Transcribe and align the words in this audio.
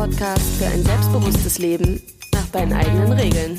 Podcast 0.00 0.56
für 0.56 0.64
ein 0.64 0.82
selbstbewusstes 0.82 1.58
Leben 1.58 2.00
nach 2.32 2.46
deinen 2.52 2.72
eigenen 2.72 3.12
Regeln. 3.12 3.58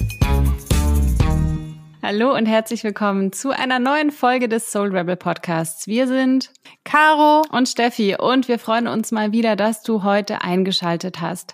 Hallo 2.01 2.35
und 2.35 2.47
herzlich 2.47 2.83
willkommen 2.83 3.31
zu 3.31 3.51
einer 3.51 3.77
neuen 3.77 4.09
Folge 4.09 4.49
des 4.49 4.71
Soul 4.71 4.89
Rebel 4.89 5.17
Podcasts. 5.17 5.85
Wir 5.85 6.07
sind 6.07 6.51
Caro 6.83 7.43
und 7.51 7.69
Steffi 7.69 8.17
und 8.19 8.47
wir 8.47 8.57
freuen 8.57 8.87
uns 8.87 9.11
mal 9.11 9.31
wieder, 9.31 9.55
dass 9.55 9.83
du 9.83 10.01
heute 10.01 10.41
eingeschaltet 10.41 11.21
hast. 11.21 11.53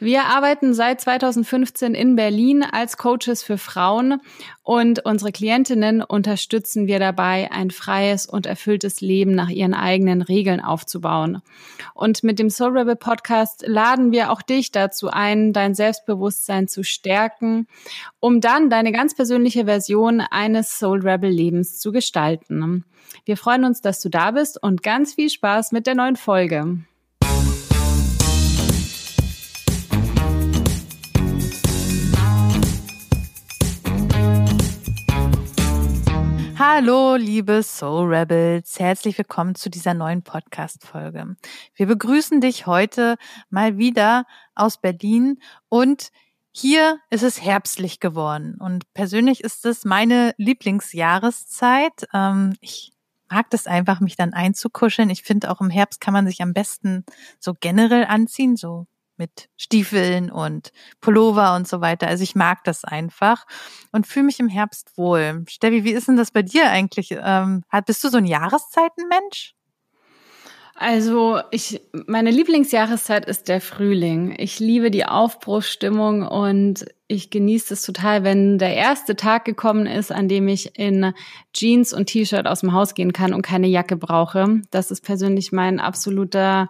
Wir 0.00 0.24
arbeiten 0.24 0.74
seit 0.74 1.00
2015 1.00 1.94
in 1.94 2.16
Berlin 2.16 2.64
als 2.64 2.96
Coaches 2.96 3.44
für 3.44 3.56
Frauen 3.56 4.20
und 4.64 5.04
unsere 5.04 5.30
Klientinnen 5.30 6.02
unterstützen 6.02 6.86
wir 6.86 6.98
dabei, 6.98 7.52
ein 7.52 7.70
freies 7.70 8.24
und 8.24 8.46
erfülltes 8.46 9.02
Leben 9.02 9.34
nach 9.34 9.50
ihren 9.50 9.74
eigenen 9.74 10.22
Regeln 10.22 10.60
aufzubauen. 10.60 11.42
Und 11.92 12.24
mit 12.24 12.38
dem 12.38 12.48
Soul 12.48 12.78
Rebel 12.78 12.96
Podcast 12.96 13.62
laden 13.66 14.10
wir 14.10 14.32
auch 14.32 14.40
dich 14.40 14.72
dazu 14.72 15.10
ein, 15.10 15.52
dein 15.52 15.74
Selbstbewusstsein 15.74 16.66
zu 16.66 16.82
stärken, 16.82 17.68
um 18.20 18.40
dann 18.40 18.70
deine 18.70 18.90
ganz 18.90 19.14
persönliche 19.14 19.66
Version 19.66 20.22
eines 20.22 20.78
Soul 20.78 21.06
Rebel 21.06 21.30
Lebens 21.30 21.78
zu 21.78 21.92
gestalten. 21.92 22.86
Wir 23.26 23.36
freuen 23.36 23.64
uns, 23.64 23.82
dass 23.82 24.00
du 24.00 24.08
da 24.08 24.30
bist 24.30 24.60
und 24.62 24.82
ganz 24.82 25.12
viel 25.12 25.28
Spaß 25.28 25.72
mit 25.72 25.86
der 25.86 25.94
neuen 25.94 26.16
Folge. 26.16 26.78
Hallo, 36.56 37.16
liebe 37.16 37.64
Soul 37.64 38.14
Rebels. 38.14 38.78
Herzlich 38.78 39.18
willkommen 39.18 39.56
zu 39.56 39.68
dieser 39.70 39.92
neuen 39.92 40.22
Podcast-Folge. 40.22 41.36
Wir 41.74 41.86
begrüßen 41.86 42.40
dich 42.40 42.66
heute 42.66 43.16
mal 43.50 43.76
wieder 43.76 44.24
aus 44.54 44.80
Berlin 44.80 45.40
und 45.68 46.10
hier 46.52 47.00
ist 47.10 47.24
es 47.24 47.42
herbstlich 47.42 47.98
geworden 47.98 48.56
und 48.60 48.84
persönlich 48.94 49.42
ist 49.42 49.66
es 49.66 49.84
meine 49.84 50.32
Lieblingsjahreszeit. 50.36 52.06
Ähm, 52.14 52.54
ich 52.60 52.92
mag 53.28 53.50
das 53.50 53.66
einfach, 53.66 53.98
mich 53.98 54.14
dann 54.14 54.32
einzukuscheln. 54.32 55.10
Ich 55.10 55.24
finde 55.24 55.50
auch 55.50 55.60
im 55.60 55.70
Herbst 55.70 56.00
kann 56.00 56.14
man 56.14 56.28
sich 56.28 56.40
am 56.40 56.52
besten 56.52 57.04
so 57.40 57.54
generell 57.58 58.04
anziehen, 58.04 58.54
so 58.54 58.86
mit 59.16 59.48
Stiefeln 59.56 60.30
und 60.30 60.72
Pullover 61.00 61.54
und 61.54 61.68
so 61.68 61.80
weiter. 61.80 62.06
Also 62.08 62.22
ich 62.22 62.34
mag 62.34 62.64
das 62.64 62.84
einfach 62.84 63.46
und 63.92 64.06
fühle 64.06 64.26
mich 64.26 64.40
im 64.40 64.48
Herbst 64.48 64.96
wohl. 64.96 65.44
Steffi, 65.48 65.84
wie 65.84 65.92
ist 65.92 66.08
denn 66.08 66.16
das 66.16 66.30
bei 66.30 66.42
dir 66.42 66.70
eigentlich? 66.70 67.10
Ähm, 67.12 67.64
bist 67.86 68.02
du 68.04 68.08
so 68.08 68.18
ein 68.18 68.26
Jahreszeitenmensch? 68.26 69.54
Also 70.76 71.40
ich, 71.52 71.80
meine 71.92 72.32
Lieblingsjahreszeit 72.32 73.26
ist 73.26 73.48
der 73.48 73.60
Frühling. 73.60 74.34
Ich 74.38 74.58
liebe 74.58 74.90
die 74.90 75.06
Aufbruchsstimmung 75.06 76.26
und 76.26 76.84
ich 77.06 77.30
genieße 77.30 77.74
es 77.74 77.82
total, 77.82 78.24
wenn 78.24 78.58
der 78.58 78.74
erste 78.74 79.14
Tag 79.14 79.44
gekommen 79.44 79.86
ist, 79.86 80.10
an 80.10 80.26
dem 80.26 80.48
ich 80.48 80.76
in 80.76 81.12
Jeans 81.52 81.92
und 81.92 82.06
T-Shirt 82.06 82.48
aus 82.48 82.60
dem 82.60 82.72
Haus 82.72 82.94
gehen 82.94 83.12
kann 83.12 83.34
und 83.34 83.42
keine 83.42 83.68
Jacke 83.68 83.96
brauche. 83.96 84.62
Das 84.72 84.90
ist 84.90 85.02
persönlich 85.02 85.52
mein 85.52 85.78
absoluter, 85.78 86.68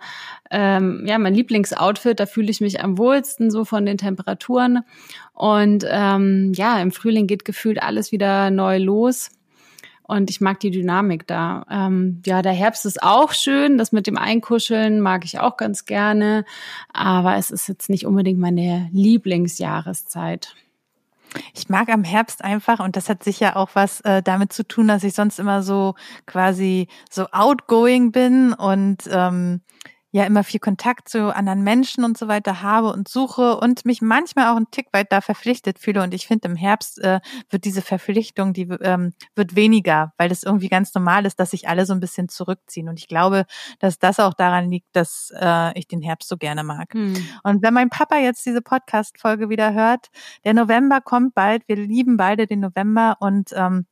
ähm, 0.50 1.04
ja, 1.06 1.18
mein 1.18 1.34
Lieblingsoutfit. 1.34 2.20
Da 2.20 2.26
fühle 2.26 2.50
ich 2.50 2.60
mich 2.60 2.84
am 2.84 2.98
wohlsten 2.98 3.50
so 3.50 3.64
von 3.64 3.86
den 3.86 3.96
Temperaturen. 3.96 4.80
Und 5.32 5.86
ähm, 5.88 6.52
ja, 6.54 6.78
im 6.82 6.92
Frühling 6.92 7.26
geht 7.26 7.46
gefühlt 7.46 7.82
alles 7.82 8.12
wieder 8.12 8.50
neu 8.50 8.76
los. 8.76 9.30
Und 10.06 10.28
ich 10.28 10.40
mag 10.40 10.60
die 10.60 10.70
Dynamik 10.70 11.26
da. 11.26 11.64
Ähm, 11.70 12.22
ja, 12.26 12.42
der 12.42 12.52
Herbst 12.52 12.84
ist 12.84 13.02
auch 13.02 13.32
schön. 13.32 13.78
Das 13.78 13.90
mit 13.90 14.06
dem 14.06 14.18
Einkuscheln 14.18 15.00
mag 15.00 15.24
ich 15.24 15.40
auch 15.40 15.56
ganz 15.56 15.86
gerne. 15.86 16.44
Aber 16.92 17.36
es 17.36 17.50
ist 17.50 17.68
jetzt 17.68 17.88
nicht 17.88 18.04
unbedingt 18.04 18.38
meine 18.38 18.90
Lieblingsjahreszeit. 18.92 20.54
Ich 21.54 21.68
mag 21.68 21.88
am 21.88 22.04
Herbst 22.04 22.44
einfach, 22.44 22.80
und 22.80 22.96
das 22.96 23.08
hat 23.08 23.24
sicher 23.24 23.56
auch 23.56 23.70
was 23.74 24.02
äh, 24.02 24.22
damit 24.22 24.52
zu 24.52 24.66
tun, 24.66 24.88
dass 24.88 25.04
ich 25.04 25.14
sonst 25.14 25.38
immer 25.38 25.62
so 25.62 25.94
quasi 26.26 26.86
so 27.10 27.26
outgoing 27.32 28.12
bin 28.12 28.52
und 28.52 29.08
ähm, 29.10 29.62
ja 30.14 30.22
immer 30.22 30.44
viel 30.44 30.60
Kontakt 30.60 31.08
zu 31.08 31.34
anderen 31.34 31.64
Menschen 31.64 32.04
und 32.04 32.16
so 32.16 32.28
weiter 32.28 32.62
habe 32.62 32.92
und 32.92 33.08
suche 33.08 33.56
und 33.56 33.84
mich 33.84 34.00
manchmal 34.00 34.46
auch 34.46 34.56
ein 34.56 34.70
Tick 34.70 34.86
weit 34.92 35.10
da 35.10 35.20
verpflichtet 35.20 35.80
fühle. 35.80 36.04
Und 36.04 36.14
ich 36.14 36.28
finde, 36.28 36.46
im 36.46 36.54
Herbst 36.54 37.00
äh, 37.00 37.18
wird 37.50 37.64
diese 37.64 37.82
Verpflichtung, 37.82 38.52
die 38.52 38.68
ähm, 38.80 39.14
wird 39.34 39.56
weniger, 39.56 40.12
weil 40.16 40.28
das 40.28 40.44
irgendwie 40.44 40.68
ganz 40.68 40.94
normal 40.94 41.26
ist, 41.26 41.40
dass 41.40 41.50
sich 41.50 41.68
alle 41.68 41.84
so 41.84 41.94
ein 41.94 41.98
bisschen 41.98 42.28
zurückziehen. 42.28 42.88
Und 42.88 43.00
ich 43.00 43.08
glaube, 43.08 43.44
dass 43.80 43.98
das 43.98 44.20
auch 44.20 44.34
daran 44.34 44.70
liegt, 44.70 44.86
dass 44.94 45.32
äh, 45.34 45.76
ich 45.76 45.88
den 45.88 46.00
Herbst 46.00 46.28
so 46.28 46.36
gerne 46.36 46.62
mag. 46.62 46.94
Hm. 46.94 47.16
Und 47.42 47.64
wenn 47.64 47.74
mein 47.74 47.90
Papa 47.90 48.16
jetzt 48.18 48.46
diese 48.46 48.62
Podcast-Folge 48.62 49.48
wieder 49.48 49.74
hört, 49.74 50.10
der 50.44 50.54
November 50.54 51.00
kommt 51.00 51.34
bald, 51.34 51.66
wir 51.66 51.74
lieben 51.74 52.16
beide 52.16 52.46
den 52.46 52.60
November 52.60 53.16
und 53.18 53.50
ähm, 53.56 53.86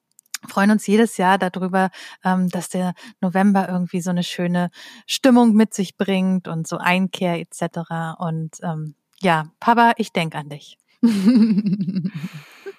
freuen 0.48 0.70
uns 0.70 0.86
jedes 0.86 1.16
Jahr 1.16 1.38
darüber, 1.38 1.91
ähm, 2.25 2.48
dass 2.48 2.69
der 2.69 2.94
November 3.20 3.69
irgendwie 3.69 4.00
so 4.00 4.10
eine 4.10 4.22
schöne 4.22 4.70
Stimmung 5.06 5.54
mit 5.54 5.75
sich 5.75 5.97
bringt 5.97 6.48
und 6.48 6.66
so 6.66 6.78
Einkehr 6.78 7.38
etc. 7.38 8.19
Und 8.19 8.58
ähm, 8.62 8.94
ja, 9.20 9.47
Papa, 9.60 9.92
ich 9.97 10.12
denk 10.12 10.34
an 10.34 10.48
dich. 10.48 10.78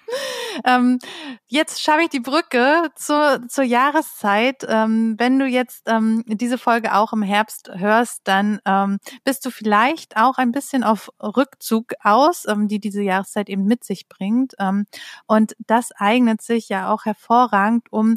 ähm, 0.64 0.98
jetzt 1.46 1.82
schaffe 1.82 2.02
ich 2.02 2.08
die 2.08 2.20
Brücke 2.20 2.90
zur, 2.96 3.40
zur 3.48 3.64
Jahreszeit. 3.64 4.64
Ähm, 4.68 5.14
wenn 5.18 5.38
du 5.38 5.46
jetzt 5.46 5.82
ähm, 5.86 6.24
diese 6.26 6.58
Folge 6.58 6.94
auch 6.94 7.12
im 7.12 7.22
Herbst 7.22 7.70
hörst, 7.74 8.20
dann 8.24 8.60
ähm, 8.64 8.98
bist 9.24 9.44
du 9.44 9.50
vielleicht 9.50 10.16
auch 10.16 10.38
ein 10.38 10.52
bisschen 10.52 10.84
auf 10.84 11.10
Rückzug 11.20 11.92
aus, 12.02 12.46
ähm, 12.46 12.68
die 12.68 12.80
diese 12.80 13.02
Jahreszeit 13.02 13.48
eben 13.48 13.64
mit 13.64 13.84
sich 13.84 14.08
bringt. 14.08 14.54
Ähm, 14.58 14.86
und 15.26 15.54
das 15.66 15.92
eignet 15.92 16.42
sich 16.42 16.68
ja 16.68 16.92
auch 16.92 17.04
hervorragend, 17.04 17.92
um 17.92 18.16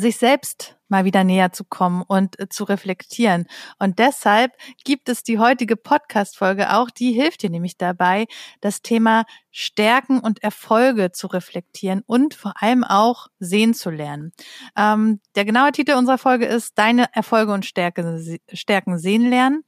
sich 0.00 0.16
selbst 0.16 0.76
mal 0.88 1.04
wieder 1.04 1.24
näher 1.24 1.52
zu 1.52 1.64
kommen 1.64 2.02
und 2.06 2.38
äh, 2.38 2.48
zu 2.48 2.64
reflektieren. 2.64 3.46
Und 3.78 3.98
deshalb 3.98 4.52
gibt 4.84 5.08
es 5.08 5.22
die 5.22 5.38
heutige 5.38 5.76
Podcast-Folge 5.76 6.72
auch, 6.74 6.90
die 6.90 7.12
hilft 7.12 7.42
dir 7.42 7.50
nämlich 7.50 7.76
dabei, 7.76 8.26
das 8.60 8.82
Thema 8.82 9.24
Stärken 9.50 10.20
und 10.20 10.42
Erfolge 10.42 11.12
zu 11.12 11.26
reflektieren 11.26 12.02
und 12.06 12.34
vor 12.34 12.54
allem 12.60 12.84
auch 12.84 13.28
sehen 13.38 13.74
zu 13.74 13.90
lernen. 13.90 14.32
Ähm, 14.76 15.20
der 15.34 15.44
genaue 15.44 15.72
Titel 15.72 15.92
unserer 15.92 16.18
Folge 16.18 16.46
ist 16.46 16.78
Deine 16.78 17.06
Erfolge 17.12 17.52
und 17.52 17.66
Stärke, 17.66 18.38
Stärken 18.52 18.98
sehen 18.98 19.28
lernen 19.28 19.64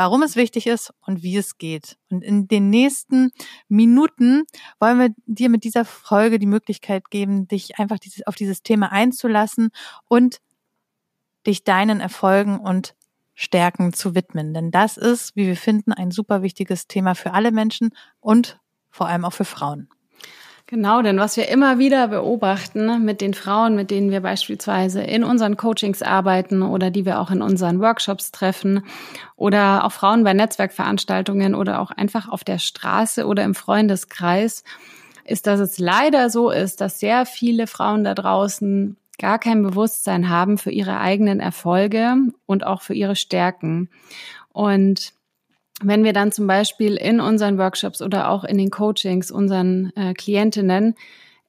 warum 0.00 0.22
es 0.22 0.34
wichtig 0.34 0.66
ist 0.66 0.94
und 1.02 1.22
wie 1.22 1.36
es 1.36 1.58
geht. 1.58 1.98
Und 2.08 2.24
in 2.24 2.48
den 2.48 2.70
nächsten 2.70 3.32
Minuten 3.68 4.44
wollen 4.78 4.98
wir 4.98 5.10
dir 5.26 5.50
mit 5.50 5.62
dieser 5.62 5.84
Folge 5.84 6.38
die 6.38 6.46
Möglichkeit 6.46 7.10
geben, 7.10 7.46
dich 7.48 7.78
einfach 7.78 7.98
dieses, 7.98 8.26
auf 8.26 8.34
dieses 8.34 8.62
Thema 8.62 8.90
einzulassen 8.92 9.68
und 10.08 10.38
dich 11.46 11.64
deinen 11.64 12.00
Erfolgen 12.00 12.58
und 12.58 12.94
Stärken 13.34 13.92
zu 13.92 14.14
widmen. 14.14 14.54
Denn 14.54 14.70
das 14.70 14.96
ist, 14.96 15.36
wie 15.36 15.46
wir 15.46 15.56
finden, 15.56 15.92
ein 15.92 16.10
super 16.10 16.40
wichtiges 16.40 16.86
Thema 16.86 17.14
für 17.14 17.34
alle 17.34 17.52
Menschen 17.52 17.90
und 18.20 18.58
vor 18.88 19.06
allem 19.06 19.26
auch 19.26 19.34
für 19.34 19.44
Frauen. 19.44 19.90
Genau, 20.70 21.02
denn 21.02 21.18
was 21.18 21.36
wir 21.36 21.48
immer 21.48 21.80
wieder 21.80 22.06
beobachten 22.06 23.04
mit 23.04 23.20
den 23.20 23.34
Frauen, 23.34 23.74
mit 23.74 23.90
denen 23.90 24.12
wir 24.12 24.20
beispielsweise 24.20 25.02
in 25.02 25.24
unseren 25.24 25.56
Coachings 25.56 26.00
arbeiten 26.00 26.62
oder 26.62 26.92
die 26.92 27.04
wir 27.04 27.18
auch 27.18 27.32
in 27.32 27.42
unseren 27.42 27.80
Workshops 27.80 28.30
treffen 28.30 28.84
oder 29.34 29.84
auch 29.84 29.90
Frauen 29.90 30.22
bei 30.22 30.32
Netzwerkveranstaltungen 30.32 31.56
oder 31.56 31.80
auch 31.80 31.90
einfach 31.90 32.28
auf 32.28 32.44
der 32.44 32.60
Straße 32.60 33.26
oder 33.26 33.42
im 33.42 33.56
Freundeskreis, 33.56 34.62
ist, 35.24 35.48
dass 35.48 35.58
es 35.58 35.80
leider 35.80 36.30
so 36.30 36.50
ist, 36.50 36.80
dass 36.80 37.00
sehr 37.00 37.26
viele 37.26 37.66
Frauen 37.66 38.04
da 38.04 38.14
draußen 38.14 38.96
gar 39.18 39.40
kein 39.40 39.64
Bewusstsein 39.64 40.28
haben 40.28 40.56
für 40.56 40.70
ihre 40.70 41.00
eigenen 41.00 41.40
Erfolge 41.40 42.14
und 42.46 42.64
auch 42.64 42.82
für 42.82 42.94
ihre 42.94 43.16
Stärken. 43.16 43.90
Und 44.52 45.14
wenn 45.82 46.04
wir 46.04 46.12
dann 46.12 46.32
zum 46.32 46.46
Beispiel 46.46 46.96
in 46.96 47.20
unseren 47.20 47.58
Workshops 47.58 48.02
oder 48.02 48.30
auch 48.30 48.44
in 48.44 48.58
den 48.58 48.70
Coachings 48.70 49.30
unseren 49.30 49.92
äh, 49.96 50.14
Klientinnen 50.14 50.94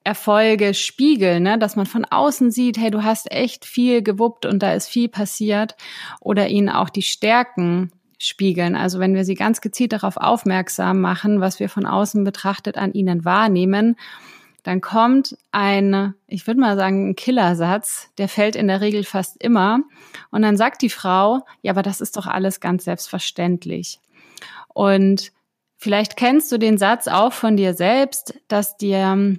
Erfolge 0.04 0.74
spiegeln, 0.74 1.44
ne? 1.44 1.58
dass 1.58 1.76
man 1.76 1.86
von 1.86 2.04
außen 2.04 2.50
sieht, 2.50 2.76
hey, 2.76 2.90
du 2.90 3.04
hast 3.04 3.30
echt 3.30 3.64
viel 3.64 4.02
gewuppt 4.02 4.46
und 4.46 4.60
da 4.60 4.72
ist 4.74 4.88
viel 4.88 5.08
passiert 5.08 5.76
oder 6.20 6.48
ihnen 6.48 6.68
auch 6.68 6.90
die 6.90 7.02
Stärken 7.02 7.92
spiegeln. 8.18 8.74
Also 8.74 8.98
wenn 8.98 9.14
wir 9.14 9.24
sie 9.24 9.34
ganz 9.34 9.60
gezielt 9.60 9.92
darauf 9.92 10.16
aufmerksam 10.16 11.00
machen, 11.00 11.40
was 11.40 11.60
wir 11.60 11.68
von 11.68 11.86
außen 11.86 12.24
betrachtet 12.24 12.78
an 12.78 12.92
ihnen 12.92 13.24
wahrnehmen, 13.24 13.96
dann 14.62 14.80
kommt 14.80 15.36
ein, 15.50 16.14
ich 16.28 16.46
würde 16.46 16.60
mal 16.60 16.76
sagen, 16.76 17.10
ein 17.10 17.16
Killersatz, 17.16 18.10
der 18.18 18.28
fällt 18.28 18.54
in 18.54 18.68
der 18.68 18.80
Regel 18.80 19.02
fast 19.02 19.42
immer. 19.42 19.80
Und 20.30 20.42
dann 20.42 20.56
sagt 20.56 20.82
die 20.82 20.88
Frau, 20.88 21.44
ja, 21.62 21.72
aber 21.72 21.82
das 21.82 22.00
ist 22.00 22.16
doch 22.16 22.26
alles 22.26 22.60
ganz 22.60 22.84
selbstverständlich. 22.84 23.98
Und 24.68 25.32
vielleicht 25.78 26.16
kennst 26.16 26.50
du 26.52 26.58
den 26.58 26.78
Satz 26.78 27.08
auch 27.08 27.32
von 27.32 27.56
dir 27.56 27.74
selbst, 27.74 28.34
dass 28.48 28.76
dir 28.76 29.36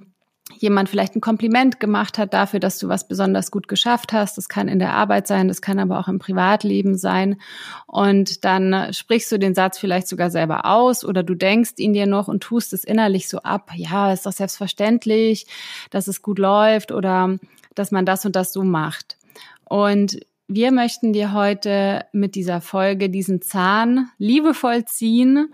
jemand 0.58 0.88
vielleicht 0.88 1.16
ein 1.16 1.20
Kompliment 1.20 1.80
gemacht 1.80 2.18
hat 2.18 2.34
dafür, 2.34 2.60
dass 2.60 2.78
du 2.78 2.88
was 2.88 3.08
besonders 3.08 3.50
gut 3.50 3.68
geschafft 3.68 4.12
hast. 4.12 4.36
Das 4.36 4.48
kann 4.48 4.68
in 4.68 4.78
der 4.78 4.92
Arbeit 4.92 5.26
sein, 5.26 5.48
das 5.48 5.62
kann 5.62 5.78
aber 5.78 5.98
auch 5.98 6.08
im 6.08 6.18
Privatleben 6.18 6.96
sein. 6.96 7.40
Und 7.86 8.44
dann 8.44 8.92
sprichst 8.92 9.32
du 9.32 9.38
den 9.38 9.54
Satz 9.54 9.78
vielleicht 9.78 10.06
sogar 10.06 10.30
selber 10.30 10.66
aus 10.66 11.04
oder 11.04 11.22
du 11.22 11.34
denkst 11.34 11.72
ihn 11.78 11.92
dir 11.92 12.06
noch 12.06 12.28
und 12.28 12.42
tust 12.42 12.72
es 12.72 12.84
innerlich 12.84 13.28
so 13.28 13.38
ab. 13.38 13.70
Ja, 13.74 14.12
ist 14.12 14.26
doch 14.26 14.32
selbstverständlich, 14.32 15.46
dass 15.90 16.08
es 16.08 16.22
gut 16.22 16.38
läuft 16.38 16.92
oder 16.92 17.38
dass 17.74 17.90
man 17.90 18.06
das 18.06 18.24
und 18.26 18.36
das 18.36 18.52
so 18.52 18.62
macht. 18.62 19.16
Und 19.64 20.20
wir 20.46 20.72
möchten 20.72 21.12
dir 21.12 21.32
heute 21.32 22.06
mit 22.12 22.34
dieser 22.34 22.60
Folge 22.60 23.10
diesen 23.10 23.42
Zahn 23.42 24.10
liebevoll 24.18 24.84
ziehen 24.84 25.48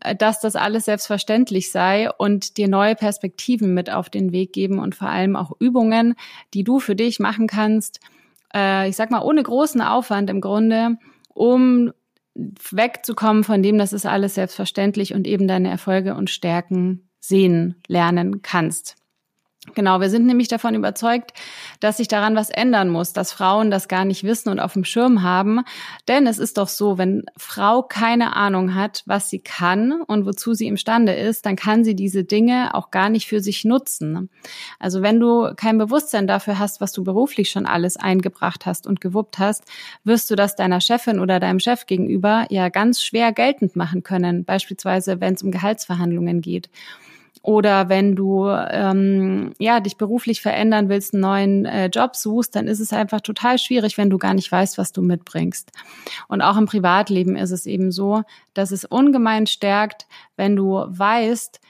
äh, 0.00 0.14
dass 0.14 0.40
das 0.40 0.56
alles 0.56 0.84
selbstverständlich 0.84 1.70
sei 1.70 2.10
und 2.10 2.56
dir 2.56 2.68
neue 2.68 2.94
Perspektiven 2.94 3.74
mit 3.74 3.90
auf 3.90 4.10
den 4.10 4.32
Weg 4.32 4.52
geben 4.52 4.78
und 4.78 4.94
vor 4.94 5.08
allem 5.08 5.36
auch 5.36 5.52
Übungen, 5.58 6.14
die 6.54 6.64
du 6.64 6.80
für 6.80 6.96
dich 6.96 7.18
machen 7.18 7.46
kannst, 7.46 8.00
äh, 8.54 8.88
ich 8.88 8.96
sag 8.96 9.10
mal, 9.10 9.22
ohne 9.22 9.42
großen 9.42 9.80
Aufwand 9.80 10.30
im 10.30 10.40
Grunde, 10.40 10.96
um 11.28 11.92
wegzukommen 12.34 13.44
von 13.44 13.62
dem, 13.62 13.78
dass 13.78 13.92
es 13.92 14.04
alles 14.06 14.34
selbstverständlich 14.34 15.14
und 15.14 15.26
eben 15.26 15.48
deine 15.48 15.70
Erfolge 15.70 16.14
und 16.14 16.30
Stärken 16.30 17.08
sehen 17.18 17.76
lernen 17.88 18.42
kannst. 18.42 18.96
Genau, 19.74 20.00
wir 20.00 20.10
sind 20.10 20.26
nämlich 20.26 20.48
davon 20.48 20.74
überzeugt, 20.74 21.32
dass 21.80 21.98
sich 21.98 22.08
daran 22.08 22.36
was 22.36 22.50
ändern 22.50 22.88
muss, 22.88 23.12
dass 23.12 23.32
Frauen 23.32 23.70
das 23.70 23.88
gar 23.88 24.04
nicht 24.04 24.24
wissen 24.24 24.48
und 24.48 24.60
auf 24.60 24.72
dem 24.72 24.84
Schirm 24.84 25.22
haben. 25.22 25.64
Denn 26.08 26.26
es 26.26 26.38
ist 26.38 26.56
doch 26.58 26.68
so, 26.68 26.98
wenn 26.98 27.24
Frau 27.36 27.82
keine 27.82 28.36
Ahnung 28.36 28.74
hat, 28.74 29.02
was 29.06 29.28
sie 29.28 29.40
kann 29.40 30.00
und 30.02 30.24
wozu 30.24 30.54
sie 30.54 30.66
imstande 30.66 31.14
ist, 31.14 31.44
dann 31.46 31.56
kann 31.56 31.84
sie 31.84 31.94
diese 31.94 32.24
Dinge 32.24 32.74
auch 32.74 32.90
gar 32.90 33.10
nicht 33.10 33.26
für 33.26 33.40
sich 33.40 33.64
nutzen. 33.64 34.30
Also 34.78 35.02
wenn 35.02 35.20
du 35.20 35.52
kein 35.56 35.78
Bewusstsein 35.78 36.26
dafür 36.26 36.58
hast, 36.58 36.80
was 36.80 36.92
du 36.92 37.04
beruflich 37.04 37.50
schon 37.50 37.66
alles 37.66 37.96
eingebracht 37.96 38.66
hast 38.66 38.86
und 38.86 39.00
gewuppt 39.00 39.38
hast, 39.38 39.64
wirst 40.04 40.30
du 40.30 40.36
das 40.36 40.56
deiner 40.56 40.80
Chefin 40.80 41.18
oder 41.18 41.40
deinem 41.40 41.60
Chef 41.60 41.86
gegenüber 41.86 42.46
ja 42.50 42.68
ganz 42.68 43.02
schwer 43.02 43.32
geltend 43.32 43.76
machen 43.76 44.02
können. 44.02 44.44
Beispielsweise, 44.44 45.20
wenn 45.20 45.34
es 45.34 45.42
um 45.42 45.50
Gehaltsverhandlungen 45.50 46.40
geht 46.40 46.70
oder 47.46 47.88
wenn 47.88 48.16
du 48.16 48.48
ähm, 48.48 49.52
ja 49.60 49.78
dich 49.78 49.96
beruflich 49.96 50.42
verändern 50.42 50.88
willst, 50.88 51.14
einen 51.14 51.20
neuen 51.20 51.64
äh, 51.64 51.86
Job 51.86 52.16
suchst, 52.16 52.56
dann 52.56 52.66
ist 52.66 52.80
es 52.80 52.92
einfach 52.92 53.20
total 53.20 53.56
schwierig, 53.58 53.96
wenn 53.96 54.10
du 54.10 54.18
gar 54.18 54.34
nicht 54.34 54.50
weißt, 54.50 54.78
was 54.78 54.90
du 54.90 55.00
mitbringst. 55.00 55.70
Und 56.26 56.42
auch 56.42 56.56
im 56.56 56.66
Privatleben 56.66 57.36
ist 57.36 57.52
es 57.52 57.66
eben 57.66 57.92
so, 57.92 58.24
dass 58.52 58.72
es 58.72 58.84
ungemein 58.84 59.46
stärkt, 59.46 60.08
wenn 60.36 60.56
du 60.56 60.86
weißt, 60.88 61.60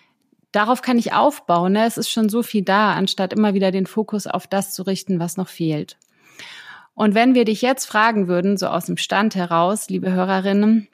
darauf 0.51 0.81
kann 0.81 0.97
ich 0.97 1.13
aufbauen. 1.13 1.75
Ne? 1.75 1.85
Es 1.85 1.99
ist 1.99 2.11
schon 2.11 2.31
so 2.31 2.43
viel 2.43 2.63
da, 2.63 2.95
anstatt 2.95 3.35
immer 3.35 3.53
wieder 3.53 3.71
den 3.71 3.85
Fokus 3.85 4.27
auf 4.27 4.47
das 4.47 4.73
zu 4.73 4.83
richten, 4.83 5.21
was 5.21 5.37
noch 5.37 5.49
fehlt. 5.49 5.99
Und 6.95 7.15
wenn 7.15 7.35
wir 7.35 7.45
dich 7.45 7.61
jetzt 7.61 7.85
fragen 7.85 8.29
würden, 8.29 8.57
so 8.57 8.69
aus 8.69 8.87
dem 8.87 8.97
Stand 8.97 9.35
heraus, 9.35 9.91
liebe 9.91 10.11
Hörerinnen, 10.11 10.89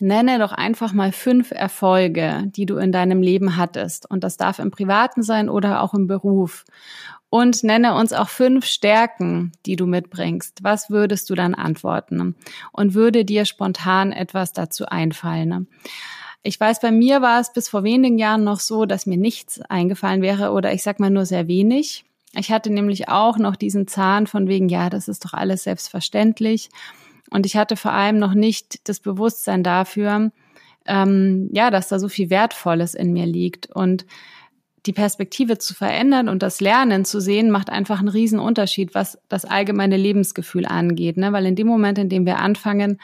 Nenne 0.00 0.38
doch 0.38 0.52
einfach 0.52 0.92
mal 0.92 1.12
fünf 1.12 1.50
Erfolge, 1.50 2.44
die 2.46 2.66
du 2.66 2.76
in 2.76 2.92
deinem 2.92 3.22
Leben 3.22 3.56
hattest. 3.56 4.08
Und 4.08 4.24
das 4.24 4.36
darf 4.36 4.58
im 4.58 4.70
Privaten 4.70 5.22
sein 5.22 5.48
oder 5.48 5.82
auch 5.82 5.94
im 5.94 6.06
Beruf. 6.06 6.64
Und 7.30 7.62
nenne 7.62 7.94
uns 7.94 8.12
auch 8.12 8.28
fünf 8.28 8.64
Stärken, 8.64 9.52
die 9.66 9.76
du 9.76 9.86
mitbringst. 9.86 10.60
Was 10.62 10.88
würdest 10.88 11.28
du 11.28 11.34
dann 11.34 11.54
antworten? 11.54 12.36
Und 12.72 12.94
würde 12.94 13.24
dir 13.24 13.44
spontan 13.44 14.12
etwas 14.12 14.52
dazu 14.52 14.86
einfallen? 14.86 15.68
Ich 16.42 16.58
weiß, 16.58 16.80
bei 16.80 16.90
mir 16.90 17.20
war 17.20 17.40
es 17.40 17.52
bis 17.52 17.68
vor 17.68 17.82
wenigen 17.82 18.18
Jahren 18.18 18.44
noch 18.44 18.60
so, 18.60 18.86
dass 18.86 19.06
mir 19.06 19.18
nichts 19.18 19.60
eingefallen 19.60 20.22
wäre 20.22 20.52
oder 20.52 20.72
ich 20.72 20.82
sag 20.82 21.00
mal 21.00 21.10
nur 21.10 21.26
sehr 21.26 21.48
wenig. 21.48 22.04
Ich 22.34 22.50
hatte 22.52 22.70
nämlich 22.70 23.08
auch 23.08 23.38
noch 23.38 23.56
diesen 23.56 23.88
Zahn 23.88 24.26
von 24.26 24.48
wegen, 24.48 24.68
ja, 24.68 24.88
das 24.88 25.08
ist 25.08 25.24
doch 25.24 25.32
alles 25.34 25.64
selbstverständlich. 25.64 26.70
Und 27.30 27.46
ich 27.46 27.56
hatte 27.56 27.76
vor 27.76 27.92
allem 27.92 28.18
noch 28.18 28.34
nicht 28.34 28.88
das 28.88 29.00
Bewusstsein 29.00 29.62
dafür, 29.62 30.30
ähm, 30.86 31.50
ja, 31.52 31.70
dass 31.70 31.88
da 31.88 31.98
so 31.98 32.08
viel 32.08 32.30
Wertvolles 32.30 32.94
in 32.94 33.12
mir 33.12 33.26
liegt. 33.26 33.66
Und 33.70 34.06
die 34.86 34.92
Perspektive 34.92 35.58
zu 35.58 35.74
verändern 35.74 36.28
und 36.28 36.42
das 36.42 36.60
Lernen 36.60 37.04
zu 37.04 37.20
sehen, 37.20 37.50
macht 37.50 37.68
einfach 37.68 37.98
einen 37.98 38.08
riesen 38.08 38.38
Unterschied, 38.38 38.94
was 38.94 39.18
das 39.28 39.44
allgemeine 39.44 39.96
Lebensgefühl 39.96 40.66
angeht. 40.66 41.16
Ne? 41.16 41.32
Weil 41.32 41.46
in 41.46 41.56
dem 41.56 41.66
Moment, 41.66 41.98
in 41.98 42.08
dem 42.08 42.24
wir 42.24 42.38
anfangen, 42.38 42.98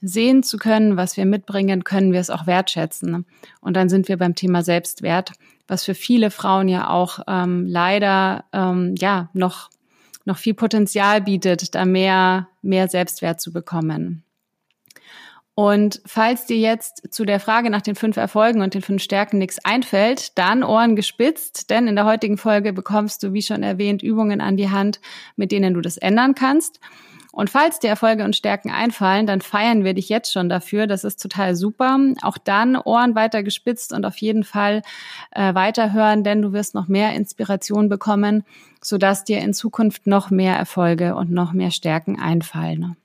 sehen 0.00 0.42
zu 0.42 0.58
können, 0.58 0.96
was 0.96 1.16
wir 1.16 1.24
mitbringen, 1.24 1.82
können 1.82 2.12
wir 2.12 2.20
es 2.20 2.30
auch 2.30 2.46
wertschätzen. 2.46 3.26
Und 3.60 3.76
dann 3.76 3.88
sind 3.88 4.08
wir 4.08 4.16
beim 4.16 4.34
Thema 4.34 4.62
Selbstwert, 4.62 5.32
was 5.66 5.84
für 5.84 5.94
viele 5.94 6.30
Frauen 6.30 6.68
ja 6.68 6.90
auch 6.90 7.20
ähm, 7.26 7.66
leider 7.66 8.44
ähm, 8.52 8.94
ja 8.98 9.30
noch 9.32 9.70
noch 10.24 10.38
viel 10.38 10.54
Potenzial 10.54 11.20
bietet, 11.20 11.74
da 11.74 11.84
mehr, 11.84 12.48
mehr 12.62 12.88
Selbstwert 12.88 13.40
zu 13.40 13.52
bekommen. 13.52 14.24
Und 15.56 16.02
falls 16.04 16.46
dir 16.46 16.56
jetzt 16.56 17.12
zu 17.14 17.24
der 17.24 17.38
Frage 17.38 17.70
nach 17.70 17.82
den 17.82 17.94
fünf 17.94 18.16
Erfolgen 18.16 18.60
und 18.60 18.74
den 18.74 18.82
fünf 18.82 19.02
Stärken 19.02 19.38
nichts 19.38 19.64
einfällt, 19.64 20.36
dann 20.36 20.64
Ohren 20.64 20.96
gespitzt, 20.96 21.70
denn 21.70 21.86
in 21.86 21.94
der 21.94 22.06
heutigen 22.06 22.38
Folge 22.38 22.72
bekommst 22.72 23.22
du, 23.22 23.32
wie 23.32 23.42
schon 23.42 23.62
erwähnt, 23.62 24.02
Übungen 24.02 24.40
an 24.40 24.56
die 24.56 24.70
Hand, 24.70 25.00
mit 25.36 25.52
denen 25.52 25.74
du 25.74 25.80
das 25.80 25.96
ändern 25.96 26.34
kannst. 26.34 26.80
Und 27.34 27.50
falls 27.50 27.80
dir 27.80 27.88
Erfolge 27.88 28.22
und 28.22 28.36
Stärken 28.36 28.70
einfallen, 28.70 29.26
dann 29.26 29.40
feiern 29.40 29.82
wir 29.82 29.94
dich 29.94 30.08
jetzt 30.08 30.32
schon 30.32 30.48
dafür. 30.48 30.86
Das 30.86 31.02
ist 31.02 31.20
total 31.20 31.56
super. 31.56 31.98
Auch 32.22 32.38
dann 32.38 32.76
Ohren 32.76 33.16
weiter 33.16 33.42
gespitzt 33.42 33.92
und 33.92 34.04
auf 34.04 34.16
jeden 34.18 34.44
Fall 34.44 34.82
äh, 35.32 35.52
weiterhören, 35.52 36.22
denn 36.22 36.42
du 36.42 36.52
wirst 36.52 36.76
noch 36.76 36.86
mehr 36.86 37.12
Inspiration 37.14 37.88
bekommen, 37.88 38.44
sodass 38.84 39.24
dir 39.24 39.38
in 39.38 39.54
Zukunft 39.54 40.06
noch 40.06 40.30
mehr 40.30 40.56
Erfolge 40.56 41.16
und 41.16 41.30
noch 41.30 41.52
mehr 41.52 41.70
Stärken 41.70 42.20
einfallen. 42.20 42.96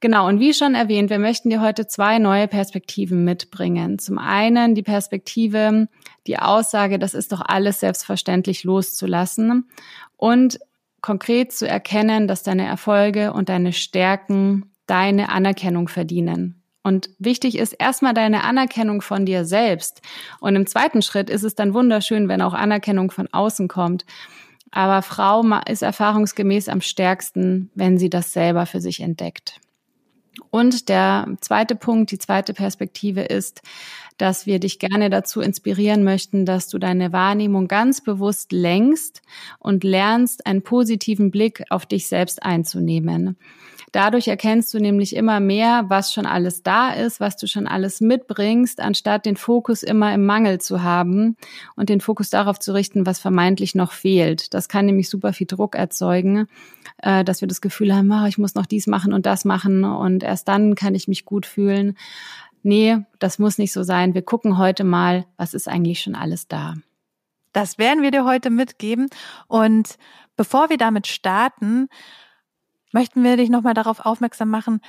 Genau, 0.00 0.26
und 0.26 0.40
wie 0.40 0.52
schon 0.52 0.74
erwähnt, 0.74 1.10
wir 1.10 1.18
möchten 1.18 1.50
dir 1.50 1.60
heute 1.60 1.86
zwei 1.86 2.18
neue 2.18 2.48
Perspektiven 2.48 3.24
mitbringen. 3.24 3.98
Zum 3.98 4.18
einen 4.18 4.74
die 4.74 4.82
Perspektive, 4.82 5.88
die 6.26 6.38
Aussage, 6.38 6.98
das 6.98 7.14
ist 7.14 7.32
doch 7.32 7.42
alles 7.44 7.80
selbstverständlich 7.80 8.64
loszulassen 8.64 9.68
und 10.16 10.58
konkret 11.00 11.52
zu 11.52 11.68
erkennen, 11.68 12.26
dass 12.28 12.42
deine 12.42 12.66
Erfolge 12.66 13.32
und 13.32 13.48
deine 13.48 13.72
Stärken 13.72 14.70
deine 14.86 15.30
Anerkennung 15.30 15.88
verdienen. 15.88 16.62
Und 16.82 17.10
wichtig 17.18 17.58
ist 17.58 17.72
erstmal 17.72 18.14
deine 18.14 18.44
Anerkennung 18.44 19.02
von 19.02 19.26
dir 19.26 19.44
selbst. 19.44 20.02
Und 20.38 20.54
im 20.54 20.68
zweiten 20.68 21.02
Schritt 21.02 21.28
ist 21.28 21.42
es 21.42 21.56
dann 21.56 21.74
wunderschön, 21.74 22.28
wenn 22.28 22.40
auch 22.40 22.54
Anerkennung 22.54 23.10
von 23.10 23.26
außen 23.32 23.66
kommt. 23.66 24.04
Aber 24.70 25.02
Frau 25.02 25.42
ist 25.68 25.82
erfahrungsgemäß 25.82 26.68
am 26.68 26.80
stärksten, 26.80 27.70
wenn 27.74 27.98
sie 27.98 28.10
das 28.10 28.32
selber 28.32 28.66
für 28.66 28.80
sich 28.80 29.00
entdeckt. 29.00 29.60
Und 30.50 30.88
der 30.88 31.28
zweite 31.40 31.74
Punkt, 31.74 32.10
die 32.10 32.18
zweite 32.18 32.52
Perspektive 32.52 33.22
ist, 33.22 33.62
dass 34.18 34.46
wir 34.46 34.58
dich 34.58 34.78
gerne 34.78 35.10
dazu 35.10 35.40
inspirieren 35.40 36.04
möchten, 36.04 36.46
dass 36.46 36.68
du 36.68 36.78
deine 36.78 37.12
Wahrnehmung 37.12 37.68
ganz 37.68 38.02
bewusst 38.02 38.52
lenkst 38.52 39.22
und 39.58 39.84
lernst, 39.84 40.46
einen 40.46 40.62
positiven 40.62 41.30
Blick 41.30 41.64
auf 41.70 41.86
dich 41.86 42.08
selbst 42.08 42.42
einzunehmen. 42.42 43.36
Dadurch 43.96 44.28
erkennst 44.28 44.74
du 44.74 44.78
nämlich 44.78 45.16
immer 45.16 45.40
mehr, 45.40 45.86
was 45.88 46.12
schon 46.12 46.26
alles 46.26 46.62
da 46.62 46.90
ist, 46.90 47.18
was 47.18 47.38
du 47.38 47.46
schon 47.46 47.66
alles 47.66 48.02
mitbringst, 48.02 48.78
anstatt 48.78 49.24
den 49.24 49.36
Fokus 49.36 49.82
immer 49.82 50.12
im 50.12 50.26
Mangel 50.26 50.60
zu 50.60 50.82
haben 50.82 51.38
und 51.76 51.88
den 51.88 52.02
Fokus 52.02 52.28
darauf 52.28 52.58
zu 52.58 52.74
richten, 52.74 53.06
was 53.06 53.18
vermeintlich 53.18 53.74
noch 53.74 53.92
fehlt. 53.92 54.52
Das 54.52 54.68
kann 54.68 54.84
nämlich 54.84 55.08
super 55.08 55.32
viel 55.32 55.46
Druck 55.46 55.76
erzeugen, 55.76 56.46
äh, 56.98 57.24
dass 57.24 57.40
wir 57.40 57.48
das 57.48 57.62
Gefühl 57.62 57.96
haben, 57.96 58.12
oh, 58.12 58.26
ich 58.26 58.36
muss 58.36 58.54
noch 58.54 58.66
dies 58.66 58.86
machen 58.86 59.14
und 59.14 59.24
das 59.24 59.46
machen 59.46 59.82
und 59.82 60.22
erst 60.22 60.46
dann 60.46 60.74
kann 60.74 60.94
ich 60.94 61.08
mich 61.08 61.24
gut 61.24 61.46
fühlen 61.46 61.96
nee, 62.62 62.98
das 63.20 63.38
muss 63.38 63.58
nicht 63.58 63.72
so 63.72 63.84
sein. 63.84 64.12
Wir 64.12 64.22
gucken 64.22 64.58
heute 64.58 64.82
mal, 64.82 65.24
was 65.36 65.54
ist 65.54 65.68
eigentlich 65.68 66.00
schon 66.00 66.16
alles 66.16 66.48
da. 66.48 66.74
Das 67.52 67.78
werden 67.78 68.02
wir 68.02 68.10
dir 68.10 68.24
heute 68.24 68.50
mitgeben. 68.50 69.06
Und 69.46 69.96
bevor 70.36 70.68
wir 70.68 70.76
damit 70.76 71.06
starten, 71.06 71.88
möchten 72.92 73.22
wir 73.22 73.36
dich 73.36 73.50
nochmal 73.50 73.74
darauf 73.74 74.00
aufmerksam 74.00 74.50
machen, 74.50 74.80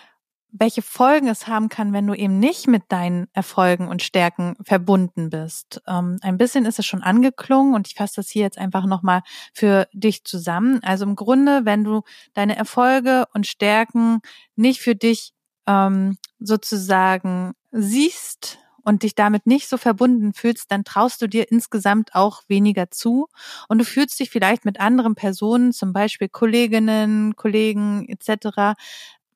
welche 0.51 0.81
Folgen 0.81 1.27
es 1.27 1.47
haben 1.47 1.69
kann, 1.69 1.93
wenn 1.93 2.07
du 2.07 2.13
eben 2.13 2.39
nicht 2.39 2.67
mit 2.67 2.83
deinen 2.89 3.27
Erfolgen 3.33 3.87
und 3.87 4.01
Stärken 4.01 4.55
verbunden 4.63 5.29
bist. 5.29 5.81
Ähm, 5.87 6.17
ein 6.21 6.37
bisschen 6.37 6.65
ist 6.65 6.79
es 6.79 6.85
schon 6.85 7.03
angeklungen 7.03 7.75
und 7.75 7.87
ich 7.87 7.95
fasse 7.95 8.15
das 8.17 8.29
hier 8.29 8.43
jetzt 8.43 8.57
einfach 8.57 8.85
nochmal 8.85 9.21
für 9.53 9.87
dich 9.93 10.23
zusammen. 10.23 10.81
Also 10.83 11.05
im 11.05 11.15
Grunde, 11.15 11.65
wenn 11.65 11.83
du 11.83 12.01
deine 12.33 12.55
Erfolge 12.55 13.25
und 13.33 13.45
Stärken 13.45 14.21
nicht 14.55 14.79
für 14.81 14.95
dich 14.95 15.33
ähm, 15.67 16.17
sozusagen 16.39 17.53
siehst 17.71 18.59
und 18.87 19.03
dich 19.03 19.15
damit 19.15 19.45
nicht 19.45 19.67
so 19.67 19.75
verbunden 19.75 20.33
fühlst, 20.33 20.71
dann 20.71 20.85
traust 20.85 21.21
du 21.21 21.27
dir 21.27 21.51
insgesamt 21.51 22.15
auch 22.15 22.43
weniger 22.47 22.89
zu 22.89 23.27
und 23.67 23.79
du 23.79 23.83
fühlst 23.83 24.17
dich 24.17 24.29
vielleicht 24.29 24.63
mit 24.63 24.79
anderen 24.79 25.13
Personen, 25.13 25.73
zum 25.73 25.91
Beispiel 25.91 26.29
Kolleginnen, 26.29 27.35
Kollegen 27.35 28.07
etc., 28.07 28.75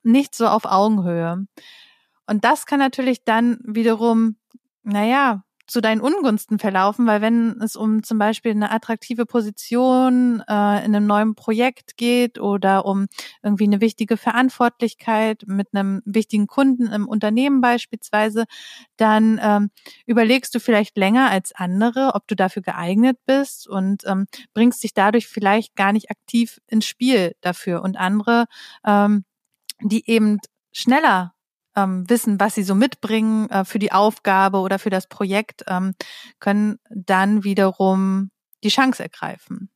nicht 0.03 0.35
so 0.35 0.47
auf 0.47 0.63
Augenhöhe. 0.63 1.47
Und 2.27 2.45
das 2.45 2.65
kann 2.65 2.79
natürlich 2.79 3.25
dann 3.25 3.59
wiederum, 3.65 4.37
naja, 4.83 5.43
zu 5.71 5.79
deinen 5.79 6.01
Ungunsten 6.01 6.59
verlaufen, 6.59 7.07
weil 7.07 7.21
wenn 7.21 7.61
es 7.61 7.77
um 7.77 8.03
zum 8.03 8.17
Beispiel 8.17 8.51
eine 8.51 8.71
attraktive 8.71 9.25
Position 9.25 10.41
äh, 10.41 10.83
in 10.83 10.93
einem 10.93 11.07
neuen 11.07 11.33
Projekt 11.33 11.95
geht 11.95 12.39
oder 12.39 12.85
um 12.85 13.07
irgendwie 13.41 13.63
eine 13.63 13.79
wichtige 13.79 14.17
Verantwortlichkeit 14.17 15.43
mit 15.47 15.69
einem 15.71 16.01
wichtigen 16.03 16.47
Kunden 16.47 16.87
im 16.87 17.07
Unternehmen 17.07 17.61
beispielsweise, 17.61 18.47
dann 18.97 19.39
ähm, 19.41 19.69
überlegst 20.05 20.53
du 20.53 20.59
vielleicht 20.59 20.97
länger 20.97 21.29
als 21.29 21.53
andere, 21.55 22.15
ob 22.15 22.27
du 22.27 22.35
dafür 22.35 22.63
geeignet 22.63 23.17
bist 23.25 23.65
und 23.65 24.03
ähm, 24.05 24.25
bringst 24.53 24.83
dich 24.83 24.93
dadurch 24.93 25.27
vielleicht 25.29 25.77
gar 25.77 25.93
nicht 25.93 26.11
aktiv 26.11 26.59
ins 26.67 26.85
Spiel 26.85 27.33
dafür. 27.39 27.81
Und 27.81 27.95
andere, 27.95 28.47
ähm, 28.85 29.23
die 29.81 30.03
eben 30.09 30.39
schneller 30.73 31.33
ähm, 31.75 32.09
wissen, 32.09 32.39
was 32.39 32.55
sie 32.55 32.63
so 32.63 32.75
mitbringen 32.75 33.49
äh, 33.49 33.65
für 33.65 33.79
die 33.79 33.91
Aufgabe 33.91 34.59
oder 34.59 34.79
für 34.79 34.89
das 34.89 35.07
Projekt, 35.07 35.63
ähm, 35.67 35.93
können 36.39 36.79
dann 36.89 37.43
wiederum 37.43 38.31
die 38.63 38.69
Chance 38.69 39.03
ergreifen. 39.03 39.69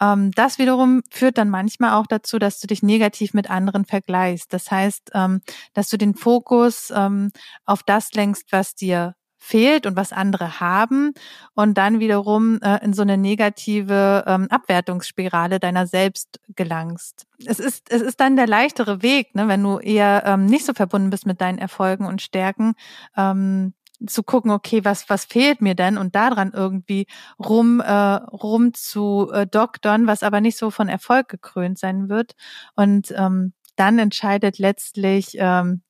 Ähm, 0.00 0.30
das 0.32 0.58
wiederum 0.58 1.02
führt 1.10 1.38
dann 1.38 1.50
manchmal 1.50 1.92
auch 1.92 2.06
dazu, 2.06 2.38
dass 2.38 2.58
du 2.58 2.66
dich 2.66 2.82
negativ 2.82 3.34
mit 3.34 3.50
anderen 3.50 3.84
vergleichst. 3.84 4.52
Das 4.52 4.70
heißt, 4.70 5.10
ähm, 5.14 5.40
dass 5.74 5.88
du 5.88 5.98
den 5.98 6.14
Fokus 6.14 6.92
ähm, 6.94 7.30
auf 7.64 7.82
das 7.82 8.12
lenkst, 8.14 8.52
was 8.52 8.74
dir 8.74 9.14
fehlt 9.40 9.86
und 9.86 9.96
was 9.96 10.12
andere 10.12 10.60
haben 10.60 11.12
und 11.54 11.76
dann 11.78 11.98
wiederum 11.98 12.60
äh, 12.62 12.84
in 12.84 12.92
so 12.92 13.02
eine 13.02 13.16
negative 13.16 14.22
ähm, 14.26 14.46
Abwertungsspirale 14.50 15.58
deiner 15.58 15.86
selbst 15.86 16.38
gelangst. 16.54 17.26
Es 17.46 17.58
ist, 17.58 17.90
es 17.90 18.02
ist 18.02 18.20
dann 18.20 18.36
der 18.36 18.46
leichtere 18.46 19.02
Weg, 19.02 19.34
ne, 19.34 19.48
wenn 19.48 19.62
du 19.62 19.78
eher 19.78 20.24
ähm, 20.26 20.44
nicht 20.44 20.66
so 20.66 20.74
verbunden 20.74 21.08
bist 21.10 21.26
mit 21.26 21.40
deinen 21.40 21.58
Erfolgen 21.58 22.06
und 22.06 22.20
Stärken, 22.20 22.74
ähm, 23.16 23.72
zu 24.06 24.22
gucken, 24.22 24.50
okay, 24.50 24.84
was, 24.84 25.08
was 25.08 25.24
fehlt 25.24 25.60
mir 25.60 25.74
denn 25.74 25.98
und 25.98 26.14
daran 26.14 26.52
irgendwie 26.54 27.06
rum, 27.38 27.80
äh, 27.80 27.92
rum 27.92 28.72
zu 28.74 29.30
äh, 29.32 29.46
doktern, 29.46 30.06
was 30.06 30.22
aber 30.22 30.40
nicht 30.40 30.56
so 30.56 30.70
von 30.70 30.88
Erfolg 30.88 31.28
gekrönt 31.28 31.78
sein 31.78 32.08
wird. 32.08 32.34
Und 32.76 33.12
ähm, 33.16 33.52
dann 33.76 33.98
entscheidet 33.98 34.58
letztlich 34.58 35.36
ähm, 35.38 35.82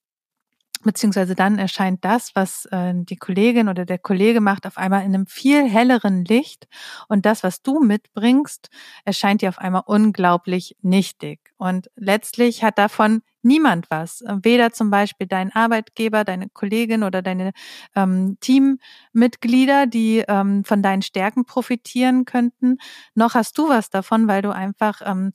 beziehungsweise 0.82 1.34
dann 1.34 1.58
erscheint 1.58 2.04
das, 2.04 2.30
was 2.34 2.66
äh, 2.66 2.92
die 2.94 3.16
Kollegin 3.16 3.68
oder 3.68 3.84
der 3.84 3.98
Kollege 3.98 4.40
macht, 4.40 4.66
auf 4.66 4.78
einmal 4.78 5.04
in 5.04 5.14
einem 5.14 5.26
viel 5.26 5.68
helleren 5.68 6.24
Licht 6.24 6.68
und 7.08 7.26
das, 7.26 7.42
was 7.42 7.62
du 7.62 7.80
mitbringst, 7.80 8.68
erscheint 9.04 9.42
dir 9.42 9.50
auf 9.50 9.58
einmal 9.58 9.82
unglaublich 9.86 10.76
nichtig. 10.82 11.40
Und 11.58 11.90
letztlich 11.96 12.64
hat 12.64 12.78
davon 12.78 13.22
niemand 13.42 13.90
was. 13.90 14.22
Weder 14.42 14.72
zum 14.72 14.90
Beispiel 14.90 15.26
dein 15.26 15.52
Arbeitgeber, 15.52 16.24
deine 16.24 16.48
Kollegin 16.50 17.02
oder 17.02 17.22
deine 17.22 17.52
ähm, 17.94 18.38
Teammitglieder, 18.40 19.86
die 19.86 20.24
ähm, 20.28 20.64
von 20.64 20.82
deinen 20.82 21.02
Stärken 21.02 21.44
profitieren 21.44 22.24
könnten, 22.24 22.78
noch 23.14 23.34
hast 23.34 23.56
du 23.58 23.68
was 23.68 23.90
davon, 23.90 24.28
weil 24.28 24.42
du 24.42 24.54
einfach 24.54 25.00
ähm, 25.04 25.32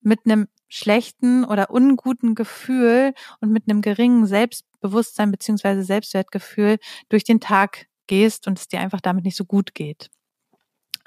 mit 0.00 0.20
einem 0.24 0.48
schlechten 0.68 1.44
oder 1.44 1.70
unguten 1.70 2.34
Gefühl 2.34 3.14
und 3.40 3.50
mit 3.50 3.64
einem 3.68 3.82
geringen 3.82 4.26
Selbstbewusstsein 4.26 5.30
beziehungsweise 5.30 5.82
Selbstwertgefühl 5.82 6.78
durch 7.08 7.24
den 7.24 7.40
Tag 7.40 7.86
gehst 8.06 8.46
und 8.46 8.58
es 8.58 8.68
dir 8.68 8.80
einfach 8.80 9.00
damit 9.00 9.24
nicht 9.24 9.36
so 9.36 9.44
gut 9.44 9.74
geht. 9.74 10.10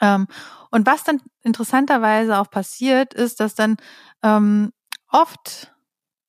Ähm, 0.01 0.27
und 0.71 0.87
was 0.87 1.03
dann 1.03 1.21
interessanterweise 1.43 2.39
auch 2.39 2.49
passiert, 2.49 3.13
ist, 3.13 3.39
dass 3.39 3.55
dann 3.55 3.77
ähm, 4.23 4.71
oft 5.09 5.73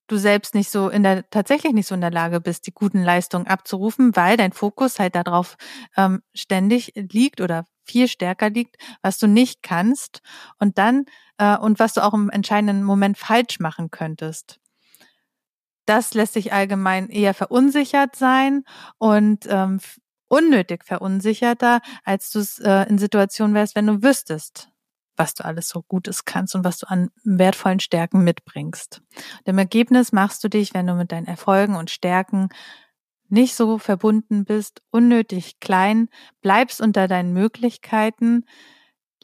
du 0.08 0.18
selbst 0.18 0.54
nicht 0.54 0.70
so 0.70 0.88
in 0.90 1.02
der 1.02 1.28
tatsächlich 1.30 1.72
nicht 1.72 1.86
so 1.86 1.94
in 1.94 2.00
der 2.02 2.10
Lage 2.10 2.40
bist, 2.40 2.66
die 2.66 2.72
guten 2.72 3.02
Leistungen 3.02 3.46
abzurufen, 3.46 4.14
weil 4.14 4.36
dein 4.36 4.52
Fokus 4.52 4.98
halt 4.98 5.14
darauf 5.14 5.56
ähm, 5.96 6.22
ständig 6.34 6.92
liegt 6.94 7.40
oder 7.40 7.66
viel 7.84 8.08
stärker 8.08 8.50
liegt, 8.50 8.76
was 9.02 9.18
du 9.18 9.26
nicht 9.26 9.62
kannst 9.62 10.20
und 10.58 10.78
dann 10.78 11.04
äh, 11.38 11.56
und 11.56 11.78
was 11.78 11.94
du 11.94 12.02
auch 12.02 12.14
im 12.14 12.30
entscheidenden 12.30 12.84
Moment 12.84 13.18
falsch 13.18 13.60
machen 13.60 13.90
könntest. 13.90 14.58
Das 15.86 16.14
lässt 16.14 16.34
sich 16.34 16.52
allgemein 16.52 17.08
eher 17.08 17.34
verunsichert 17.34 18.14
sein 18.14 18.64
und 18.98 19.46
ähm, 19.48 19.80
unnötig 20.28 20.84
verunsicherter, 20.84 21.80
als 22.04 22.30
du 22.30 22.38
es 22.38 22.58
äh, 22.60 22.88
in 22.88 22.98
Situationen 22.98 23.54
wärst, 23.54 23.74
wenn 23.74 23.86
du 23.86 24.02
wüsstest, 24.02 24.68
was 25.16 25.34
du 25.34 25.44
alles 25.44 25.68
so 25.68 25.82
Gutes 25.82 26.24
kannst 26.24 26.54
und 26.54 26.64
was 26.64 26.78
du 26.78 26.88
an 26.88 27.10
wertvollen 27.24 27.80
Stärken 27.80 28.24
mitbringst. 28.24 29.02
Und 29.40 29.48
Im 29.48 29.58
Ergebnis 29.58 30.12
machst 30.12 30.42
du 30.42 30.48
dich, 30.48 30.72
wenn 30.72 30.86
du 30.86 30.94
mit 30.94 31.12
deinen 31.12 31.26
Erfolgen 31.26 31.76
und 31.76 31.90
Stärken 31.90 32.48
nicht 33.32 33.54
so 33.54 33.78
verbunden 33.78 34.44
bist, 34.44 34.82
unnötig 34.90 35.58
klein, 35.58 36.10
bleibst 36.42 36.82
unter 36.82 37.08
deinen 37.08 37.32
Möglichkeiten, 37.32 38.44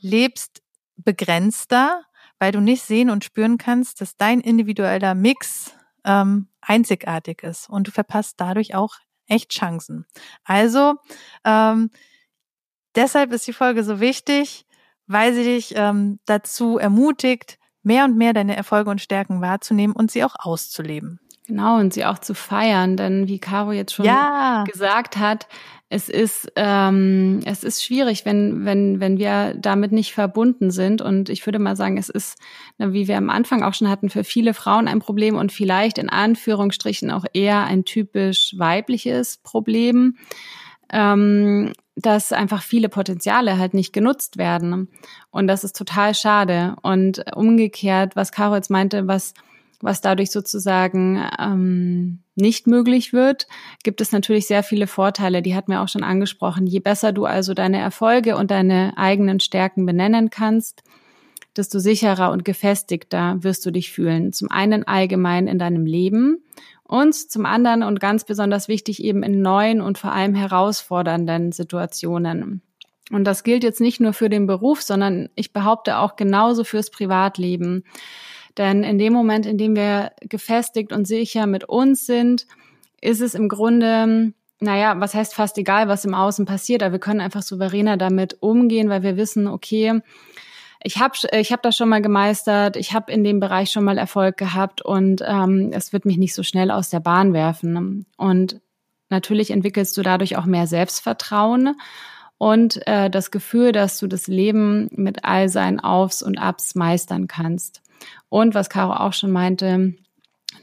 lebst 0.01 0.63
begrenzter, 0.97 2.03
weil 2.39 2.51
du 2.51 2.61
nicht 2.61 2.83
sehen 2.83 3.11
und 3.11 3.23
spüren 3.23 3.59
kannst, 3.59 4.01
dass 4.01 4.17
dein 4.17 4.41
individueller 4.41 5.15
Mix 5.15 5.75
ähm, 6.05 6.49
einzigartig 6.63 7.43
ist 7.43 7.69
und 7.69 7.87
du 7.87 7.91
verpasst 7.91 8.37
dadurch 8.39 8.75
auch 8.75 8.97
echt 9.27 9.51
Chancen. 9.51 10.07
Also 10.43 10.95
ähm, 11.45 11.91
deshalb 12.95 13.31
ist 13.33 13.47
die 13.47 13.53
Folge 13.53 13.85
so 13.85 14.01
wichtig, 14.01 14.65
weil 15.07 15.35
sie 15.35 15.45
dich 15.45 15.75
ähm, 15.77 16.19
dazu 16.25 16.79
ermutigt, 16.79 17.59
mehr 17.83 18.07
und 18.07 18.17
mehr 18.17 18.33
deine 18.33 18.57
Erfolge 18.57 18.89
und 18.89 19.03
Stärken 19.03 19.43
wahrzunehmen 19.43 19.95
und 19.95 20.11
sie 20.11 20.25
auch 20.25 20.37
auszuleben. 20.39 21.21
Genau, 21.49 21.79
und 21.79 21.95
sie 21.95 22.05
auch 22.05 22.19
zu 22.19 22.35
feiern, 22.35 22.99
denn 22.99 23.27
wie 23.27 23.39
Caro 23.39 23.73
jetzt 23.73 23.95
schon 23.95 24.05
ja. 24.05 24.65
gesagt 24.65 25.17
hat, 25.17 25.49
es 25.89 26.11
ist, 26.11 26.53
ähm, 26.57 27.41
es 27.47 27.65
ist 27.65 27.83
schwierig, 27.83 28.27
wenn, 28.27 28.67
wenn, 28.67 29.01
wenn 29.01 29.17
wir 29.17 29.55
damit 29.55 29.91
nicht 29.91 30.13
verbunden 30.13 30.71
sind. 30.71 31.01
Und 31.01 31.31
ich 31.31 31.47
würde 31.47 31.59
mal 31.59 31.75
sagen, 31.75 31.97
es 31.97 32.11
ist, 32.11 32.39
wie 32.77 33.09
wir 33.09 33.17
am 33.17 33.31
Anfang 33.31 33.63
auch 33.63 33.73
schon 33.73 33.89
hatten, 33.89 34.11
für 34.11 34.25
viele 34.25 34.53
Frauen 34.53 34.89
ein 34.89 34.99
Problem 34.99 35.37
und 35.37 35.51
vielleicht 35.51 35.97
in 35.97 36.11
Anführungsstrichen 36.11 37.11
auch 37.11 37.25
eher 37.33 37.65
ein 37.65 37.87
typisch 37.87 38.55
weibliches 38.59 39.39
Problem, 39.39 40.19
ähm, 40.93 41.73
dass 41.97 42.33
einfach 42.33 42.63
viele 42.63 42.91
Potenziale 42.91 43.57
halt 43.57 43.73
nicht 43.73 43.95
genutzt 43.95 44.37
werden. 44.37 44.89
Und 45.31 45.47
das 45.47 45.65
ist 45.65 45.77
total 45.77 46.15
schade. 46.15 46.77
Und 46.83 47.25
umgekehrt, 47.35 48.17
was 48.17 48.33
Caro 48.33 48.55
jetzt 48.57 48.71
meinte, 48.71 49.09
was 49.09 49.33
was 49.81 50.01
dadurch 50.01 50.31
sozusagen 50.31 51.23
ähm, 51.39 52.21
nicht 52.35 52.67
möglich 52.67 53.13
wird, 53.13 53.47
gibt 53.85 54.01
es 54.01 54.13
natürlich 54.13 54.47
sehr 54.47 54.63
viele 54.63 54.87
Vorteile. 54.87 55.43
Die 55.43 55.55
hat 55.55 55.69
mir 55.69 55.81
auch 55.81 55.89
schon 55.89 56.03
angesprochen. 56.03 56.67
Je 56.67 56.81
besser 56.81 57.13
du 57.13 57.27
also 57.27 57.55
deine 57.55 57.79
Erfolge 57.79 58.37
und 58.37 58.51
deine 58.51 58.95
eigenen 58.97 59.41
Stärken 59.41 59.87
benennen 59.87 60.31
kannst, 60.31 60.83
desto 61.57 61.79
sicherer 61.79 62.31
und 62.31 62.45
gefestigter 62.45 63.37
wirst 63.41 63.65
du 63.67 63.71
dich 63.71 63.93
fühlen. 63.93 64.33
Zum 64.33 64.51
einen 64.51 64.85
allgemein 64.85 65.47
in 65.47 65.59
deinem 65.59 65.87
Leben 65.87 66.43
und 66.85 67.15
zum 67.15 67.47
anderen 67.47 67.83
und 67.83 68.01
ganz 68.01 68.25
besonders 68.25 68.69
wichtig 68.69 69.03
eben 69.03 69.23
in 69.23 69.43
neuen 69.43 69.81
und 69.81 69.99
vor 69.99 70.13
allem 70.13 70.35
herausfordernden 70.35 71.53
Situationen. 71.53 72.63
Und 73.11 73.25
das 73.25 73.43
gilt 73.43 73.65
jetzt 73.65 73.81
nicht 73.81 74.01
nur 74.01 74.13
für 74.13 74.29
den 74.29 74.47
Beruf, 74.47 74.83
sondern 74.83 75.31
ich 75.35 75.53
behaupte 75.53 75.99
auch 75.99 76.17
genauso 76.17 76.65
fürs 76.65 76.91
Privatleben. 76.91 77.85
Denn 78.59 78.83
in 78.83 78.99
dem 78.99 79.13
Moment, 79.13 79.47
in 79.47 79.57
dem 79.57 79.77
wir 79.77 80.13
gefestigt 80.21 80.93
und 80.93 81.07
sicher 81.07 81.47
mit 81.47 81.65
uns 81.65 82.07
sind, 82.07 82.47
ist 83.01 83.21
es 83.21 83.35
im 83.35 83.49
Grunde, 83.49 84.33
naja, 84.61 85.01
was 85.01 85.15
heißt 85.15 85.35
fast 85.35 85.57
egal, 85.59 85.89
was 85.89 86.05
im 86.05 86.15
Außen 86.15 86.45
passiert, 86.45 86.83
aber 86.83 86.93
wir 86.93 86.99
können 86.99 87.21
einfach 87.21 87.43
souveräner 87.43 87.97
damit 87.97 88.39
umgehen, 88.41 88.89
weil 88.89 89.05
wir 89.05 89.17
wissen, 89.17 89.47
okay, 89.47 90.01
ich 90.83 90.99
habe 90.99 91.15
ich 91.33 91.53
hab 91.53 91.63
das 91.63 91.77
schon 91.77 91.89
mal 91.89 92.03
gemeistert, 92.03 92.77
ich 92.77 92.93
habe 92.93 93.13
in 93.13 93.25
dem 93.25 93.41
Bereich 93.41 93.71
schon 93.71 93.85
mal 93.85 93.99
Erfolg 93.99 94.37
gehabt 94.37 94.83
und 94.83 95.23
ähm, 95.27 95.71
es 95.73 95.93
wird 95.93 96.05
mich 96.05 96.19
nicht 96.19 96.35
so 96.35 96.43
schnell 96.43 96.71
aus 96.71 96.91
der 96.91 97.01
Bahn 97.01 97.33
werfen. 97.33 98.07
Und 98.17 98.61
natürlich 99.09 99.51
entwickelst 99.51 99.97
du 99.97 100.03
dadurch 100.03 100.37
auch 100.37 100.45
mehr 100.45 100.67
Selbstvertrauen 100.67 101.77
und 102.39 102.87
äh, 102.87 103.11
das 103.11 103.33
Gefühl, 103.33 103.73
dass 103.73 103.99
du 103.99 104.07
das 104.07 104.29
Leben 104.29 104.89
mit 104.93 105.25
all 105.25 105.49
seinen 105.49 105.81
Aufs 105.81 106.23
und 106.23 106.39
Abs 106.39 106.77
meistern 106.77 107.27
kannst. 107.27 107.83
Und 108.29 108.55
was 108.55 108.69
Caro 108.69 108.93
auch 108.93 109.13
schon 109.13 109.31
meinte, 109.31 109.95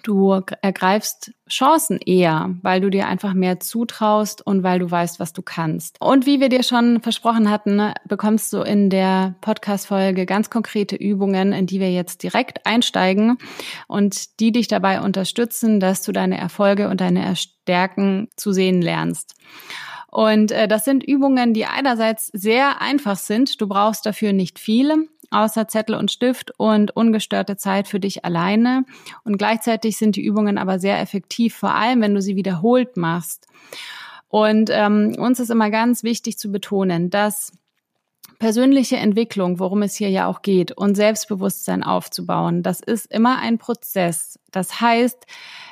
du 0.03 0.41
ergreifst 0.61 1.31
Chancen 1.49 1.99
eher, 1.99 2.55
weil 2.61 2.81
du 2.81 2.89
dir 2.89 3.07
einfach 3.07 3.33
mehr 3.33 3.59
zutraust 3.59 4.45
und 4.45 4.63
weil 4.63 4.79
du 4.79 4.89
weißt, 4.89 5.19
was 5.19 5.33
du 5.33 5.41
kannst. 5.41 5.97
Und 5.99 6.25
wie 6.25 6.39
wir 6.39 6.49
dir 6.49 6.63
schon 6.63 7.01
versprochen 7.01 7.49
hatten, 7.49 7.75
ne, 7.75 7.93
bekommst 8.05 8.53
du 8.53 8.61
in 8.61 8.89
der 8.89 9.35
Podcast-Folge 9.41 10.25
ganz 10.25 10.49
konkrete 10.49 10.95
Übungen, 10.95 11.53
in 11.53 11.65
die 11.65 11.79
wir 11.79 11.91
jetzt 11.91 12.23
direkt 12.23 12.65
einsteigen 12.65 13.37
und 13.87 14.39
die 14.39 14.51
dich 14.51 14.67
dabei 14.67 15.01
unterstützen, 15.01 15.79
dass 15.79 16.03
du 16.03 16.11
deine 16.11 16.37
Erfolge 16.37 16.89
und 16.89 17.01
deine 17.01 17.35
Stärken 17.35 18.29
zu 18.35 18.51
sehen 18.51 18.81
lernst. 18.81 19.35
Und 20.15 20.51
äh, 20.51 20.69
das 20.69 20.85
sind 20.85 21.03
Übungen, 21.03 21.53
die 21.53 21.65
einerseits 21.65 22.27
sehr 22.27 22.81
einfach 22.81 23.17
sind. 23.17 23.59
Du 23.59 23.67
brauchst 23.67 24.05
dafür 24.05 24.31
nicht 24.31 24.59
viel, 24.59 25.09
außer 25.31 25.67
Zettel 25.67 25.95
und 25.95 26.11
Stift 26.11 26.51
und 26.57 26.95
ungestörte 26.95 27.57
Zeit 27.57 27.87
für 27.87 27.99
dich 27.99 28.25
alleine. 28.25 28.83
Und 29.23 29.37
gleichzeitig 29.37 29.97
sind 29.97 30.15
die 30.15 30.23
Übungen 30.23 30.57
aber 30.57 30.79
sehr 30.79 30.99
effektiv, 30.99 31.55
vor 31.55 31.75
allem 31.75 32.01
wenn 32.01 32.15
du 32.15 32.21
sie 32.21 32.35
wiederholt 32.35 32.97
machst. 32.97 33.47
Und 34.27 34.69
ähm, 34.71 35.15
uns 35.17 35.39
ist 35.39 35.49
immer 35.49 35.69
ganz 35.69 36.03
wichtig 36.03 36.37
zu 36.37 36.51
betonen, 36.51 37.09
dass 37.09 37.53
persönliche 38.39 38.97
Entwicklung, 38.97 39.59
worum 39.59 39.81
es 39.81 39.95
hier 39.95 40.09
ja 40.09 40.27
auch 40.27 40.41
geht, 40.41 40.71
und 40.71 40.95
Selbstbewusstsein 40.95 41.83
aufzubauen, 41.83 42.63
das 42.63 42.79
ist 42.79 43.11
immer 43.11 43.39
ein 43.39 43.57
Prozess. 43.57 44.39
Das 44.51 44.81
heißt, 44.81 45.25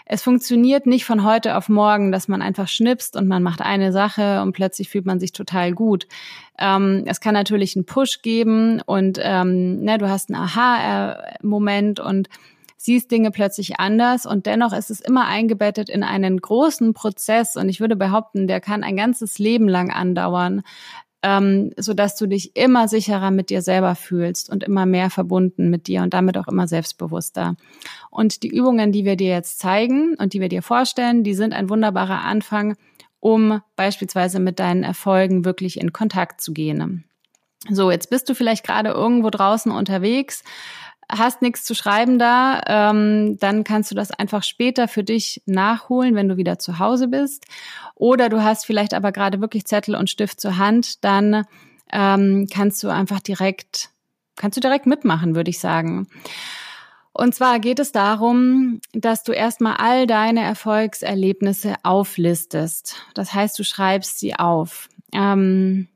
es 0.05 0.21
funktioniert 0.21 0.85
nicht 0.85 1.05
von 1.05 1.23
heute 1.23 1.55
auf 1.55 1.69
morgen, 1.69 2.11
dass 2.11 2.27
man 2.27 2.41
einfach 2.41 2.67
schnipst 2.67 3.15
und 3.15 3.27
man 3.27 3.41
macht 3.41 3.61
eine 3.61 3.91
Sache 3.91 4.41
und 4.41 4.51
plötzlich 4.51 4.89
fühlt 4.89 5.05
man 5.05 5.19
sich 5.19 5.31
total 5.31 5.71
gut. 5.71 6.07
Ähm, 6.59 7.03
es 7.05 7.21
kann 7.21 7.33
natürlich 7.33 7.75
einen 7.75 7.85
Push 7.85 8.21
geben 8.21 8.81
und 8.85 9.19
ähm, 9.21 9.79
ne, 9.81 9.97
du 9.97 10.09
hast 10.09 10.29
einen 10.29 10.41
Aha-Moment 10.41 11.99
und 11.99 12.27
siehst 12.75 13.11
Dinge 13.11 13.31
plötzlich 13.31 13.79
anders 13.79 14.25
und 14.25 14.45
dennoch 14.45 14.73
ist 14.73 14.91
es 14.91 14.99
immer 14.99 15.25
eingebettet 15.25 15.89
in 15.89 16.03
einen 16.03 16.41
großen 16.41 16.93
Prozess 16.93 17.55
und 17.55 17.69
ich 17.69 17.79
würde 17.79 17.95
behaupten, 17.95 18.45
der 18.45 18.59
kann 18.59 18.83
ein 18.83 18.97
ganzes 18.97 19.39
Leben 19.39 19.69
lang 19.69 19.89
andauern, 19.89 20.63
ähm, 21.23 21.71
so 21.77 21.93
dass 21.93 22.17
du 22.17 22.27
dich 22.27 22.55
immer 22.55 22.87
sicherer 22.87 23.31
mit 23.31 23.49
dir 23.49 23.61
selber 23.61 23.95
fühlst 23.95 24.49
und 24.49 24.63
immer 24.63 24.85
mehr 24.85 25.09
verbunden 25.09 25.69
mit 25.69 25.87
dir 25.87 26.03
und 26.03 26.13
damit 26.13 26.37
auch 26.37 26.47
immer 26.47 26.67
selbstbewusster. 26.67 27.55
Und 28.11 28.43
die 28.43 28.49
Übungen, 28.49 28.91
die 28.91 29.05
wir 29.05 29.15
dir 29.15 29.29
jetzt 29.29 29.59
zeigen 29.59 30.15
und 30.15 30.33
die 30.33 30.41
wir 30.41 30.49
dir 30.49 30.61
vorstellen, 30.61 31.23
die 31.23 31.33
sind 31.33 31.53
ein 31.53 31.69
wunderbarer 31.69 32.21
Anfang, 32.21 32.75
um 33.21 33.61
beispielsweise 33.77 34.39
mit 34.39 34.59
deinen 34.59 34.83
Erfolgen 34.83 35.45
wirklich 35.45 35.79
in 35.79 35.93
Kontakt 35.93 36.41
zu 36.41 36.51
gehen. 36.51 37.05
So, 37.69 37.89
jetzt 37.89 38.09
bist 38.09 38.27
du 38.27 38.35
vielleicht 38.35 38.65
gerade 38.65 38.89
irgendwo 38.89 39.29
draußen 39.29 39.71
unterwegs, 39.71 40.43
hast 41.17 41.41
nichts 41.41 41.63
zu 41.63 41.75
schreiben 41.75 42.19
da, 42.19 42.61
ähm, 42.67 43.37
dann 43.39 43.63
kannst 43.63 43.91
du 43.91 43.95
das 43.95 44.11
einfach 44.11 44.43
später 44.43 44.87
für 44.87 45.03
dich 45.03 45.41
nachholen, 45.45 46.15
wenn 46.15 46.27
du 46.27 46.37
wieder 46.37 46.59
zu 46.59 46.79
Hause 46.79 47.07
bist. 47.07 47.45
Oder 47.95 48.29
du 48.29 48.43
hast 48.43 48.65
vielleicht 48.65 48.93
aber 48.93 49.11
gerade 49.11 49.41
wirklich 49.41 49.65
Zettel 49.65 49.95
und 49.95 50.09
Stift 50.09 50.41
zur 50.41 50.57
Hand, 50.57 51.03
dann 51.03 51.45
ähm, 51.91 52.47
kannst 52.51 52.83
du 52.83 52.89
einfach 52.89 53.19
direkt, 53.19 53.89
kannst 54.35 54.57
du 54.57 54.61
direkt 54.61 54.85
mitmachen, 54.85 55.35
würde 55.35 55.49
ich 55.49 55.59
sagen. 55.59 56.07
Und 57.13 57.35
zwar 57.35 57.59
geht 57.59 57.79
es 57.79 57.91
darum, 57.91 58.81
dass 58.91 59.23
du 59.23 59.33
erstmal 59.33 59.75
all 59.77 60.07
deine 60.07 60.41
Erfolgserlebnisse 60.41 61.75
auflistest. 61.83 62.95
Das 63.13 63.33
heißt, 63.33 63.57
du 63.59 63.63
schreibst 63.63 64.19
sie 64.19 64.35
auf. 64.35 64.89
Ähm, 65.13 65.87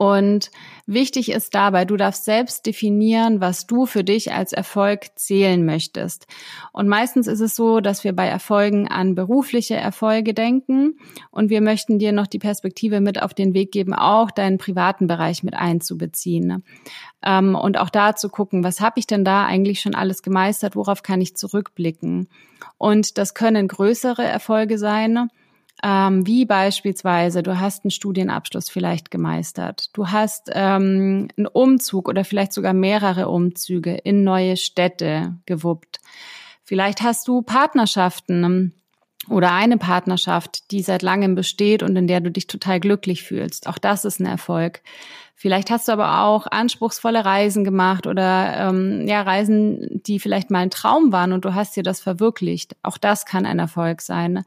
und 0.00 0.50
wichtig 0.86 1.30
ist 1.30 1.54
dabei, 1.54 1.84
du 1.84 1.98
darfst 1.98 2.24
selbst 2.24 2.64
definieren, 2.64 3.42
was 3.42 3.66
du 3.66 3.84
für 3.84 4.02
dich 4.02 4.32
als 4.32 4.54
Erfolg 4.54 5.08
zählen 5.16 5.62
möchtest. 5.66 6.26
Und 6.72 6.88
meistens 6.88 7.26
ist 7.26 7.40
es 7.40 7.54
so, 7.54 7.80
dass 7.80 8.02
wir 8.02 8.14
bei 8.14 8.26
Erfolgen 8.26 8.88
an 8.88 9.14
berufliche 9.14 9.74
Erfolge 9.74 10.32
denken 10.32 10.98
und 11.30 11.50
wir 11.50 11.60
möchten 11.60 11.98
dir 11.98 12.12
noch 12.12 12.26
die 12.26 12.38
Perspektive 12.38 13.02
mit 13.02 13.20
auf 13.20 13.34
den 13.34 13.52
Weg 13.52 13.72
geben, 13.72 13.92
auch 13.92 14.30
deinen 14.30 14.56
privaten 14.56 15.06
Bereich 15.06 15.42
mit 15.42 15.52
einzubeziehen. 15.52 16.64
Ähm, 17.22 17.54
und 17.54 17.76
auch 17.76 17.90
da 17.90 18.16
zu 18.16 18.30
gucken, 18.30 18.64
was 18.64 18.80
habe 18.80 18.98
ich 18.98 19.06
denn 19.06 19.22
da 19.22 19.44
eigentlich 19.44 19.82
schon 19.82 19.94
alles 19.94 20.22
gemeistert, 20.22 20.76
worauf 20.76 21.02
kann 21.02 21.20
ich 21.20 21.36
zurückblicken. 21.36 22.26
Und 22.78 23.18
das 23.18 23.34
können 23.34 23.68
größere 23.68 24.24
Erfolge 24.24 24.78
sein 24.78 25.28
ähm, 25.82 26.26
wie 26.26 26.44
beispielsweise, 26.44 27.42
du 27.42 27.58
hast 27.58 27.84
einen 27.84 27.90
Studienabschluss 27.90 28.68
vielleicht 28.68 29.10
gemeistert, 29.10 29.90
du 29.92 30.08
hast 30.08 30.50
ähm, 30.52 31.28
einen 31.36 31.46
Umzug 31.46 32.08
oder 32.08 32.24
vielleicht 32.24 32.52
sogar 32.52 32.72
mehrere 32.72 33.28
Umzüge 33.28 33.94
in 33.94 34.24
neue 34.24 34.56
Städte 34.56 35.36
gewuppt. 35.46 36.00
Vielleicht 36.64 37.02
hast 37.02 37.26
du 37.26 37.42
Partnerschaften 37.42 38.44
ähm, 38.44 38.72
oder 39.28 39.52
eine 39.52 39.76
Partnerschaft, 39.76 40.70
die 40.70 40.82
seit 40.82 41.02
langem 41.02 41.34
besteht 41.34 41.82
und 41.82 41.96
in 41.96 42.06
der 42.06 42.20
du 42.20 42.30
dich 42.30 42.46
total 42.46 42.80
glücklich 42.80 43.22
fühlst. 43.22 43.66
Auch 43.66 43.78
das 43.78 44.04
ist 44.04 44.20
ein 44.20 44.26
Erfolg. 44.26 44.82
Vielleicht 45.34 45.70
hast 45.70 45.88
du 45.88 45.92
aber 45.92 46.20
auch 46.20 46.46
anspruchsvolle 46.46 47.24
Reisen 47.24 47.64
gemacht 47.64 48.06
oder 48.06 48.68
ähm, 48.68 49.06
ja 49.08 49.22
Reisen, 49.22 50.02
die 50.04 50.20
vielleicht 50.20 50.50
mal 50.50 50.58
ein 50.58 50.70
Traum 50.70 51.12
waren 51.12 51.32
und 51.32 51.46
du 51.46 51.54
hast 51.54 51.76
dir 51.76 51.82
das 51.82 52.00
verwirklicht. 52.00 52.76
Auch 52.82 52.98
das 52.98 53.24
kann 53.24 53.46
ein 53.46 53.58
Erfolg 53.58 54.02
sein. 54.02 54.44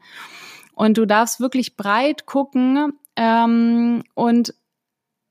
Und 0.74 0.98
du 0.98 1.06
darfst 1.06 1.40
wirklich 1.40 1.76
breit 1.76 2.26
gucken 2.26 2.92
ähm, 3.16 4.02
und 4.14 4.54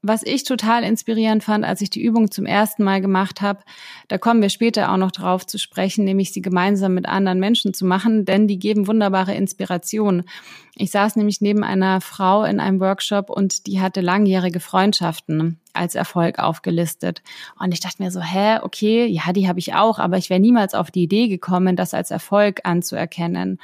was 0.06 0.22
ich 0.22 0.44
total 0.44 0.84
inspirierend 0.84 1.46
fand, 1.46 1.64
als 1.64 1.80
ich 1.80 1.90
die 1.90 2.04
Übung 2.04 2.30
zum 2.30 2.46
ersten 2.46 2.84
Mal 2.84 3.00
gemacht 3.00 3.40
habe, 3.40 3.62
da 4.10 4.18
kommen 4.18 4.42
wir 4.42 4.50
später 4.50 4.92
auch 4.92 4.98
noch 4.98 5.12
drauf 5.12 5.48
zu 5.48 5.58
sprechen, 5.58 6.04
nämlich 6.04 6.34
sie 6.34 6.42
gemeinsam 6.42 6.94
mit 6.94 7.08
anderen 7.08 7.40
Menschen 7.40 7.74
zu 7.74 7.86
machen, 7.86 8.26
denn 8.26 8.46
die 8.46 8.60
geben 8.60 8.88
wunderbare 8.88 9.34
Inspiration. 9.34 10.24
Ich 10.76 10.92
saß 10.92 11.16
nämlich 11.16 11.40
neben 11.40 11.64
einer 11.64 12.02
Frau 12.02 12.44
in 12.44 12.60
einem 12.60 12.82
Workshop 12.82 13.30
und 13.30 13.66
die 13.66 13.80
hatte 13.80 14.02
langjährige 14.02 14.60
Freundschaften 14.60 15.62
als 15.72 15.96
Erfolg 15.96 16.38
aufgelistet. 16.38 17.24
Und 17.58 17.74
ich 17.74 17.80
dachte 17.80 18.04
mir 18.04 18.12
so, 18.12 18.20
hä, 18.20 18.60
okay, 18.62 19.06
ja, 19.06 19.32
die 19.32 19.48
habe 19.48 19.60
ich 19.60 19.74
auch, 19.74 20.00
aber 20.00 20.18
ich 20.18 20.30
wäre 20.30 20.42
niemals 20.42 20.74
auf 20.74 20.92
die 20.92 21.04
Idee 21.04 21.30
gekommen, 21.30 21.78
das 21.78 21.94
als 21.94 22.12
Erfolg 22.12 22.60
anzuerkennen. 22.66 23.58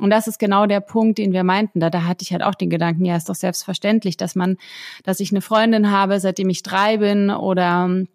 Und 0.00 0.10
das 0.10 0.26
ist 0.26 0.38
genau 0.38 0.66
der 0.66 0.80
Punkt, 0.80 1.18
den 1.18 1.32
wir 1.32 1.44
meinten. 1.44 1.80
Da, 1.80 1.90
da 1.90 2.04
hatte 2.04 2.22
ich 2.22 2.32
halt 2.32 2.42
auch 2.42 2.54
den 2.54 2.70
Gedanken, 2.70 3.04
ja, 3.04 3.16
ist 3.16 3.28
doch 3.28 3.34
selbstverständlich, 3.34 4.16
dass 4.16 4.34
man, 4.34 4.56
dass 5.04 5.20
ich 5.20 5.30
eine 5.30 5.40
Freundin 5.40 5.90
habe, 5.90 6.20
seitdem 6.20 6.48
ich 6.48 6.62
drei 6.62 6.98
bin 6.98 7.30
oder 7.30 8.06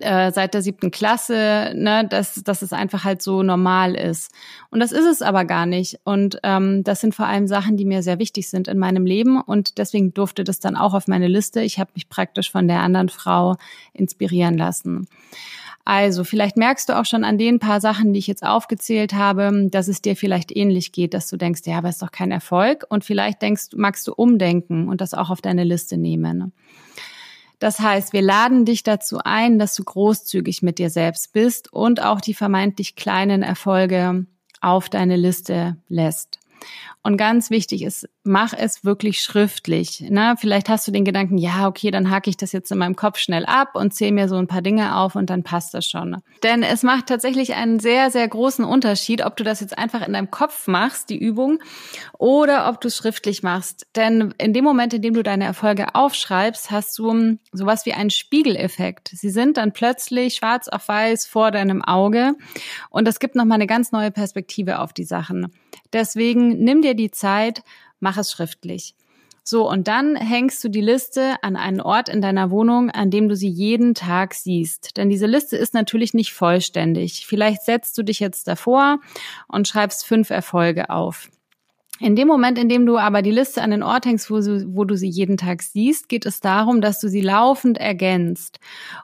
äh, 0.00 0.32
seit 0.32 0.54
der 0.54 0.62
siebten 0.62 0.90
Klasse, 0.90 1.72
ne, 1.74 2.06
dass, 2.08 2.34
dass 2.42 2.62
es 2.62 2.72
einfach 2.72 3.04
halt 3.04 3.22
so 3.22 3.42
normal 3.42 3.94
ist. 3.94 4.30
Und 4.70 4.80
das 4.80 4.92
ist 4.92 5.04
es 5.04 5.22
aber 5.22 5.44
gar 5.44 5.66
nicht. 5.66 6.00
Und 6.04 6.38
ähm, 6.42 6.82
das 6.84 7.00
sind 7.00 7.14
vor 7.14 7.26
allem 7.26 7.46
Sachen, 7.46 7.76
die 7.76 7.84
mir 7.84 8.02
sehr 8.02 8.18
wichtig 8.18 8.48
sind 8.48 8.68
in 8.68 8.78
meinem 8.78 9.06
Leben. 9.06 9.40
Und 9.40 9.78
deswegen 9.78 10.14
durfte 10.14 10.44
das 10.44 10.58
dann 10.58 10.76
auch 10.76 10.94
auf 10.94 11.06
meine 11.06 11.28
Liste. 11.28 11.60
Ich 11.62 11.78
habe 11.78 11.90
mich 11.94 12.08
praktisch 12.08 12.50
von 12.50 12.66
der 12.66 12.80
anderen 12.80 13.08
Frau 13.08 13.56
inspirieren 13.92 14.56
lassen. 14.56 15.06
Also, 15.86 16.24
vielleicht 16.24 16.56
merkst 16.56 16.88
du 16.88 16.98
auch 16.98 17.04
schon 17.04 17.24
an 17.24 17.36
den 17.36 17.58
paar 17.58 17.80
Sachen, 17.80 18.12
die 18.12 18.18
ich 18.18 18.26
jetzt 18.26 18.42
aufgezählt 18.42 19.12
habe, 19.12 19.68
dass 19.70 19.88
es 19.88 20.00
dir 20.00 20.16
vielleicht 20.16 20.56
ähnlich 20.56 20.92
geht, 20.92 21.12
dass 21.12 21.28
du 21.28 21.36
denkst, 21.36 21.62
ja, 21.66 21.78
aber 21.78 21.90
ist 21.90 22.00
doch 22.00 22.10
kein 22.10 22.30
Erfolg. 22.30 22.86
Und 22.88 23.04
vielleicht 23.04 23.42
denkst, 23.42 23.68
magst 23.76 24.06
du 24.08 24.14
umdenken 24.14 24.88
und 24.88 25.02
das 25.02 25.12
auch 25.12 25.28
auf 25.28 25.42
deine 25.42 25.64
Liste 25.64 25.98
nehmen. 25.98 26.52
Das 27.58 27.80
heißt, 27.80 28.12
wir 28.12 28.22
laden 28.22 28.64
dich 28.64 28.82
dazu 28.82 29.18
ein, 29.22 29.58
dass 29.58 29.74
du 29.74 29.84
großzügig 29.84 30.62
mit 30.62 30.78
dir 30.78 30.90
selbst 30.90 31.32
bist 31.32 31.72
und 31.72 32.02
auch 32.02 32.20
die 32.20 32.34
vermeintlich 32.34 32.96
kleinen 32.96 33.42
Erfolge 33.42 34.26
auf 34.60 34.88
deine 34.88 35.16
Liste 35.16 35.76
lässt. 35.88 36.40
Und 37.06 37.18
ganz 37.18 37.50
wichtig 37.50 37.82
ist, 37.82 38.08
mach 38.22 38.54
es 38.54 38.82
wirklich 38.82 39.20
schriftlich. 39.20 40.00
Ne? 40.08 40.36
Vielleicht 40.38 40.70
hast 40.70 40.88
du 40.88 40.90
den 40.90 41.04
Gedanken, 41.04 41.36
ja, 41.36 41.68
okay, 41.68 41.90
dann 41.90 42.10
hake 42.10 42.30
ich 42.30 42.38
das 42.38 42.52
jetzt 42.52 42.72
in 42.72 42.78
meinem 42.78 42.96
Kopf 42.96 43.18
schnell 43.18 43.44
ab 43.44 43.74
und 43.74 43.92
zähle 43.92 44.12
mir 44.12 44.26
so 44.26 44.36
ein 44.36 44.46
paar 44.46 44.62
Dinge 44.62 44.96
auf 44.96 45.14
und 45.14 45.28
dann 45.28 45.42
passt 45.42 45.74
das 45.74 45.86
schon. 45.86 46.22
Denn 46.42 46.62
es 46.62 46.82
macht 46.82 47.08
tatsächlich 47.08 47.56
einen 47.56 47.78
sehr, 47.78 48.10
sehr 48.10 48.26
großen 48.26 48.64
Unterschied, 48.64 49.22
ob 49.22 49.36
du 49.36 49.44
das 49.44 49.60
jetzt 49.60 49.76
einfach 49.76 50.00
in 50.06 50.14
deinem 50.14 50.30
Kopf 50.30 50.66
machst, 50.66 51.10
die 51.10 51.18
Übung, 51.18 51.58
oder 52.16 52.70
ob 52.70 52.80
du 52.80 52.88
es 52.88 52.96
schriftlich 52.96 53.42
machst. 53.42 53.86
Denn 53.96 54.32
in 54.38 54.54
dem 54.54 54.64
Moment, 54.64 54.94
in 54.94 55.02
dem 55.02 55.12
du 55.12 55.22
deine 55.22 55.44
Erfolge 55.44 55.94
aufschreibst, 55.94 56.70
hast 56.70 56.98
du 56.98 57.36
sowas 57.52 57.84
wie 57.84 57.92
einen 57.92 58.08
Spiegeleffekt. 58.08 59.10
Sie 59.12 59.28
sind 59.28 59.58
dann 59.58 59.74
plötzlich 59.74 60.36
schwarz 60.36 60.68
auf 60.68 60.88
weiß 60.88 61.26
vor 61.26 61.50
deinem 61.50 61.82
Auge 61.82 62.32
und 62.88 63.06
das 63.06 63.20
gibt 63.20 63.34
nochmal 63.34 63.56
eine 63.56 63.66
ganz 63.66 63.92
neue 63.92 64.10
Perspektive 64.10 64.78
auf 64.78 64.94
die 64.94 65.04
Sachen. 65.04 65.52
Deswegen 65.92 66.64
nimm 66.64 66.82
dir 66.82 66.93
die 66.94 67.10
Zeit, 67.10 67.62
mach 68.00 68.16
es 68.16 68.30
schriftlich. 68.30 68.94
So, 69.46 69.68
und 69.68 69.88
dann 69.88 70.16
hängst 70.16 70.64
du 70.64 70.70
die 70.70 70.80
Liste 70.80 71.36
an 71.42 71.56
einen 71.56 71.82
Ort 71.82 72.08
in 72.08 72.22
deiner 72.22 72.50
Wohnung, 72.50 72.88
an 72.90 73.10
dem 73.10 73.28
du 73.28 73.36
sie 73.36 73.48
jeden 73.48 73.94
Tag 73.94 74.32
siehst. 74.32 74.96
Denn 74.96 75.10
diese 75.10 75.26
Liste 75.26 75.58
ist 75.58 75.74
natürlich 75.74 76.14
nicht 76.14 76.32
vollständig. 76.32 77.26
Vielleicht 77.26 77.62
setzt 77.62 77.98
du 77.98 78.02
dich 78.02 78.20
jetzt 78.20 78.48
davor 78.48 79.00
und 79.46 79.68
schreibst 79.68 80.06
fünf 80.06 80.30
Erfolge 80.30 80.88
auf. 80.88 81.28
In 82.00 82.16
dem 82.16 82.26
Moment, 82.26 82.58
in 82.58 82.70
dem 82.70 82.86
du 82.86 82.96
aber 82.96 83.20
die 83.20 83.30
Liste 83.30 83.62
an 83.62 83.70
den 83.70 83.82
Ort 83.82 84.06
hängst, 84.06 84.30
wo 84.30 84.40
du, 84.40 84.74
wo 84.74 84.84
du 84.84 84.96
sie 84.96 85.08
jeden 85.08 85.36
Tag 85.36 85.62
siehst, 85.62 86.08
geht 86.08 86.26
es 86.26 86.40
darum, 86.40 86.80
dass 86.80 86.98
du 86.98 87.08
sie 87.08 87.20
laufend 87.20 87.78
ergänzt. 87.78 88.58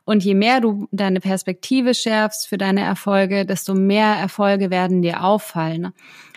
Und 0.04 0.24
je 0.24 0.34
mehr 0.34 0.60
du 0.60 0.88
deine 0.90 1.20
Perspektive 1.20 1.94
schärfst 1.94 2.48
für 2.48 2.58
deine 2.58 2.80
Erfolge, 2.80 3.44
desto 3.44 3.74
mehr 3.74 4.14
Erfolge 4.16 4.70
werden 4.70 5.02
dir 5.02 5.22
auffallen. 5.22 5.92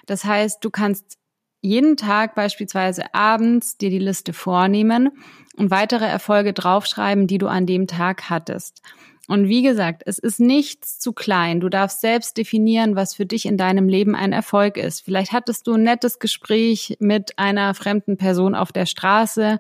Das 0.06 0.26
heißt, 0.26 0.64
du 0.64 0.70
kannst 0.70 1.18
jeden 1.64 1.96
Tag 1.98 2.36
beispielsweise 2.36 3.14
abends 3.16 3.78
dir 3.78 3.90
die 3.90 4.00
Liste 4.00 4.34
vornehmen 4.34 5.12
und 5.56 5.72
weitere 5.72 6.06
Erfolge 6.06 6.54
draufschreiben, 6.54 7.26
die 7.26 7.38
du 7.38 7.48
an 7.48 7.66
dem 7.66 7.88
Tag 7.88 8.30
hattest. 8.30 8.82
Und 9.30 9.48
wie 9.48 9.64
gesagt, 9.64 10.04
es 10.06 10.20
ist 10.20 10.42
nichts 10.42 11.00
zu 11.00 11.14
klein. 11.14 11.62
Du 11.62 11.70
darfst 11.70 12.02
selbst 12.02 12.36
definieren, 12.36 12.98
was 12.98 13.16
für 13.16 13.26
dich 13.26 13.46
in 13.46 13.58
deinem 13.58 13.88
Leben 13.88 14.16
ein 14.16 14.34
Erfolg 14.34 14.76
ist. 14.76 15.00
Vielleicht 15.00 15.32
hattest 15.32 15.66
du 15.66 15.76
ein 15.76 15.84
nettes 15.84 16.20
Gespräch 16.20 16.98
mit 17.00 17.40
einer 17.40 17.74
fremden 17.74 18.18
Person 18.18 18.54
auf 18.54 18.74
der 18.74 18.86
Straße. 18.86 19.60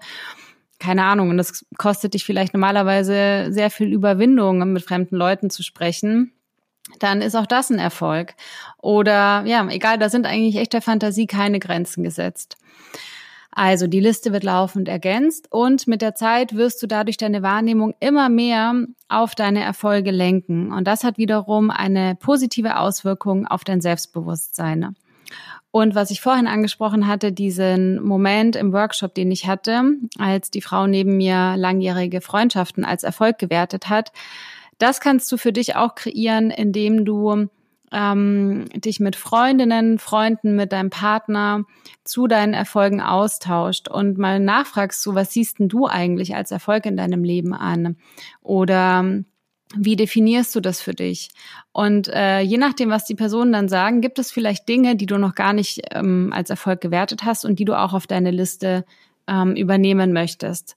Keine 0.79 1.05
Ahnung. 1.05 1.29
Und 1.29 1.37
das 1.37 1.65
kostet 1.77 2.13
dich 2.13 2.25
vielleicht 2.25 2.53
normalerweise 2.53 3.47
sehr 3.51 3.69
viel 3.69 3.93
Überwindung, 3.93 4.73
mit 4.73 4.83
fremden 4.83 5.15
Leuten 5.15 5.49
zu 5.49 5.63
sprechen 5.63 6.33
dann 6.99 7.21
ist 7.21 7.35
auch 7.35 7.45
das 7.45 7.69
ein 7.69 7.79
Erfolg. 7.79 8.33
Oder 8.81 9.43
ja, 9.45 9.65
egal, 9.69 9.97
da 9.97 10.09
sind 10.09 10.25
eigentlich 10.25 10.57
echt 10.57 10.73
der 10.73 10.81
Fantasie 10.81 11.27
keine 11.27 11.59
Grenzen 11.59 12.03
gesetzt. 12.03 12.57
Also 13.55 13.85
die 13.85 13.99
Liste 13.99 14.33
wird 14.33 14.43
laufend 14.43 14.89
ergänzt 14.89 15.47
und 15.51 15.87
mit 15.87 16.01
der 16.01 16.15
Zeit 16.15 16.55
wirst 16.55 16.81
du 16.81 16.87
dadurch 16.87 17.17
deine 17.17 17.43
Wahrnehmung 17.43 17.93
immer 17.99 18.27
mehr 18.27 18.73
auf 19.09 19.35
deine 19.35 19.63
Erfolge 19.63 20.09
lenken. 20.09 20.73
Und 20.73 20.87
das 20.87 21.03
hat 21.03 21.19
wiederum 21.19 21.69
eine 21.69 22.15
positive 22.15 22.79
Auswirkung 22.79 23.45
auf 23.45 23.63
dein 23.63 23.79
Selbstbewusstsein. 23.79 24.95
Und 25.69 25.95
was 25.95 26.11
ich 26.11 26.21
vorhin 26.21 26.47
angesprochen 26.47 27.07
hatte, 27.07 27.31
diesen 27.31 28.01
Moment 28.01 28.55
im 28.55 28.73
Workshop, 28.73 29.13
den 29.13 29.31
ich 29.31 29.47
hatte, 29.47 29.83
als 30.17 30.49
die 30.49 30.61
Frau 30.61 30.87
neben 30.87 31.17
mir 31.17 31.55
langjährige 31.55 32.21
Freundschaften 32.21 32.85
als 32.85 33.03
Erfolg 33.03 33.37
gewertet 33.37 33.89
hat, 33.89 34.11
das 34.77 34.99
kannst 34.99 35.31
du 35.31 35.37
für 35.37 35.53
dich 35.53 35.75
auch 35.75 35.95
kreieren, 35.95 36.51
indem 36.51 37.05
du 37.05 37.47
ähm, 37.93 38.65
dich 38.75 38.99
mit 38.99 39.15
Freundinnen, 39.15 39.99
Freunden, 39.99 40.55
mit 40.55 40.71
deinem 40.71 40.89
Partner 40.89 41.63
zu 42.03 42.27
deinen 42.27 42.53
Erfolgen 42.53 43.01
austauscht 43.01 43.87
und 43.87 44.17
mal 44.17 44.39
nachfragst, 44.39 45.01
so 45.01 45.15
was 45.15 45.31
siehst 45.31 45.59
denn 45.59 45.69
du 45.69 45.87
eigentlich 45.87 46.35
als 46.35 46.51
Erfolg 46.51 46.85
in 46.85 46.97
deinem 46.97 47.23
Leben 47.23 47.53
an? 47.53 47.97
Oder 48.41 49.23
wie 49.75 49.95
definierst 49.95 50.55
du 50.55 50.59
das 50.59 50.81
für 50.81 50.93
dich? 50.93 51.29
Und 51.71 52.07
äh, 52.07 52.41
je 52.41 52.57
nachdem, 52.57 52.89
was 52.89 53.05
die 53.05 53.15
Personen 53.15 53.53
dann 53.53 53.69
sagen, 53.69 54.01
gibt 54.01 54.19
es 54.19 54.31
vielleicht 54.31 54.67
Dinge, 54.67 54.95
die 54.95 55.05
du 55.05 55.17
noch 55.17 55.35
gar 55.35 55.53
nicht 55.53 55.81
ähm, 55.91 56.31
als 56.33 56.49
Erfolg 56.49 56.81
gewertet 56.81 57.23
hast 57.23 57.45
und 57.45 57.59
die 57.59 57.65
du 57.65 57.77
auch 57.77 57.93
auf 57.93 58.07
deine 58.07 58.31
Liste 58.31 58.85
ähm, 59.27 59.55
übernehmen 59.55 60.13
möchtest. 60.13 60.75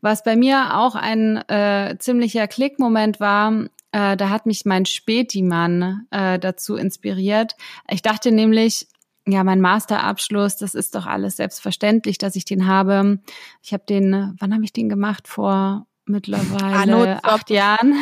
Was 0.00 0.22
bei 0.22 0.36
mir 0.36 0.78
auch 0.78 0.94
ein 0.94 1.36
äh, 1.48 1.96
ziemlicher 1.98 2.46
Klickmoment 2.46 3.20
war, 3.20 3.52
äh, 3.92 4.16
da 4.16 4.30
hat 4.30 4.46
mich 4.46 4.64
mein 4.64 4.86
Spätimann 4.86 6.06
äh, 6.10 6.38
dazu 6.38 6.76
inspiriert. 6.76 7.54
Ich 7.90 8.02
dachte 8.02 8.30
nämlich, 8.32 8.86
ja, 9.26 9.44
mein 9.44 9.60
Masterabschluss, 9.60 10.56
das 10.56 10.74
ist 10.74 10.94
doch 10.94 11.06
alles 11.06 11.36
selbstverständlich, 11.36 12.18
dass 12.18 12.36
ich 12.36 12.44
den 12.44 12.66
habe. 12.66 13.18
Ich 13.62 13.72
habe 13.72 13.84
den, 13.86 14.34
wann 14.38 14.54
habe 14.54 14.64
ich 14.64 14.72
den 14.72 14.88
gemacht? 14.88 15.28
Vor 15.28 15.86
mittlerweile 16.06 17.22
acht 17.22 17.50
Jahren. 17.50 17.94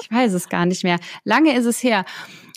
ich 0.00 0.10
weiß 0.10 0.34
es 0.34 0.48
gar 0.48 0.66
nicht 0.66 0.84
mehr. 0.84 0.98
Lange 1.24 1.56
ist 1.56 1.64
es 1.64 1.82
her. 1.82 2.04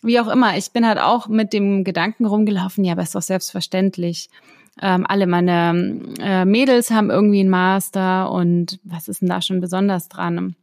Wie 0.03 0.19
auch 0.19 0.27
immer, 0.27 0.57
ich 0.57 0.71
bin 0.71 0.85
halt 0.85 0.99
auch 0.99 1.27
mit 1.27 1.53
dem 1.53 1.83
Gedanken 1.83 2.25
rumgelaufen, 2.25 2.83
ja, 2.83 2.93
aber 2.93 3.03
ist 3.03 3.15
doch 3.15 3.21
selbstverständlich. 3.21 4.29
Ähm, 4.81 5.05
alle 5.07 5.27
meine 5.27 5.99
äh, 6.19 6.45
Mädels 6.45 6.91
haben 6.91 7.09
irgendwie 7.09 7.41
einen 7.41 7.49
Master 7.49 8.31
und 8.31 8.79
was 8.83 9.07
ist 9.07 9.21
denn 9.21 9.29
da 9.29 9.41
schon 9.41 9.59
besonders 9.59 10.07
dran? 10.07 10.55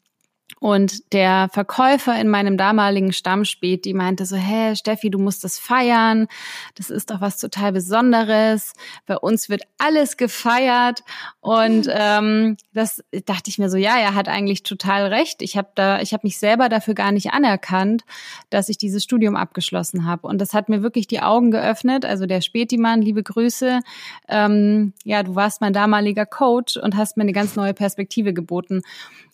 Und 0.61 1.13
der 1.13 1.49
Verkäufer 1.53 2.19
in 2.21 2.29
meinem 2.29 2.57
damaligen 2.57 3.13
Stammspät, 3.13 3.85
die 3.85 3.95
meinte 3.95 4.27
so, 4.27 4.37
hä, 4.37 4.75
Steffi, 4.75 5.11
du 5.11 5.19
musst 5.19 5.45
das 5.45 5.59
feiern. 5.59 6.27
Das 6.75 6.91
ist 6.91 7.11
doch 7.11 7.21
was 7.21 7.39
total 7.39 7.73
Besonderes. 7.73 8.73
Bei 9.07 9.17
uns 9.17 9.49
wird 9.49 9.63
alles 9.79 10.17
gefeiert. 10.17 11.05
Und 11.41 11.89
ähm, 11.91 12.57
das 12.75 13.03
dachte 13.27 13.51
ich 13.51 13.59
mir 13.59 13.71
so, 13.71 13.77
ja, 13.77 13.99
er 13.99 14.15
hat 14.15 14.29
eigentlich 14.29 14.63
total 14.63 15.07
recht. 15.07 15.43
Ich 15.43 15.57
habe 15.57 15.69
da, 15.75 16.01
ich 16.01 16.13
habe 16.13 16.27
mich 16.27 16.39
selber 16.39 16.69
dafür 16.69 16.95
gar 16.95 17.13
nicht 17.13 17.33
anerkannt, 17.33 18.05
dass 18.51 18.69
ich 18.69 18.79
dieses 18.79 19.05
Studium 19.05 19.37
abgeschlossen 19.37 20.07
habe. 20.07 20.27
Und 20.27 20.41
das 20.41 20.55
hat 20.55 20.69
mir 20.69 20.83
wirklich 20.83 21.07
die 21.07 21.21
Augen 21.21 21.51
geöffnet. 21.51 22.05
Also 22.05 22.27
der 22.27 22.41
Spätimann, 22.41 23.01
liebe 23.01 23.23
Grüße. 23.23 23.81
Ähm, 24.29 24.93
ja, 25.05 25.23
du 25.23 25.35
warst 25.35 25.61
mein 25.61 25.73
damaliger 25.73 26.27
Coach 26.27 26.77
und 26.77 26.97
hast 26.97 27.17
mir 27.17 27.23
eine 27.23 27.33
ganz 27.33 27.55
neue 27.55 27.75
Perspektive 27.75 28.33
geboten. 28.33 28.83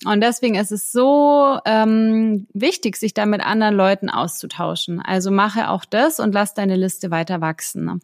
Und 0.05 0.21
deswegen 0.21 0.57
ist 0.57 0.73
es 0.73 0.93
so 0.93 1.14
ähm, 1.65 2.47
wichtig, 2.53 2.97
sich 2.97 3.15
da 3.15 3.27
mit 3.27 3.45
anderen 3.45 3.75
Leuten 3.75 4.11
auszutauschen. 4.11 5.01
Also 5.01 5.31
mache 5.31 5.71
auch 5.71 5.85
das 5.85 6.21
und 6.21 6.33
lass 6.33 6.55
deine 6.55 6.77
Liste 6.77 7.11
weiter 7.11 7.41
wachsen. 7.41 8.01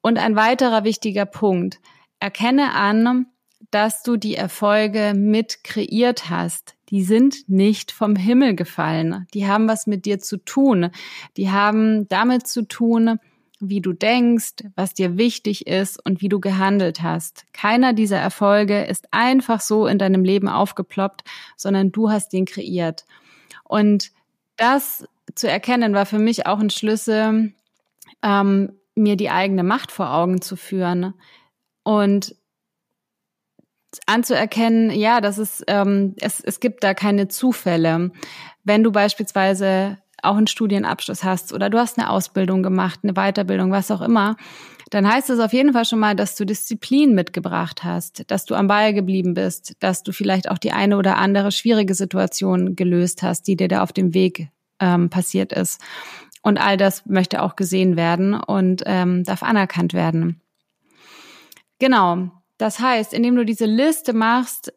Und 0.00 0.18
ein 0.18 0.36
weiterer 0.36 0.84
wichtiger 0.84 1.26
Punkt. 1.26 1.80
Erkenne 2.20 2.74
an, 2.74 3.26
dass 3.70 4.02
du 4.02 4.16
die 4.16 4.36
Erfolge 4.36 5.14
mit 5.16 5.64
kreiert 5.64 6.30
hast. 6.30 6.74
Die 6.90 7.02
sind 7.02 7.48
nicht 7.48 7.90
vom 7.90 8.14
Himmel 8.14 8.54
gefallen. 8.54 9.26
Die 9.34 9.48
haben 9.48 9.68
was 9.68 9.86
mit 9.86 10.04
dir 10.04 10.20
zu 10.20 10.36
tun. 10.36 10.90
Die 11.36 11.50
haben 11.50 12.06
damit 12.08 12.46
zu 12.46 12.68
tun, 12.68 13.18
wie 13.60 13.80
du 13.80 13.92
denkst, 13.92 14.64
was 14.74 14.94
dir 14.94 15.16
wichtig 15.16 15.66
ist 15.66 16.04
und 16.04 16.20
wie 16.20 16.28
du 16.28 16.40
gehandelt 16.40 17.02
hast. 17.02 17.46
Keiner 17.52 17.92
dieser 17.92 18.18
Erfolge 18.18 18.84
ist 18.84 19.08
einfach 19.12 19.60
so 19.60 19.86
in 19.86 19.98
deinem 19.98 20.24
Leben 20.24 20.48
aufgeploppt, 20.48 21.22
sondern 21.56 21.92
du 21.92 22.10
hast 22.10 22.32
den 22.32 22.44
kreiert. 22.44 23.04
Und 23.64 24.10
das 24.56 25.06
zu 25.34 25.48
erkennen 25.48 25.94
war 25.94 26.06
für 26.06 26.18
mich 26.18 26.46
auch 26.46 26.58
ein 26.58 26.70
Schlüssel, 26.70 27.54
ähm, 28.22 28.72
mir 28.94 29.16
die 29.16 29.30
eigene 29.30 29.62
Macht 29.62 29.90
vor 29.90 30.12
Augen 30.12 30.40
zu 30.40 30.56
führen 30.56 31.14
und 31.82 32.36
anzuerkennen, 34.06 34.90
ja, 34.90 35.20
dass 35.20 35.38
es, 35.38 35.62
ähm, 35.68 36.14
es, 36.20 36.40
es 36.40 36.60
gibt 36.60 36.84
da 36.84 36.94
keine 36.94 37.28
Zufälle. 37.28 38.10
Wenn 38.64 38.82
du 38.82 38.92
beispielsweise 38.92 39.98
auch 40.24 40.36
einen 40.36 40.46
Studienabschluss 40.46 41.24
hast 41.24 41.52
oder 41.52 41.70
du 41.70 41.78
hast 41.78 41.98
eine 41.98 42.10
Ausbildung 42.10 42.62
gemacht, 42.62 43.00
eine 43.02 43.14
Weiterbildung, 43.14 43.70
was 43.70 43.90
auch 43.90 44.02
immer, 44.02 44.36
dann 44.90 45.10
heißt 45.10 45.30
es 45.30 45.40
auf 45.40 45.52
jeden 45.52 45.72
Fall 45.72 45.84
schon 45.84 45.98
mal, 45.98 46.14
dass 46.14 46.36
du 46.36 46.44
Disziplin 46.44 47.14
mitgebracht 47.14 47.84
hast, 47.84 48.30
dass 48.30 48.44
du 48.44 48.54
am 48.54 48.68
Ball 48.68 48.94
geblieben 48.94 49.34
bist, 49.34 49.74
dass 49.80 50.02
du 50.02 50.12
vielleicht 50.12 50.50
auch 50.50 50.58
die 50.58 50.72
eine 50.72 50.96
oder 50.96 51.16
andere 51.16 51.52
schwierige 51.52 51.94
Situation 51.94 52.76
gelöst 52.76 53.22
hast, 53.22 53.46
die 53.48 53.56
dir 53.56 53.68
da 53.68 53.82
auf 53.82 53.92
dem 53.92 54.14
Weg 54.14 54.48
ähm, 54.80 55.10
passiert 55.10 55.52
ist. 55.52 55.80
Und 56.42 56.58
all 56.58 56.76
das 56.76 57.06
möchte 57.06 57.42
auch 57.42 57.56
gesehen 57.56 57.96
werden 57.96 58.34
und 58.34 58.82
ähm, 58.86 59.24
darf 59.24 59.42
anerkannt 59.42 59.94
werden. 59.94 60.40
Genau. 61.78 62.30
Das 62.58 62.78
heißt, 62.78 63.14
indem 63.14 63.34
du 63.34 63.44
diese 63.44 63.66
Liste 63.66 64.12
machst, 64.12 64.72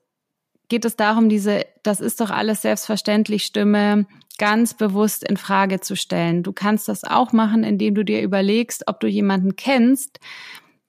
geht 0.69 0.85
es 0.85 0.95
darum, 0.95 1.29
diese, 1.29 1.65
das 1.83 1.99
ist 1.99 2.21
doch 2.21 2.29
alles 2.29 2.61
selbstverständlich 2.61 3.45
Stimme 3.45 4.05
ganz 4.37 4.73
bewusst 4.73 5.23
in 5.23 5.37
Frage 5.37 5.79
zu 5.79 5.95
stellen. 5.95 6.43
Du 6.43 6.53
kannst 6.53 6.87
das 6.87 7.03
auch 7.03 7.33
machen, 7.33 7.63
indem 7.63 7.95
du 7.95 8.03
dir 8.03 8.21
überlegst, 8.21 8.83
ob 8.87 8.99
du 8.99 9.07
jemanden 9.07 9.55
kennst, 9.55 10.19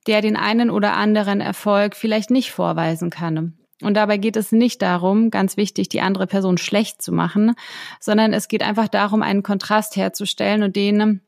der 0.06 0.22
den 0.22 0.36
einen 0.36 0.70
oder 0.70 0.94
anderen 0.94 1.40
Erfolg 1.40 1.96
vielleicht 1.96 2.30
nicht 2.30 2.52
vorweisen 2.52 3.10
kann. 3.10 3.58
Und 3.82 3.94
dabei 3.94 4.16
geht 4.16 4.36
es 4.36 4.50
nicht 4.50 4.82
darum, 4.82 5.30
ganz 5.30 5.56
wichtig, 5.56 5.88
die 5.88 6.00
andere 6.00 6.26
Person 6.26 6.58
schlecht 6.58 7.00
zu 7.00 7.12
machen, 7.12 7.54
sondern 8.00 8.32
es 8.32 8.48
geht 8.48 8.62
einfach 8.62 8.88
darum, 8.88 9.22
einen 9.22 9.42
Kontrast 9.42 9.94
herzustellen 9.96 10.64
und 10.64 10.74
den 10.74 11.20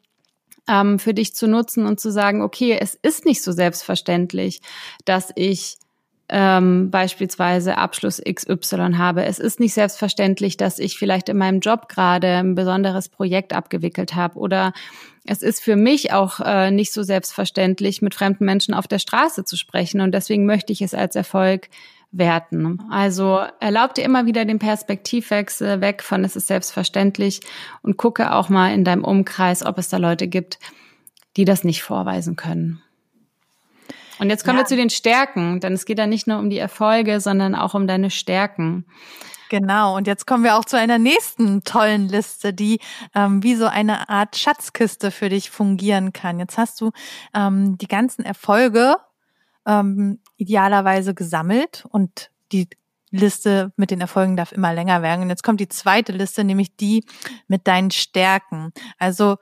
ähm, 0.68 0.98
für 0.98 1.14
dich 1.14 1.34
zu 1.34 1.46
nutzen 1.46 1.86
und 1.86 2.00
zu 2.00 2.10
sagen, 2.10 2.42
okay, 2.42 2.76
es 2.80 2.94
ist 2.94 3.24
nicht 3.24 3.42
so 3.42 3.52
selbstverständlich, 3.52 4.62
dass 5.04 5.30
ich 5.36 5.76
ähm, 6.30 6.90
beispielsweise 6.90 7.76
Abschluss 7.76 8.22
XY 8.22 8.94
habe. 8.96 9.24
Es 9.24 9.38
ist 9.38 9.60
nicht 9.60 9.74
selbstverständlich, 9.74 10.56
dass 10.56 10.78
ich 10.78 10.96
vielleicht 10.96 11.28
in 11.28 11.36
meinem 11.36 11.60
Job 11.60 11.88
gerade 11.88 12.28
ein 12.36 12.54
besonderes 12.54 13.08
Projekt 13.08 13.52
abgewickelt 13.52 14.14
habe 14.14 14.38
oder 14.38 14.72
es 15.26 15.42
ist 15.42 15.62
für 15.62 15.76
mich 15.76 16.12
auch 16.12 16.40
äh, 16.40 16.70
nicht 16.70 16.92
so 16.92 17.02
selbstverständlich, 17.02 18.00
mit 18.00 18.14
fremden 18.14 18.44
Menschen 18.44 18.74
auf 18.74 18.88
der 18.88 18.98
Straße 18.98 19.44
zu 19.44 19.56
sprechen 19.56 20.00
und 20.00 20.12
deswegen 20.12 20.46
möchte 20.46 20.72
ich 20.72 20.82
es 20.82 20.94
als 20.94 21.14
Erfolg 21.16 21.68
werten. 22.12 22.80
Also 22.90 23.40
erlaub 23.60 23.94
dir 23.94 24.04
immer 24.04 24.26
wieder 24.26 24.44
den 24.44 24.58
Perspektivwechsel 24.58 25.80
weg 25.80 26.02
von 26.02 26.24
es 26.24 26.36
ist 26.36 26.46
selbstverständlich 26.46 27.40
und 27.82 27.96
gucke 27.96 28.32
auch 28.34 28.48
mal 28.48 28.72
in 28.72 28.84
deinem 28.84 29.04
Umkreis, 29.04 29.64
ob 29.64 29.78
es 29.78 29.88
da 29.88 29.96
Leute 29.96 30.26
gibt, 30.26 30.58
die 31.36 31.44
das 31.44 31.64
nicht 31.64 31.82
vorweisen 31.82 32.36
können. 32.36 32.82
Und 34.20 34.28
jetzt 34.28 34.44
kommen 34.44 34.58
ja. 34.58 34.64
wir 34.64 34.68
zu 34.68 34.76
den 34.76 34.90
Stärken, 34.90 35.60
denn 35.60 35.72
es 35.72 35.86
geht 35.86 35.98
ja 35.98 36.06
nicht 36.06 36.26
nur 36.26 36.38
um 36.38 36.50
die 36.50 36.58
Erfolge, 36.58 37.20
sondern 37.20 37.54
auch 37.54 37.72
um 37.74 37.86
deine 37.86 38.10
Stärken. 38.10 38.84
Genau, 39.48 39.96
und 39.96 40.06
jetzt 40.06 40.26
kommen 40.26 40.44
wir 40.44 40.56
auch 40.56 40.64
zu 40.64 40.78
einer 40.78 40.98
nächsten 40.98 41.64
tollen 41.64 42.08
Liste, 42.08 42.52
die 42.52 42.78
ähm, 43.14 43.42
wie 43.42 43.56
so 43.56 43.66
eine 43.66 44.08
Art 44.08 44.36
Schatzkiste 44.36 45.10
für 45.10 45.28
dich 45.28 45.50
fungieren 45.50 46.12
kann. 46.12 46.38
Jetzt 46.38 46.58
hast 46.58 46.80
du 46.80 46.92
ähm, 47.34 47.78
die 47.78 47.88
ganzen 47.88 48.24
Erfolge 48.24 48.96
ähm, 49.66 50.20
idealerweise 50.36 51.14
gesammelt 51.14 51.84
und 51.90 52.30
die 52.52 52.68
Liste 53.10 53.72
mit 53.76 53.90
den 53.90 54.00
Erfolgen 54.00 54.36
darf 54.36 54.52
immer 54.52 54.72
länger 54.72 55.02
werden. 55.02 55.22
Und 55.22 55.30
jetzt 55.30 55.42
kommt 55.42 55.60
die 55.60 55.68
zweite 55.68 56.12
Liste, 56.12 56.44
nämlich 56.44 56.76
die 56.76 57.04
mit 57.48 57.66
deinen 57.66 57.90
Stärken. 57.90 58.72
Also 58.98 59.38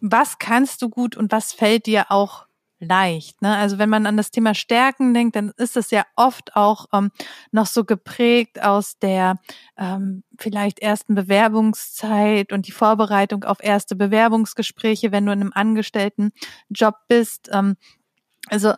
was 0.00 0.38
kannst 0.38 0.82
du 0.82 0.88
gut 0.88 1.16
und 1.16 1.30
was 1.30 1.52
fällt 1.52 1.86
dir 1.86 2.10
auch 2.10 2.47
leicht. 2.80 3.42
Ne? 3.42 3.56
Also 3.56 3.78
wenn 3.78 3.88
man 3.88 4.06
an 4.06 4.16
das 4.16 4.30
Thema 4.30 4.54
Stärken 4.54 5.14
denkt, 5.14 5.36
dann 5.36 5.52
ist 5.56 5.76
es 5.76 5.90
ja 5.90 6.04
oft 6.16 6.54
auch 6.56 6.86
ähm, 6.92 7.10
noch 7.50 7.66
so 7.66 7.84
geprägt 7.84 8.62
aus 8.62 8.98
der 8.98 9.36
ähm, 9.76 10.22
vielleicht 10.38 10.78
ersten 10.78 11.14
Bewerbungszeit 11.14 12.52
und 12.52 12.66
die 12.66 12.72
Vorbereitung 12.72 13.44
auf 13.44 13.58
erste 13.62 13.96
Bewerbungsgespräche, 13.96 15.12
wenn 15.12 15.26
du 15.26 15.32
in 15.32 15.40
einem 15.40 15.52
angestellten 15.54 16.32
Job 16.70 16.94
bist. 17.08 17.48
Ähm, 17.52 17.76
also 18.48 18.74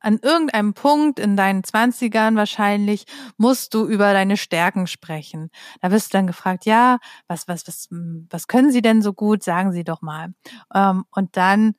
an 0.00 0.18
irgendeinem 0.22 0.72
Punkt 0.72 1.18
in 1.18 1.36
deinen 1.36 1.62
Zwanzigern 1.62 2.34
wahrscheinlich 2.34 3.04
musst 3.36 3.74
du 3.74 3.86
über 3.86 4.12
deine 4.12 4.38
Stärken 4.38 4.86
sprechen. 4.86 5.50
Da 5.82 5.90
wirst 5.90 6.12
du 6.12 6.18
dann 6.18 6.26
gefragt, 6.26 6.64
ja, 6.64 6.98
was, 7.28 7.48
was, 7.48 7.68
was, 7.68 7.88
was 7.90 8.48
können 8.48 8.72
Sie 8.72 8.82
denn 8.82 9.02
so 9.02 9.12
gut? 9.12 9.42
Sagen 9.42 9.72
Sie 9.72 9.84
doch 9.84 10.00
mal. 10.00 10.32
Ähm, 10.74 11.04
und 11.10 11.36
dann 11.36 11.74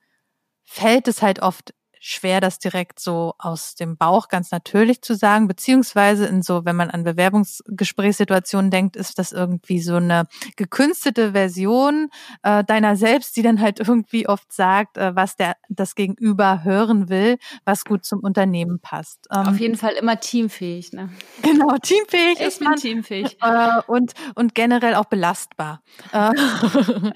fällt 0.72 1.10
es 1.10 1.22
halt 1.22 1.42
oft 1.42 1.74
schwer, 2.04 2.42
das 2.42 2.58
direkt 2.58 3.00
so 3.00 3.36
aus 3.38 3.76
dem 3.76 3.96
Bauch 3.96 4.28
ganz 4.28 4.50
natürlich 4.50 5.04
zu 5.04 5.14
sagen, 5.14 5.48
beziehungsweise 5.48 6.26
in 6.26 6.42
so, 6.42 6.66
wenn 6.66 6.76
man 6.76 6.90
an 6.90 7.04
Bewerbungsgesprächssituationen 7.04 8.72
denkt, 8.72 8.96
ist 8.96 9.20
das 9.20 9.32
irgendwie 9.32 9.80
so 9.80 9.98
eine 9.98 10.24
gekünstete 10.56 11.34
Version 11.34 12.10
äh, 12.42 12.64
deiner 12.64 12.96
selbst, 12.96 13.38
die 13.38 13.44
dann 13.44 13.62
halt 13.62 13.80
irgendwie 13.80 14.28
oft 14.28 14.52
sagt, 14.52 14.98
äh, 14.98 15.16
was 15.16 15.36
der 15.36 15.56
das 15.70 15.94
Gegenüber 15.94 16.64
hören 16.64 17.08
will, 17.10 17.38
was 17.66 17.86
gut 17.86 18.04
zum 18.04 18.22
Unternehmen 18.22 18.80
passt. 18.80 19.28
Ähm, 19.32 19.50
Auf 19.50 19.60
jeden 19.60 19.78
Fall 19.78 19.94
immer 19.94 20.20
teamfähig, 20.20 20.94
ne? 20.94 21.10
Genau, 21.44 21.78
teamfähig 21.78 22.40
ich 22.40 22.58
bin 22.58 22.68
man. 22.68 22.78
teamfähig. 22.78 23.38
Äh, 23.42 23.82
und, 23.86 24.14
und 24.34 24.56
generell 24.56 24.96
auch 24.96 25.06
belastbar. 25.06 25.84
Äh, 26.12 26.32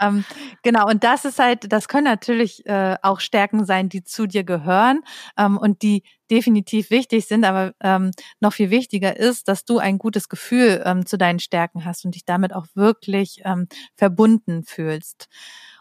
ähm, 0.00 0.24
genau, 0.62 0.88
und 0.88 1.04
das 1.04 1.26
ist 1.26 1.38
halt, 1.38 1.70
das 1.70 1.88
können 1.88 2.04
natürlich 2.04 2.64
äh, 2.64 2.96
auch 3.02 3.20
Stärken 3.20 3.66
sein, 3.66 3.90
die 3.90 4.02
zu 4.02 4.29
dir 4.30 4.44
gehören 4.44 5.00
ähm, 5.36 5.58
und 5.58 5.82
die 5.82 6.02
definitiv 6.30 6.90
wichtig 6.90 7.26
sind, 7.26 7.44
aber 7.44 7.74
ähm, 7.80 8.12
noch 8.40 8.52
viel 8.52 8.70
wichtiger 8.70 9.16
ist, 9.16 9.48
dass 9.48 9.64
du 9.64 9.78
ein 9.78 9.98
gutes 9.98 10.28
Gefühl 10.28 10.82
ähm, 10.84 11.04
zu 11.06 11.18
deinen 11.18 11.40
Stärken 11.40 11.84
hast 11.84 12.04
und 12.04 12.14
dich 12.14 12.24
damit 12.24 12.54
auch 12.54 12.66
wirklich 12.74 13.42
ähm, 13.44 13.66
verbunden 13.96 14.64
fühlst. 14.64 15.28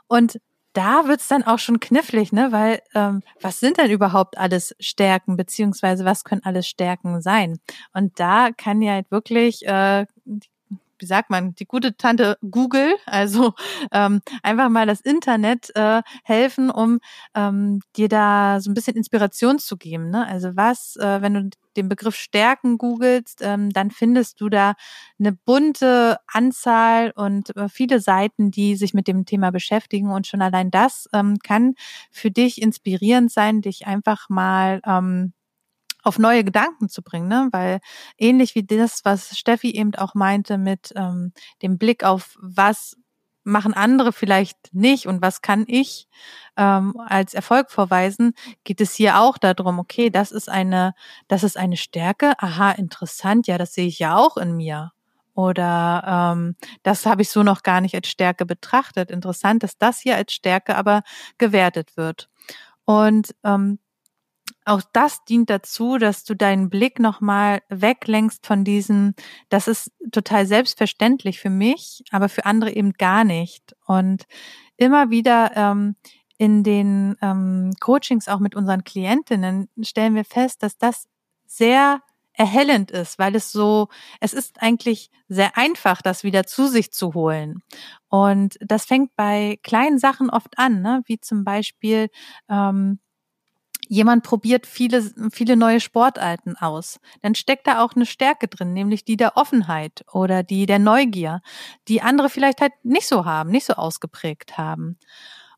Und 0.07 0.39
da 0.73 1.07
wird's 1.07 1.27
dann 1.27 1.43
auch 1.43 1.59
schon 1.59 1.79
knifflig, 1.79 2.31
ne? 2.31 2.51
Weil 2.51 2.81
ähm, 2.93 3.21
was 3.41 3.59
sind 3.59 3.77
denn 3.77 3.89
überhaupt 3.89 4.37
alles 4.37 4.75
Stärken, 4.79 5.35
beziehungsweise 5.35 6.05
was 6.05 6.23
können 6.23 6.43
alles 6.43 6.67
Stärken 6.67 7.21
sein? 7.21 7.59
Und 7.93 8.19
da 8.19 8.49
kann 8.55 8.81
ja 8.81 8.93
halt 8.93 9.09
wirklich 9.11 9.65
äh, 9.65 10.05
wie 10.99 11.05
sagt 11.05 11.29
man, 11.29 11.55
die 11.55 11.65
gute 11.65 11.95
Tante 11.97 12.37
Google, 12.49 12.95
also 13.05 13.53
ähm, 13.91 14.21
einfach 14.43 14.69
mal 14.69 14.85
das 14.85 15.01
Internet 15.01 15.75
äh, 15.75 16.01
helfen, 16.23 16.69
um 16.69 16.99
ähm, 17.35 17.81
dir 17.95 18.09
da 18.09 18.59
so 18.61 18.69
ein 18.69 18.73
bisschen 18.73 18.95
Inspiration 18.95 19.59
zu 19.59 19.77
geben. 19.77 20.09
Ne? 20.09 20.27
Also 20.27 20.55
was, 20.55 20.95
äh, 20.97 21.21
wenn 21.21 21.33
du 21.33 21.49
den 21.75 21.89
Begriff 21.89 22.15
Stärken 22.15 22.77
googelst, 22.77 23.41
ähm, 23.41 23.71
dann 23.71 23.91
findest 23.91 24.41
du 24.41 24.49
da 24.49 24.73
eine 25.19 25.31
bunte 25.31 26.17
Anzahl 26.27 27.11
und 27.15 27.55
äh, 27.55 27.69
viele 27.69 27.99
Seiten, 27.99 28.51
die 28.51 28.75
sich 28.75 28.93
mit 28.93 29.07
dem 29.07 29.25
Thema 29.25 29.51
beschäftigen. 29.51 30.11
Und 30.11 30.27
schon 30.27 30.41
allein 30.41 30.71
das 30.71 31.07
ähm, 31.13 31.39
kann 31.39 31.75
für 32.11 32.31
dich 32.31 32.61
inspirierend 32.61 33.31
sein, 33.31 33.61
dich 33.61 33.87
einfach 33.87 34.29
mal 34.29 34.81
ähm, 34.85 35.33
auf 36.03 36.19
neue 36.19 36.43
Gedanken 36.43 36.89
zu 36.89 37.01
bringen, 37.01 37.27
ne? 37.27 37.49
weil 37.51 37.79
ähnlich 38.17 38.55
wie 38.55 38.63
das, 38.63 39.01
was 39.03 39.37
Steffi 39.37 39.71
eben 39.71 39.95
auch 39.95 40.15
meinte 40.15 40.57
mit 40.57 40.93
ähm, 40.95 41.33
dem 41.61 41.77
Blick 41.77 42.03
auf 42.03 42.37
was 42.41 42.95
machen 43.43 43.73
andere 43.73 44.13
vielleicht 44.13 44.57
nicht 44.73 45.07
und 45.07 45.21
was 45.21 45.41
kann 45.41 45.65
ich 45.67 46.07
ähm, 46.57 46.93
als 46.99 47.33
Erfolg 47.33 47.71
vorweisen, 47.71 48.33
geht 48.63 48.81
es 48.81 48.93
hier 48.93 49.19
auch 49.19 49.37
darum, 49.37 49.79
okay, 49.79 50.09
das 50.09 50.31
ist 50.31 50.49
eine, 50.49 50.93
das 51.27 51.43
ist 51.43 51.57
eine 51.57 51.77
Stärke, 51.77 52.33
aha, 52.37 52.71
interessant, 52.71 53.47
ja, 53.47 53.57
das 53.57 53.73
sehe 53.73 53.87
ich 53.87 53.99
ja 53.99 54.15
auch 54.17 54.37
in 54.37 54.55
mir. 54.55 54.91
Oder 55.33 56.33
ähm, 56.35 56.55
das 56.83 57.05
habe 57.05 57.21
ich 57.21 57.29
so 57.29 57.43
noch 57.43 57.63
gar 57.63 57.79
nicht 57.79 57.95
als 57.95 58.09
Stärke 58.09 58.45
betrachtet. 58.45 59.09
Interessant, 59.09 59.63
dass 59.63 59.77
das 59.77 59.99
hier 59.99 60.17
als 60.17 60.33
Stärke 60.33 60.75
aber 60.75 61.01
gewertet 61.37 61.95
wird. 61.95 62.29
Und 62.83 63.33
ähm, 63.45 63.79
auch 64.69 64.81
das 64.93 65.23
dient 65.25 65.49
dazu, 65.49 65.97
dass 65.97 66.23
du 66.23 66.35
deinen 66.35 66.69
Blick 66.69 66.99
nochmal 66.99 67.61
weglenkst 67.69 68.45
von 68.45 68.63
diesem, 68.63 69.15
das 69.49 69.67
ist 69.67 69.91
total 70.11 70.45
selbstverständlich 70.45 71.39
für 71.39 71.49
mich, 71.49 72.03
aber 72.11 72.29
für 72.29 72.45
andere 72.45 72.71
eben 72.71 72.93
gar 72.93 73.23
nicht. 73.23 73.75
Und 73.85 74.25
immer 74.77 75.09
wieder 75.09 75.51
ähm, 75.55 75.95
in 76.37 76.63
den 76.63 77.17
ähm, 77.21 77.73
Coachings 77.79 78.27
auch 78.27 78.39
mit 78.39 78.55
unseren 78.55 78.83
Klientinnen 78.83 79.69
stellen 79.81 80.15
wir 80.15 80.25
fest, 80.25 80.63
dass 80.63 80.77
das 80.77 81.07
sehr 81.45 82.01
erhellend 82.33 82.91
ist, 82.91 83.19
weil 83.19 83.35
es 83.35 83.51
so, 83.51 83.89
es 84.21 84.33
ist 84.33 84.61
eigentlich 84.61 85.09
sehr 85.27 85.57
einfach, 85.57 86.01
das 86.01 86.23
wieder 86.23 86.45
zu 86.45 86.67
sich 86.67 86.93
zu 86.93 87.13
holen. 87.13 87.61
Und 88.07 88.57
das 88.61 88.85
fängt 88.85 89.13
bei 89.17 89.59
kleinen 89.63 89.99
Sachen 89.99 90.29
oft 90.29 90.57
an, 90.57 90.81
ne? 90.81 91.01
wie 91.05 91.19
zum 91.19 91.43
Beispiel 91.43 92.09
ähm, 92.47 92.99
jemand 93.89 94.23
probiert 94.23 94.67
viele, 94.67 95.11
viele 95.31 95.57
neue 95.57 95.81
Sportarten 95.81 96.55
aus, 96.55 96.99
dann 97.21 97.35
steckt 97.35 97.67
da 97.67 97.83
auch 97.83 97.95
eine 97.95 98.05
Stärke 98.05 98.47
drin, 98.47 98.71
nämlich 98.71 99.03
die 99.03 99.17
der 99.17 99.35
Offenheit 99.35 100.05
oder 100.13 100.43
die 100.43 100.67
der 100.67 100.79
Neugier, 100.79 101.41
die 101.87 102.01
andere 102.01 102.29
vielleicht 102.29 102.61
halt 102.61 102.73
nicht 102.83 103.07
so 103.07 103.25
haben, 103.25 103.49
nicht 103.49 103.65
so 103.65 103.73
ausgeprägt 103.73 104.57
haben. 104.57 104.97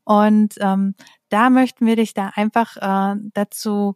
Und 0.06 0.56
ähm, 0.60 0.96
da 1.30 1.50
möchten 1.50 1.86
wir 1.86 1.98
dich 1.98 2.14
da 2.14 2.32
einfach 2.34 2.78
äh, 2.78 3.20
dazu 3.34 3.96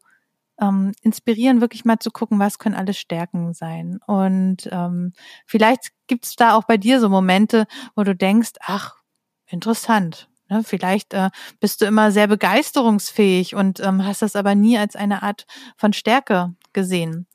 ähm, 0.59 0.91
inspirieren, 1.01 1.61
wirklich 1.61 1.85
mal 1.85 1.99
zu 1.99 2.11
gucken, 2.11 2.37
was 2.37 2.59
können 2.59 2.75
alles 2.75 2.97
Stärken 2.97 3.53
sein. 3.53 3.99
Und 4.05 4.69
ähm, 4.71 5.13
vielleicht 5.45 5.91
gibt 6.07 6.25
es 6.25 6.35
da 6.35 6.55
auch 6.55 6.65
bei 6.65 6.77
dir 6.77 6.99
so 6.99 7.07
Momente, 7.09 7.67
wo 7.95 8.03
du 8.03 8.13
denkst, 8.15 8.53
ach, 8.61 8.97
interessant, 9.47 10.29
Ne, 10.47 10.63
vielleicht 10.63 11.13
äh, 11.13 11.29
bist 11.59 11.81
du 11.81 11.85
immer 11.85 12.11
sehr 12.11 12.27
begeisterungsfähig 12.27 13.55
und 13.55 13.79
ähm, 13.79 14.05
hast 14.05 14.21
das 14.21 14.35
aber 14.35 14.53
nie 14.53 14.77
als 14.77 14.95
eine 14.95 15.23
Art 15.23 15.45
von 15.75 15.91
Stärke 15.91 16.53
gesehen. 16.71 17.27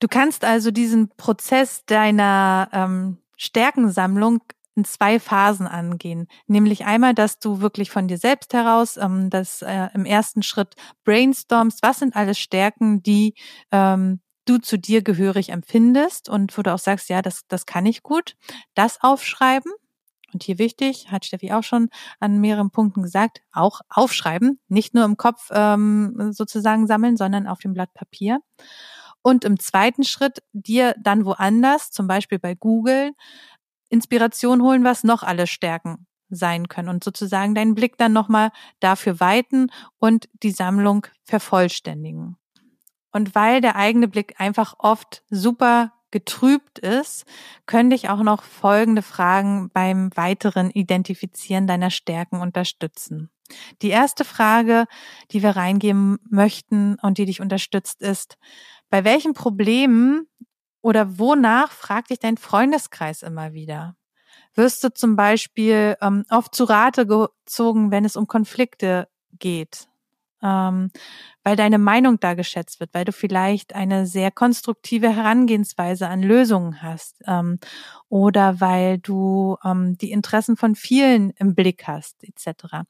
Du 0.00 0.08
kannst 0.08 0.44
also 0.44 0.70
diesen 0.70 1.10
Prozess 1.16 1.84
deiner 1.84 2.68
ähm, 2.72 3.18
Stärkensammlung 3.36 4.42
in 4.76 4.84
zwei 4.84 5.18
Phasen 5.18 5.66
angehen. 5.66 6.28
Nämlich 6.46 6.86
einmal, 6.86 7.12
dass 7.12 7.38
du 7.40 7.60
wirklich 7.60 7.90
von 7.90 8.08
dir 8.08 8.16
selbst 8.16 8.54
heraus 8.54 8.96
ähm, 8.96 9.28
das 9.28 9.60
äh, 9.60 9.88
im 9.92 10.06
ersten 10.06 10.42
Schritt 10.42 10.74
brainstormst, 11.04 11.82
was 11.82 11.98
sind 11.98 12.16
alles 12.16 12.38
Stärken, 12.38 13.02
die 13.02 13.34
ähm, 13.72 14.20
du 14.46 14.58
zu 14.58 14.78
dir 14.78 15.02
gehörig 15.02 15.50
empfindest 15.50 16.28
und 16.28 16.56
wo 16.56 16.62
du 16.62 16.72
auch 16.72 16.78
sagst, 16.78 17.10
ja, 17.10 17.20
das, 17.20 17.42
das 17.48 17.66
kann 17.66 17.84
ich 17.84 18.02
gut. 18.02 18.36
Das 18.74 19.02
aufschreiben 19.02 19.72
und 20.38 20.44
hier 20.44 20.58
wichtig, 20.58 21.10
hat 21.10 21.24
Steffi 21.24 21.50
auch 21.50 21.64
schon 21.64 21.88
an 22.20 22.40
mehreren 22.40 22.70
Punkten 22.70 23.02
gesagt, 23.02 23.42
auch 23.50 23.80
aufschreiben, 23.88 24.60
nicht 24.68 24.94
nur 24.94 25.04
im 25.04 25.16
Kopf 25.16 25.48
ähm, 25.50 26.30
sozusagen 26.30 26.86
sammeln, 26.86 27.16
sondern 27.16 27.48
auf 27.48 27.58
dem 27.58 27.72
Blatt 27.72 27.92
Papier. 27.92 28.38
Und 29.20 29.44
im 29.44 29.58
zweiten 29.58 30.04
Schritt 30.04 30.44
dir 30.52 30.94
dann 31.02 31.24
woanders, 31.24 31.90
zum 31.90 32.06
Beispiel 32.06 32.38
bei 32.38 32.54
Google, 32.54 33.10
Inspiration 33.88 34.62
holen, 34.62 34.84
was 34.84 35.02
noch 35.02 35.24
alles 35.24 35.50
Stärken 35.50 36.06
sein 36.30 36.68
können 36.68 36.88
und 36.88 37.02
sozusagen 37.02 37.56
deinen 37.56 37.74
Blick 37.74 37.98
dann 37.98 38.12
nochmal 38.12 38.52
dafür 38.78 39.18
weiten 39.18 39.72
und 39.98 40.28
die 40.44 40.52
Sammlung 40.52 41.08
vervollständigen. 41.24 42.36
Und 43.10 43.34
weil 43.34 43.60
der 43.60 43.74
eigene 43.74 44.06
Blick 44.06 44.38
einfach 44.38 44.76
oft 44.78 45.24
super 45.30 45.94
getrübt 46.10 46.78
ist, 46.78 47.24
können 47.66 47.90
dich 47.90 48.08
auch 48.08 48.22
noch 48.22 48.42
folgende 48.42 49.02
Fragen 49.02 49.70
beim 49.70 50.10
weiteren 50.16 50.70
Identifizieren 50.70 51.66
deiner 51.66 51.90
Stärken 51.90 52.40
unterstützen. 52.40 53.30
Die 53.82 53.88
erste 53.88 54.24
Frage, 54.24 54.86
die 55.30 55.42
wir 55.42 55.56
reingeben 55.56 56.18
möchten 56.28 56.96
und 57.00 57.18
die 57.18 57.26
dich 57.26 57.40
unterstützt, 57.40 58.02
ist, 58.02 58.36
bei 58.90 59.04
welchen 59.04 59.34
Problemen 59.34 60.26
oder 60.80 61.18
wonach 61.18 61.72
fragt 61.72 62.10
dich 62.10 62.18
dein 62.18 62.36
Freundeskreis 62.36 63.22
immer 63.22 63.52
wieder? 63.52 63.96
Wirst 64.54 64.82
du 64.82 64.92
zum 64.92 65.16
Beispiel 65.16 65.96
ähm, 66.00 66.24
oft 66.30 66.54
zu 66.54 66.64
Rate 66.64 67.06
gezogen, 67.06 67.90
wenn 67.90 68.04
es 68.04 68.16
um 68.16 68.26
Konflikte 68.26 69.08
geht? 69.38 69.87
Ähm, 70.42 70.90
weil 71.42 71.56
deine 71.56 71.78
Meinung 71.78 72.20
da 72.20 72.34
geschätzt 72.34 72.80
wird, 72.80 72.90
weil 72.92 73.04
du 73.04 73.12
vielleicht 73.12 73.74
eine 73.74 74.06
sehr 74.06 74.30
konstruktive 74.30 75.14
Herangehensweise 75.14 76.08
an 76.08 76.22
Lösungen 76.22 76.82
hast 76.82 77.22
ähm, 77.26 77.58
oder 78.08 78.60
weil 78.60 78.98
du 78.98 79.56
ähm, 79.64 79.96
die 79.98 80.10
Interessen 80.10 80.56
von 80.56 80.74
vielen 80.74 81.30
im 81.30 81.54
Blick 81.54 81.86
hast, 81.86 82.22
etc. 82.24 82.84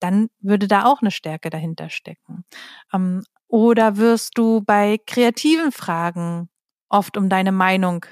Dann 0.00 0.28
würde 0.40 0.68
da 0.68 0.86
auch 0.86 1.00
eine 1.02 1.10
Stärke 1.10 1.50
dahinter 1.50 1.90
stecken. 1.90 2.44
Ähm, 2.92 3.22
oder 3.48 3.96
wirst 3.96 4.36
du 4.36 4.62
bei 4.62 4.98
kreativen 5.06 5.70
Fragen 5.70 6.48
oft 6.88 7.16
um 7.16 7.28
deine 7.28 7.52
Meinung 7.52 8.04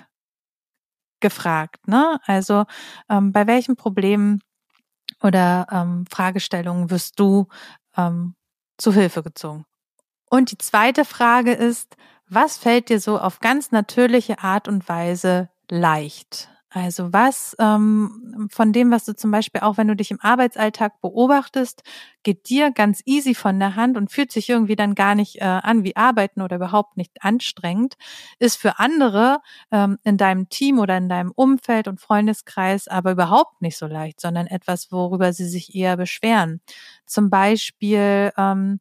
gefragt, 1.21 1.89
ne? 1.89 2.19
Also 2.27 2.65
ähm, 3.09 3.33
bei 3.33 3.47
welchen 3.47 3.77
Problemen 3.77 4.41
oder 5.23 5.67
ähm, 5.71 6.05
Fragestellungen 6.11 6.91
wirst 6.91 7.19
du 7.19 7.47
ähm, 7.97 8.35
zu 8.79 8.93
Hilfe 8.93 9.23
gezogen. 9.23 9.65
Und 10.31 10.51
die 10.51 10.59
zweite 10.59 11.05
Frage 11.05 11.53
ist, 11.53 11.97
was 12.29 12.57
fällt 12.57 12.89
dir 12.89 13.01
so 13.01 13.19
auf 13.19 13.41
ganz 13.41 13.71
natürliche 13.71 14.39
Art 14.39 14.69
und 14.69 14.89
Weise 14.89 15.51
leicht? 15.69 16.52
Also 16.75 17.13
was 17.13 17.55
ähm, 17.59 18.49
von 18.51 18.73
dem, 18.73 18.91
was 18.91 19.05
du 19.05 19.15
zum 19.15 19.31
Beispiel 19.31 19.61
auch, 19.61 19.77
wenn 19.77 19.89
du 19.89 19.95
dich 19.97 20.11
im 20.11 20.21
Arbeitsalltag 20.23 21.03
beobachtest, 21.03 21.83
geht 22.23 22.49
dir 22.49 22.71
ganz 22.71 23.03
easy 23.05 23.35
von 23.35 23.59
der 23.59 23.77
Hand 23.77 23.99
und 23.99 24.11
fühlt 24.11 24.33
sich 24.33 24.49
irgendwie 24.49 24.75
dann 24.75 24.95
gar 24.95 25.15
nicht 25.15 25.37
äh, 25.43 25.45
an 25.45 25.85
wie 25.85 25.97
Arbeiten 25.97 26.41
oder 26.41 26.57
überhaupt 26.57 26.97
nicht 26.97 27.23
anstrengend, 27.23 27.97
ist 28.39 28.57
für 28.57 28.79
andere 28.79 29.41
ähm, 29.71 29.99
in 30.03 30.17
deinem 30.17 30.49
Team 30.49 30.79
oder 30.79 30.97
in 30.97 31.11
deinem 31.11 31.31
Umfeld 31.35 31.89
und 31.89 32.01
Freundeskreis 32.01 32.89
aber 32.89 33.13
überhaupt 33.13 33.61
nicht 33.61 33.77
so 33.77 33.87
leicht, 33.87 34.19
sondern 34.19 34.47
etwas, 34.47 34.91
worüber 34.91 35.35
sie 35.35 35.49
sich 35.49 35.75
eher 35.75 35.99
beschweren. 35.99 36.63
Zum 37.05 37.29
Beispiel 37.29 38.33
ähm, 38.39 38.81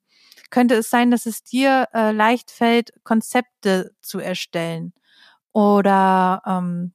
könnte 0.50 0.76
es 0.76 0.90
sein, 0.90 1.12
dass 1.12 1.26
es 1.26 1.44
dir 1.44 1.90
äh, 1.94 2.12
leicht 2.14 2.52
fällt, 2.52 2.92
Konzepte 3.04 3.92
zu 4.02 4.20
erstellen 4.20 4.94
oder 5.54 6.42
ähm, 6.48 6.94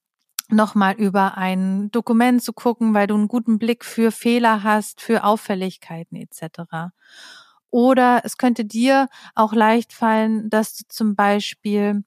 nochmal 0.48 0.94
über 0.94 1.36
ein 1.36 1.90
Dokument 1.90 2.42
zu 2.42 2.52
gucken, 2.52 2.94
weil 2.94 3.06
du 3.06 3.14
einen 3.14 3.28
guten 3.28 3.58
Blick 3.58 3.84
für 3.84 4.12
Fehler 4.12 4.62
hast, 4.62 5.00
für 5.00 5.24
Auffälligkeiten 5.24 6.16
etc. 6.16 6.92
Oder 7.70 8.22
es 8.24 8.36
könnte 8.36 8.64
dir 8.64 9.08
auch 9.34 9.52
leicht 9.52 9.92
fallen, 9.92 10.48
dass 10.50 10.76
du 10.76 10.84
zum 10.88 11.16
Beispiel 11.16 12.04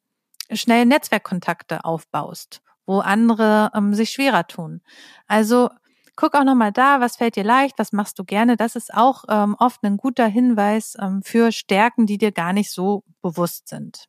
schnell 0.51 0.85
Netzwerkkontakte 0.85 1.85
aufbaust, 1.85 2.61
wo 2.85 2.99
andere 2.99 3.71
ähm, 3.75 3.93
sich 3.93 4.11
schwerer 4.11 4.47
tun. 4.47 4.81
Also 5.27 5.69
guck 6.15 6.35
auch 6.35 6.43
nochmal 6.43 6.71
da, 6.73 6.99
was 6.99 7.15
fällt 7.15 7.35
dir 7.35 7.43
leicht, 7.43 7.79
was 7.79 7.93
machst 7.93 8.19
du 8.19 8.25
gerne. 8.25 8.57
Das 8.57 8.75
ist 8.75 8.93
auch 8.93 9.23
ähm, 9.29 9.55
oft 9.57 9.83
ein 9.83 9.97
guter 9.97 10.27
Hinweis 10.27 10.97
ähm, 10.99 11.21
für 11.23 11.51
Stärken, 11.51 12.07
die 12.07 12.17
dir 12.17 12.31
gar 12.31 12.51
nicht 12.51 12.71
so 12.71 13.03
bewusst 13.21 13.69
sind. 13.69 14.08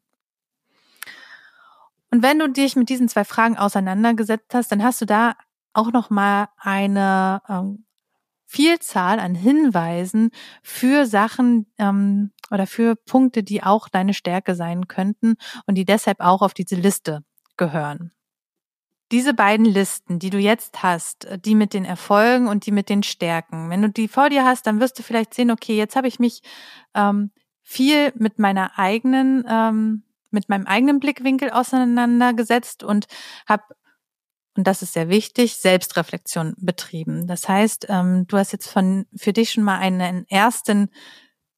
Und 2.11 2.23
wenn 2.23 2.38
du 2.38 2.49
dich 2.49 2.77
mit 2.77 2.88
diesen 2.88 3.09
zwei 3.09 3.25
Fragen 3.25 3.57
auseinandergesetzt 3.57 4.53
hast, 4.55 4.73
dann 4.73 4.83
hast 4.83 5.01
du 5.01 5.07
da 5.07 5.37
auch 5.73 5.92
noch 5.92 6.11
mal 6.11 6.49
eine 6.57 7.40
ähm, 7.49 7.85
Vielzahl 8.46 9.20
an 9.20 9.37
Hinweisen 9.37 10.31
für 10.62 11.07
Sachen 11.07 11.66
ähm, 11.79 12.33
oder 12.51 12.66
für 12.66 12.96
Punkte, 12.96 13.44
die 13.44 13.62
auch 13.62 13.88
deine 13.88 14.12
Stärke 14.12 14.57
sein 14.57 14.88
könnten 14.88 15.37
und 15.66 15.77
die 15.77 15.85
deshalb 15.85 16.20
auch 16.20 16.42
auf 16.42 16.53
diese 16.53 16.75
Liste 16.75 17.23
gehören. 17.57 18.11
Diese 19.12 19.35
beiden 19.35 19.66
Listen, 19.66 20.18
die 20.18 20.31
du 20.31 20.38
jetzt 20.38 20.83
hast, 20.83 21.29
die 21.44 21.55
mit 21.55 21.75
den 21.75 21.85
Erfolgen 21.85 22.49
und 22.49 22.66
die 22.66 22.73
mit 22.73 22.88
den 22.88 23.05
Stärken, 23.05 23.70
wenn 23.70 23.83
du 23.83 23.88
die 23.88 24.09
vor 24.09 24.31
dir 24.31 24.44
hast, 24.44 24.66
dann 24.66 24.81
wirst 24.81 24.99
du 24.99 25.05
vielleicht 25.05 25.35
sehen, 25.35 25.53
okay, 25.53 25.77
jetzt 25.77 25.94
habe 25.94 26.09
ich 26.09 26.18
mich 26.18 26.42
ähm, 26.94 27.31
viel 27.62 28.12
mit 28.16 28.40
meiner 28.40 28.79
eigenen 28.79 29.44
ähm, 29.49 30.03
mit 30.31 30.49
meinem 30.49 30.66
eigenen 30.66 31.01
Blickwinkel 31.01 31.51
auseinandergesetzt 31.51 32.83
und 32.83 33.07
habe 33.49 33.64
und 34.57 34.66
das 34.66 34.83
ist 34.83 34.95
sehr 34.95 35.09
wichtig, 35.09 35.57
Selbstreflexion 35.57 36.55
betrieben. 36.59 37.29
Das 37.29 37.49
heißt, 37.49 37.87
ähm, 37.88 38.27
du 38.27 38.37
hast 38.37 38.53
jetzt 38.53 38.69
von 38.69 39.07
für 39.16 39.33
dich 39.33 39.53
schon 39.53 39.62
mal 39.62 39.79
einen 39.79 40.27
ersten 40.27 40.90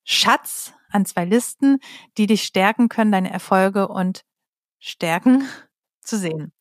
Schatz 0.05 0.75
an 0.91 1.07
zwei 1.07 1.25
Listen, 1.25 1.79
die 2.19 2.27
dich 2.27 2.43
stärken 2.43 2.89
können, 2.89 3.11
deine 3.11 3.33
Erfolge 3.33 3.89
und 3.89 4.25
Stärken 4.79 5.49
zu 6.03 6.19
sehen. 6.19 6.53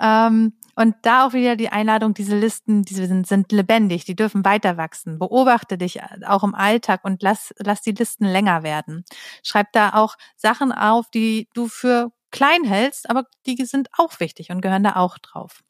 Ähm, 0.00 0.54
und 0.74 0.94
da 1.02 1.26
auch 1.26 1.32
wieder 1.32 1.56
die 1.56 1.68
Einladung, 1.68 2.14
diese 2.14 2.38
Listen, 2.38 2.82
diese 2.82 3.06
sind, 3.06 3.26
sind 3.26 3.52
lebendig, 3.52 4.04
die 4.04 4.16
dürfen 4.16 4.44
weiter 4.44 4.76
wachsen. 4.76 5.18
Beobachte 5.18 5.76
dich 5.76 6.00
auch 6.26 6.44
im 6.44 6.54
Alltag 6.54 7.04
und 7.04 7.22
lass, 7.22 7.52
lass 7.58 7.82
die 7.82 7.92
Listen 7.92 8.24
länger 8.24 8.62
werden. 8.62 9.04
Schreib 9.42 9.72
da 9.72 9.90
auch 9.94 10.16
Sachen 10.36 10.72
auf, 10.72 11.10
die 11.10 11.48
du 11.54 11.68
für 11.68 12.10
klein 12.30 12.64
hältst, 12.64 13.10
aber 13.10 13.26
die 13.46 13.62
sind 13.64 13.88
auch 13.96 14.18
wichtig 14.18 14.50
und 14.50 14.62
gehören 14.62 14.84
da 14.84 14.96
auch 14.96 15.18
drauf. 15.18 15.62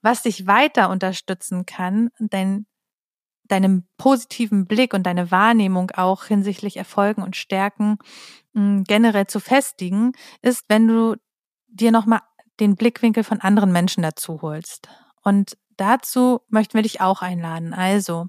Was 0.00 0.22
dich 0.22 0.46
weiter 0.46 0.90
unterstützen 0.90 1.66
kann, 1.66 2.10
dein, 2.18 2.66
deinem 3.44 3.86
positiven 3.98 4.66
Blick 4.66 4.94
und 4.94 5.04
deine 5.04 5.30
Wahrnehmung 5.30 5.90
auch 5.90 6.24
hinsichtlich 6.24 6.76
Erfolgen 6.76 7.22
und 7.22 7.36
Stärken 7.36 7.98
mh, 8.52 8.62
hm, 8.62 8.84
generell 8.84 9.26
zu 9.26 9.40
festigen, 9.40 10.12
ist, 10.40 10.64
wenn 10.68 10.88
du 10.88 11.16
dir 11.68 11.92
nochmal 11.92 12.20
den 12.60 12.76
Blickwinkel 12.76 13.24
von 13.24 13.40
anderen 13.40 13.72
Menschen 13.72 14.02
dazu 14.02 14.42
holst. 14.42 14.88
Und 15.22 15.56
dazu 15.76 16.40
möchten 16.48 16.74
wir 16.74 16.82
dich 16.82 17.00
auch 17.00 17.22
einladen. 17.22 17.72
Also, 17.72 18.28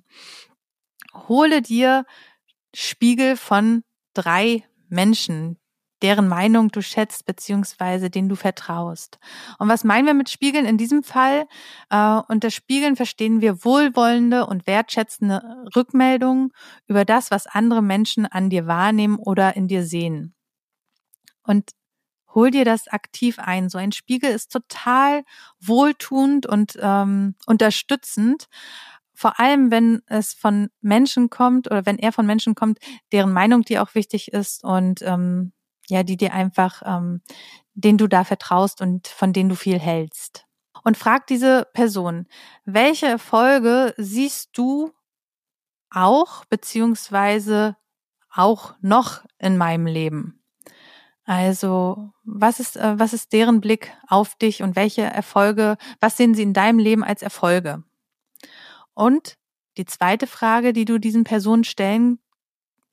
hole 1.13 1.62
dir 1.62 2.06
Spiegel 2.73 3.36
von 3.36 3.84
drei 4.13 4.63
Menschen, 4.89 5.58
deren 6.02 6.28
Meinung 6.28 6.69
du 6.69 6.82
schätzt, 6.82 7.25
beziehungsweise 7.25 8.10
denen 8.10 8.30
du 8.30 8.36
vertraust. 8.36 9.19
Und 9.58 9.67
was 9.67 9.84
meinen 9.84 10.06
wir 10.06 10.13
mit 10.13 10.30
Spiegeln 10.30 10.65
in 10.65 10.78
diesem 10.78 11.04
Fall? 11.04 11.45
Äh, 11.89 12.21
unter 12.28 12.52
Spiegeln 12.52 12.95
verstehen 12.95 13.41
wir 13.41 13.65
wohlwollende 13.65 14.45
und 14.45 14.65
wertschätzende 14.65 15.65
Rückmeldungen 15.75 16.52
über 16.88 17.06
das, 17.06 17.32
was 17.32 17.47
andere 17.47 17.82
Menschen 17.82 18.25
an 18.25 18.49
dir 18.49 18.67
wahrnehmen 18.67 19.17
oder 19.17 19.56
in 19.56 19.67
dir 19.67 19.84
sehen. 19.84 20.36
Und 21.43 21.71
hol 22.33 22.51
dir 22.51 22.65
das 22.65 22.87
aktiv 22.87 23.39
ein. 23.39 23.69
So 23.69 23.77
ein 23.77 23.91
Spiegel 23.91 24.31
ist 24.31 24.51
total 24.51 25.23
wohltuend 25.59 26.45
und 26.45 26.77
ähm, 26.81 27.35
unterstützend. 27.45 28.47
Vor 29.13 29.39
allem, 29.39 29.71
wenn 29.71 30.01
es 30.07 30.33
von 30.33 30.69
Menschen 30.81 31.29
kommt 31.29 31.69
oder 31.69 31.85
wenn 31.85 31.99
er 31.99 32.11
von 32.11 32.25
Menschen 32.25 32.55
kommt, 32.55 32.79
deren 33.11 33.33
Meinung 33.33 33.63
dir 33.63 33.83
auch 33.83 33.95
wichtig 33.95 34.31
ist 34.31 34.63
und 34.63 35.01
ähm, 35.01 35.51
ja, 35.89 36.03
die 36.03 36.17
dir 36.17 36.33
einfach, 36.33 36.81
ähm, 36.85 37.21
denen 37.73 37.97
du 37.97 38.07
da 38.07 38.23
vertraust 38.23 38.81
und 38.81 39.07
von 39.07 39.33
denen 39.33 39.49
du 39.49 39.55
viel 39.55 39.79
hältst. 39.79 40.45
Und 40.83 40.97
frag 40.97 41.27
diese 41.27 41.67
Person, 41.73 42.27
welche 42.63 43.07
Erfolge 43.07 43.93
siehst 43.97 44.51
du 44.53 44.93
auch 45.89 46.45
beziehungsweise 46.45 47.75
auch 48.29 48.75
noch 48.81 49.25
in 49.39 49.57
meinem 49.57 49.87
Leben? 49.87 50.38
Also, 51.29 52.11
was 52.23 52.59
ist, 52.59 52.75
äh, 52.75 52.97
was 52.97 53.13
ist 53.13 53.33
deren 53.33 53.61
Blick 53.61 53.95
auf 54.07 54.33
dich 54.33 54.63
und 54.63 54.75
welche 54.75 55.03
Erfolge, 55.03 55.77
was 55.99 56.17
sehen 56.17 56.33
sie 56.33 56.41
in 56.41 56.53
deinem 56.53 56.79
Leben 56.79 57.03
als 57.03 57.21
Erfolge? 57.21 57.83
Und 58.95 59.37
die 59.77 59.85
zweite 59.85 60.25
Frage, 60.25 60.73
die 60.73 60.85
du 60.85 60.97
diesen 60.97 61.25
Personen 61.25 61.65
stellen 61.65 62.17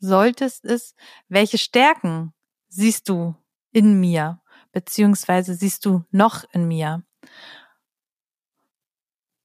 solltest, 0.00 0.66
ist, 0.66 0.96
welche 1.28 1.56
Stärken 1.56 2.34
siehst 2.68 3.08
du 3.08 3.34
in 3.72 4.00
mir, 4.00 4.42
beziehungsweise 4.70 5.54
siehst 5.54 5.86
du 5.86 6.04
noch 6.10 6.44
in 6.52 6.68
mir? 6.68 7.04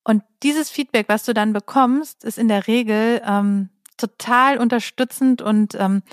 Und 0.04 0.22
dieses 0.44 0.70
Feedback, 0.70 1.08
was 1.08 1.24
du 1.24 1.34
dann 1.34 1.54
bekommst, 1.54 2.26
ist 2.26 2.38
in 2.38 2.50
der 2.50 2.68
Regel 2.68 3.22
ähm, 3.26 3.70
total 3.96 4.58
unterstützend 4.58 5.42
und 5.42 5.76
ähm, 5.76 6.04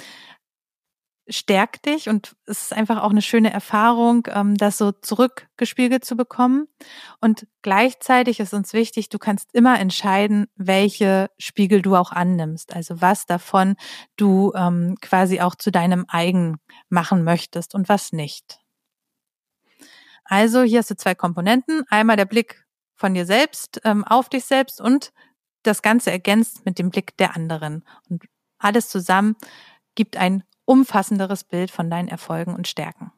stärkt 1.29 1.87
dich 1.87 2.09
und 2.09 2.37
es 2.47 2.63
ist 2.63 2.73
einfach 2.73 3.03
auch 3.03 3.11
eine 3.11 3.23
schöne 3.23 3.53
Erfahrung, 3.53 4.27
ähm, 4.31 4.57
das 4.57 4.79
so 4.79 4.93
zurückgespiegelt 4.93 6.05
zu 6.05 6.17
bekommen. 6.17 6.69
Und 7.21 7.47
gleichzeitig 7.63 8.41
ist 8.41 8.55
uns 8.55 8.73
wichtig, 8.73 9.09
du 9.09 9.19
kannst 9.19 9.55
immer 9.55 9.79
entscheiden, 9.79 10.47
welche 10.57 11.31
Spiegel 11.39 11.83
du 11.83 11.97
auch 11.97 12.13
annimmst. 12.13 12.75
Also 12.75 13.01
was 13.01 13.27
davon 13.27 13.77
du 14.17 14.53
ähm, 14.55 14.97
quasi 15.01 15.41
auch 15.41 15.55
zu 15.55 15.71
deinem 15.71 16.07
eigen 16.09 16.59
machen 16.89 17.25
möchtest 17.25 17.75
und 17.75 17.89
was 17.89 18.13
nicht. 18.13 18.61
Also 20.25 20.63
hier 20.63 20.81
hast 20.81 20.91
du 20.91 20.97
zwei 20.97 21.15
Komponenten. 21.15 21.85
Einmal 21.89 22.17
der 22.17 22.27
Blick 22.27 22.67
von 22.95 23.15
dir 23.15 23.27
selbst 23.27 23.81
ähm, 23.85 24.05
auf 24.05 24.29
dich 24.29 24.45
selbst 24.45 24.81
und 24.81 25.13
das 25.63 25.83
Ganze 25.83 26.11
ergänzt 26.11 26.65
mit 26.65 26.79
dem 26.79 26.91
Blick 26.91 27.17
der 27.17 27.37
anderen. 27.37 27.85
Und 28.09 28.25
alles 28.59 28.89
zusammen 28.89 29.37
gibt 29.95 30.17
ein 30.17 30.45
umfassenderes 30.69 31.45
Bild 31.45 31.71
von 31.71 31.91
deinen 31.91 32.09
Erfolgen 32.09 32.55
und 32.55 32.69
Stärken. 32.69 33.11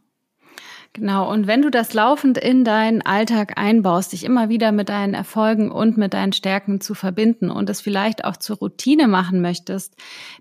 Genau, 0.93 1.31
und 1.31 1.47
wenn 1.47 1.63
du 1.63 1.71
das 1.71 1.95
laufend 1.95 2.37
in 2.37 2.65
deinen 2.65 3.03
Alltag 3.03 3.57
einbaust, 3.57 4.13
dich 4.13 4.25
immer 4.25 4.49
wieder 4.49 4.73
mit 4.73 4.89
deinen 4.89 5.15
Erfolgen 5.15 5.71
und 5.71 5.97
mit 5.97 6.15
deinen 6.15 6.33
Stärken 6.33 6.81
zu 6.81 6.95
verbinden 6.95 7.49
und 7.49 7.71
es 7.71 7.81
vielleicht 7.81 8.25
auch 8.25 8.37
zur 8.37 8.57
Routine 8.57 9.07
machen 9.07 9.41
möchtest, 9.41 9.95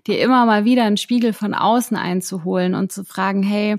dir 0.08 0.20
immer 0.20 0.46
mal 0.46 0.64
wieder 0.64 0.84
einen 0.84 0.96
Spiegel 0.96 1.32
von 1.32 1.54
außen 1.54 1.96
einzuholen 1.96 2.74
und 2.74 2.90
zu 2.90 3.04
fragen, 3.04 3.44
hey, 3.44 3.76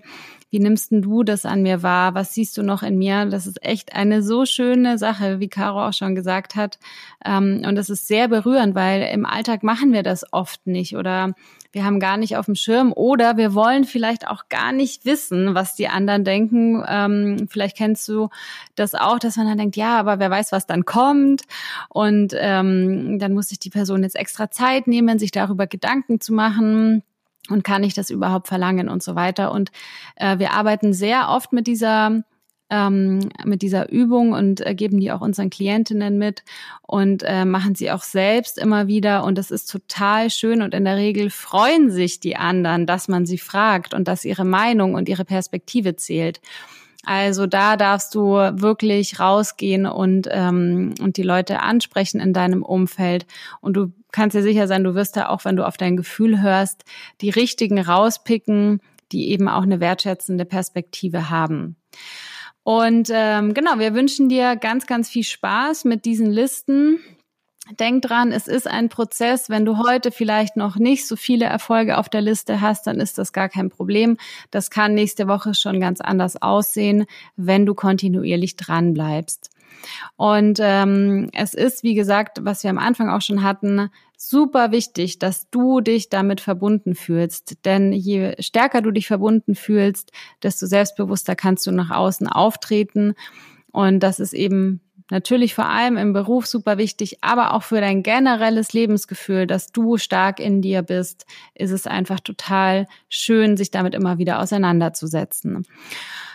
wie 0.52 0.60
nimmst 0.60 0.92
denn 0.92 1.02
du 1.02 1.24
das 1.24 1.46
an 1.46 1.64
mir 1.64 1.82
wahr? 1.82 2.14
Was 2.14 2.34
siehst 2.34 2.58
du 2.58 2.62
noch 2.62 2.84
in 2.84 2.98
mir? 2.98 3.26
Das 3.26 3.48
ist 3.48 3.64
echt 3.64 3.96
eine 3.96 4.22
so 4.22 4.46
schöne 4.46 4.98
Sache, 4.98 5.40
wie 5.40 5.48
Caro 5.48 5.88
auch 5.88 5.94
schon 5.94 6.14
gesagt 6.14 6.56
hat. 6.56 6.78
Ähm, 7.26 7.64
und 7.66 7.76
das 7.76 7.90
ist 7.90 8.06
sehr 8.06 8.28
berührend, 8.28 8.76
weil 8.76 9.02
im 9.14 9.26
Alltag 9.26 9.64
machen 9.64 9.94
wir 9.94 10.04
das 10.04 10.26
oft 10.34 10.68
nicht 10.68 10.98
oder 10.98 11.34
wir 11.72 11.86
haben 11.86 12.02
gar 12.02 12.18
nicht 12.18 12.36
auf 12.36 12.48
dem 12.48 12.56
Schirm 12.56 12.92
oder 12.92 13.38
wir 13.38 13.54
wollen 13.54 13.86
vielleicht 13.86 14.28
auch 14.28 14.50
gar 14.50 14.74
nicht 14.74 15.06
wissen, 15.06 15.56
was 15.56 15.76
die 15.76 15.88
anderen 15.88 16.26
denken. 16.26 16.84
Ähm, 16.86 17.48
vielleicht 17.50 17.78
kennst 17.78 18.06
du 18.10 18.28
das 18.76 18.94
auch, 18.94 19.20
dass 19.20 19.38
man 19.38 19.48
dann 19.48 19.58
denkt, 19.58 19.78
ja, 19.78 19.98
aber 19.98 20.20
wer 20.20 20.30
weiß, 20.30 20.52
was 20.52 20.68
dann 20.68 20.84
kommt. 20.84 21.44
Und 21.88 22.36
ähm, 22.38 23.20
dann 23.20 23.34
muss 23.34 23.48
sich 23.48 23.60
die 23.60 23.70
Person 23.70 24.04
jetzt 24.04 24.18
extra 24.18 24.52
Zeit 24.52 24.86
nehmen, 24.88 25.18
sich 25.18 25.32
darüber 25.32 25.66
Gedanken 25.66 26.20
zu 26.20 26.34
machen 26.34 27.04
und 27.50 27.64
kann 27.64 27.84
ich 27.84 27.94
das 27.94 28.10
überhaupt 28.10 28.48
verlangen 28.48 28.90
und 28.90 29.04
so 29.04 29.16
weiter. 29.16 29.52
Und 29.52 29.72
äh, 30.16 30.40
wir 30.40 30.54
arbeiten 30.54 30.94
sehr 30.94 31.30
oft 31.30 31.54
mit 31.54 31.68
dieser 31.68 32.24
ähm, 32.72 33.20
mit 33.44 33.62
dieser 33.62 33.92
Übung 33.92 34.32
und 34.32 34.66
äh, 34.66 34.74
geben 34.74 35.00
die 35.00 35.12
auch 35.12 35.20
unseren 35.20 35.50
Klientinnen 35.50 36.18
mit 36.18 36.44
und 36.82 37.22
äh, 37.24 37.44
machen 37.44 37.76
sie 37.76 37.92
auch 37.92 38.02
selbst 38.02 38.58
immer 38.58 38.88
wieder. 38.88 39.26
Und 39.26 39.38
das 39.38 39.52
ist 39.52 39.70
total 39.70 40.30
schön 40.30 40.62
und 40.62 40.74
in 40.74 40.86
der 40.86 40.96
Regel 40.96 41.30
freuen 41.30 41.92
sich 41.92 42.22
die 42.22 42.38
anderen, 42.38 42.86
dass 42.88 43.10
man 43.10 43.26
sie 43.26 43.38
fragt 43.38 43.94
und 43.94 44.08
dass 44.08 44.24
ihre 44.24 44.46
Meinung 44.46 44.94
und 44.94 45.10
ihre 45.10 45.26
Perspektive 45.26 45.98
zählt. 45.98 46.40
Also 47.04 47.48
da 47.48 47.78
darfst 47.78 48.14
du 48.14 48.34
wirklich 48.34 49.20
rausgehen 49.20 49.86
und, 49.86 50.28
ähm, 50.32 50.94
und 51.02 51.18
die 51.18 51.24
Leute 51.24 51.62
ansprechen 51.62 52.20
in 52.20 52.34
deinem 52.34 52.64
Umfeld. 52.64 53.26
Und 53.60 53.74
du 53.74 53.92
kannst 54.12 54.36
dir 54.36 54.44
sicher 54.44 54.68
sein, 54.68 54.84
du 54.84 54.94
wirst 54.94 55.18
da 55.18 55.30
auch, 55.30 55.46
wenn 55.46 55.56
du 55.56 55.66
auf 55.66 55.78
dein 55.78 55.98
Gefühl 55.98 56.42
hörst, 56.42 56.84
die 57.22 57.30
richtigen 57.30 57.80
rauspicken, 57.80 58.82
die 59.12 59.30
eben 59.30 59.48
auch 59.48 59.64
eine 59.64 59.80
wertschätzende 59.80 60.46
Perspektive 60.46 61.30
haben. 61.30 61.76
Und 62.64 63.10
ähm, 63.12 63.54
genau, 63.54 63.80
wir 63.80 63.96
wünschen 63.96 64.30
dir 64.30 64.56
ganz, 64.56 64.86
ganz 64.86 65.10
viel 65.10 65.24
Spaß 65.24 65.86
mit 65.86 66.06
diesen 66.06 66.30
Listen. 66.30 67.00
Denk 67.80 68.02
dran, 68.04 68.32
es 68.32 68.48
ist 68.48 68.68
ein 68.68 68.90
Prozess. 68.90 69.50
Wenn 69.50 69.66
du 69.66 69.78
heute 69.78 70.12
vielleicht 70.12 70.58
noch 70.58 70.78
nicht 70.78 71.08
so 71.08 71.16
viele 71.16 71.46
Erfolge 71.46 71.98
auf 71.98 72.10
der 72.10 72.22
Liste 72.22 72.62
hast, 72.62 72.88
dann 72.88 73.00
ist 73.00 73.18
das 73.18 73.34
gar 73.34 73.50
kein 73.50 73.70
Problem. 73.70 74.18
Das 74.50 74.70
kann 74.70 74.94
nächste 74.94 75.28
Woche 75.28 75.54
schon 75.54 75.80
ganz 75.80 76.02
anders 76.02 76.42
aussehen, 76.42 77.06
wenn 77.36 77.66
du 77.66 77.74
kontinuierlich 77.74 78.56
dran 78.56 78.94
bleibst. 78.94 79.52
Und 80.16 80.60
ähm, 80.62 81.30
es 81.34 81.54
ist, 81.54 81.84
wie 81.84 81.94
gesagt, 81.94 82.40
was 82.42 82.64
wir 82.64 82.70
am 82.70 82.78
Anfang 82.78 83.10
auch 83.10 83.22
schon 83.22 83.42
hatten, 83.42 83.90
super 84.18 84.72
wichtig, 84.72 85.18
dass 85.18 85.50
du 85.50 85.82
dich 85.82 86.10
damit 86.10 86.42
verbunden 86.42 86.94
fühlst. 86.94 87.66
Denn 87.66 87.92
je 87.94 88.36
stärker 88.40 88.82
du 88.82 88.92
dich 88.92 89.08
verbunden 89.08 89.56
fühlst, 89.56 90.12
desto 90.44 90.68
selbstbewusster 90.68 91.36
kannst 91.36 91.66
du 91.66 91.72
nach 91.72 91.90
außen 91.90 92.28
auftreten. 92.28 93.16
Und 93.72 94.02
das 94.02 94.20
ist 94.20 94.34
eben 94.34 94.82
natürlich 95.12 95.54
vor 95.54 95.70
allem 95.70 95.98
im 95.98 96.14
Beruf 96.14 96.48
super 96.48 96.78
wichtig, 96.78 97.18
aber 97.22 97.54
auch 97.54 97.64
für 97.64 97.82
dein 97.82 98.02
generelles 98.02 98.74
Lebensgefühl, 98.74 99.46
dass 99.46 99.68
du 99.68 99.98
stark 99.98 100.40
in 100.40 100.62
dir 100.62 100.82
bist, 100.82 101.26
ist 101.54 101.72
es 101.72 101.86
einfach 101.86 102.20
total 102.20 102.88
schön, 103.10 103.58
sich 103.58 103.70
damit 103.70 103.94
immer 103.94 104.18
wieder 104.18 104.40
auseinanderzusetzen. 104.40 105.66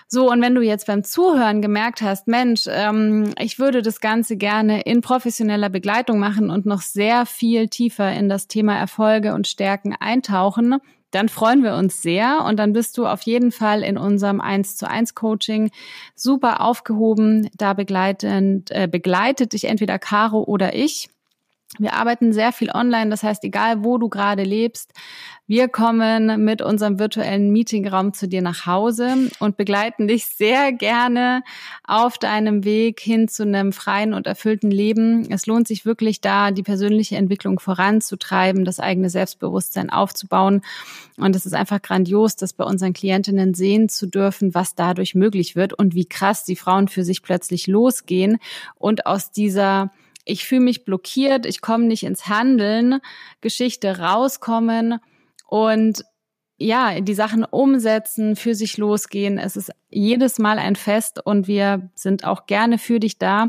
So, 0.08 0.30
und 0.30 0.40
wenn 0.40 0.54
du 0.54 0.60
jetzt 0.62 0.86
beim 0.86 1.02
Zuhören 1.02 1.62
gemerkt 1.62 2.00
hast, 2.00 2.28
Mensch, 2.28 2.66
ähm, 2.68 3.32
ich 3.40 3.58
würde 3.58 3.82
das 3.82 4.00
Ganze 4.00 4.36
gerne 4.36 4.82
in 4.82 5.00
professioneller 5.00 5.68
Begleitung 5.68 6.20
machen 6.20 6.48
und 6.50 6.64
noch 6.64 6.80
sehr 6.82 7.26
viel 7.26 7.66
tiefer 7.66 8.12
in 8.12 8.28
das 8.28 8.46
Thema 8.46 8.78
Erfolge 8.78 9.34
und 9.34 9.48
Stärken 9.48 9.96
eintauchen, 9.98 10.76
dann 11.16 11.30
freuen 11.30 11.62
wir 11.62 11.76
uns 11.76 12.02
sehr 12.02 12.44
und 12.44 12.58
dann 12.58 12.74
bist 12.74 12.98
du 12.98 13.06
auf 13.06 13.22
jeden 13.22 13.50
Fall 13.50 13.82
in 13.82 13.96
unserem 13.96 14.38
1 14.38 14.76
zu 14.76 14.86
1 14.86 15.14
Coaching 15.14 15.70
super 16.14 16.60
aufgehoben. 16.60 17.48
Da 17.56 17.72
begleitend, 17.72 18.70
äh, 18.70 18.86
begleitet 18.86 19.54
dich 19.54 19.64
entweder 19.64 19.98
Caro 19.98 20.42
oder 20.44 20.74
ich. 20.74 21.08
Wir 21.78 21.94
arbeiten 21.94 22.32
sehr 22.32 22.52
viel 22.52 22.70
online, 22.70 23.10
das 23.10 23.24
heißt, 23.24 23.42
egal 23.42 23.82
wo 23.82 23.98
du 23.98 24.08
gerade 24.08 24.44
lebst, 24.44 24.92
wir 25.48 25.68
kommen 25.68 26.44
mit 26.44 26.62
unserem 26.62 26.98
virtuellen 26.98 27.52
Meetingraum 27.52 28.14
zu 28.14 28.28
dir 28.28 28.40
nach 28.40 28.66
Hause 28.66 29.30
und 29.40 29.56
begleiten 29.56 30.08
dich 30.08 30.26
sehr 30.26 30.72
gerne 30.72 31.42
auf 31.84 32.18
deinem 32.18 32.64
Weg 32.64 33.00
hin 33.00 33.28
zu 33.28 33.42
einem 33.42 33.72
freien 33.72 34.14
und 34.14 34.26
erfüllten 34.26 34.70
Leben. 34.70 35.30
Es 35.30 35.46
lohnt 35.46 35.68
sich 35.68 35.84
wirklich 35.84 36.20
da, 36.20 36.50
die 36.50 36.62
persönliche 36.62 37.16
Entwicklung 37.16 37.58
voranzutreiben, 37.58 38.64
das 38.64 38.80
eigene 38.80 39.10
Selbstbewusstsein 39.10 39.90
aufzubauen. 39.90 40.62
Und 41.16 41.36
es 41.36 41.46
ist 41.46 41.54
einfach 41.54 41.82
grandios, 41.82 42.36
das 42.36 42.52
bei 42.52 42.64
unseren 42.64 42.92
Klientinnen 42.92 43.54
sehen 43.54 43.88
zu 43.88 44.06
dürfen, 44.06 44.54
was 44.54 44.76
dadurch 44.76 45.14
möglich 45.14 45.56
wird 45.56 45.74
und 45.74 45.94
wie 45.94 46.06
krass 46.06 46.44
die 46.44 46.56
Frauen 46.56 46.88
für 46.88 47.04
sich 47.04 47.22
plötzlich 47.22 47.66
losgehen 47.66 48.38
und 48.78 49.06
aus 49.06 49.30
dieser 49.30 49.90
ich 50.26 50.44
fühle 50.44 50.60
mich 50.60 50.84
blockiert, 50.84 51.46
ich 51.46 51.62
komme 51.62 51.86
nicht 51.86 52.02
ins 52.02 52.28
Handeln, 52.28 53.00
Geschichte 53.40 54.00
rauskommen 54.00 54.98
und 55.46 56.04
ja, 56.58 57.00
die 57.00 57.14
Sachen 57.14 57.44
umsetzen, 57.44 58.34
für 58.34 58.54
sich 58.54 58.78
losgehen. 58.78 59.36
Es 59.38 59.56
ist 59.56 59.70
jedes 59.90 60.38
Mal 60.38 60.58
ein 60.58 60.74
Fest 60.74 61.20
und 61.24 61.46
wir 61.48 61.90
sind 61.94 62.24
auch 62.24 62.46
gerne 62.46 62.78
für 62.78 62.98
dich 62.98 63.18
da. 63.18 63.48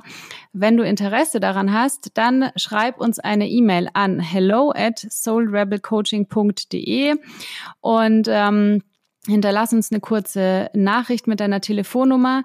Wenn 0.52 0.76
du 0.76 0.84
Interesse 0.84 1.40
daran 1.40 1.72
hast, 1.72 2.12
dann 2.16 2.52
schreib 2.58 3.00
uns 3.00 3.18
eine 3.20 3.48
E-Mail 3.48 3.88
an 3.94 4.20
hello 4.20 4.74
at 4.76 5.00
soulrebelcoaching.de 5.00 7.16
und 7.80 8.28
ähm, 8.30 8.84
hinterlass 9.26 9.72
uns 9.72 9.90
eine 9.90 10.02
kurze 10.02 10.70
Nachricht 10.74 11.28
mit 11.28 11.40
deiner 11.40 11.62
Telefonnummer. 11.62 12.44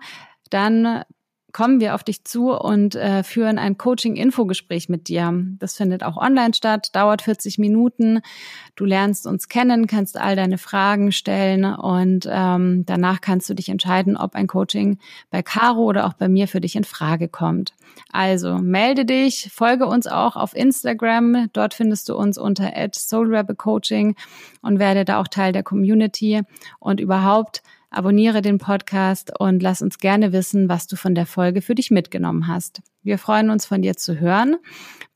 Dann 0.51 1.03
kommen 1.53 1.81
wir 1.81 1.95
auf 1.95 2.03
dich 2.03 2.25
zu 2.25 2.53
und 2.53 2.95
äh, 2.95 3.23
führen 3.23 3.59
ein 3.59 3.77
Coaching-Infogespräch 3.77 4.89
mit 4.89 5.09
dir. 5.09 5.33
Das 5.59 5.77
findet 5.77 6.03
auch 6.03 6.17
online 6.17 6.55
statt, 6.55 6.89
dauert 6.95 7.23
40 7.23 7.59
Minuten. 7.59 8.21
Du 8.75 8.85
lernst 8.85 9.27
uns 9.27 9.49
kennen, 9.49 9.87
kannst 9.87 10.19
all 10.19 10.37
deine 10.37 10.59
Fragen 10.59 11.13
stellen 11.13 11.65
und 11.65 12.27
ähm, 12.31 12.85
danach 12.87 13.21
kannst 13.21 13.51
du 13.51 13.55
dich 13.55 13.69
entscheiden, 13.69 14.17
ob 14.17 14.35
ein 14.35 14.47
Coaching 14.47 14.99
bei 15.31 15.43
Caro 15.43 15.83
oder 15.83 16.07
auch 16.07 16.15
bei 16.15 16.29
mir 16.29 16.49
für 16.49 16.61
dich 16.61 16.77
in 16.77 16.85
Frage 16.85 17.29
kommt. 17.29 17.75
Also 18.11 18.59
melde 18.59 19.05
dich, 19.05 19.51
folge 19.53 19.87
uns 19.87 20.07
auch 20.07 20.37
auf 20.37 20.57
Instagram. 20.57 21.49
Dort 21.53 21.75
findest 21.75 22.09
du 22.09 22.17
uns 22.17 22.39
unter 22.39 22.73
@soulrebelcoaching 22.93 24.17
und 24.63 24.79
werde 24.79 25.05
da 25.05 25.21
auch 25.21 25.29
Teil 25.29 25.53
der 25.53 25.63
Community 25.63 26.41
und 26.79 27.01
überhaupt 27.01 27.63
Abonniere 27.93 28.41
den 28.41 28.59
Podcast 28.59 29.39
und 29.39 29.63
lass 29.63 29.83
uns 29.83 29.99
gerne 29.99 30.33
wissen, 30.33 30.69
was 30.69 30.87
du 30.87 30.97
von 30.97 31.15
der 31.15 31.27
Folge 31.27 31.61
für 31.61 31.75
dich 31.75 31.91
mitgenommen 31.91 32.49
hast. 32.49 32.81
Wir 33.03 33.19
freuen 33.19 33.51
uns 33.51 33.67
von 33.67 33.83
dir 33.83 33.97
zu 33.97 34.19
hören. 34.19 34.57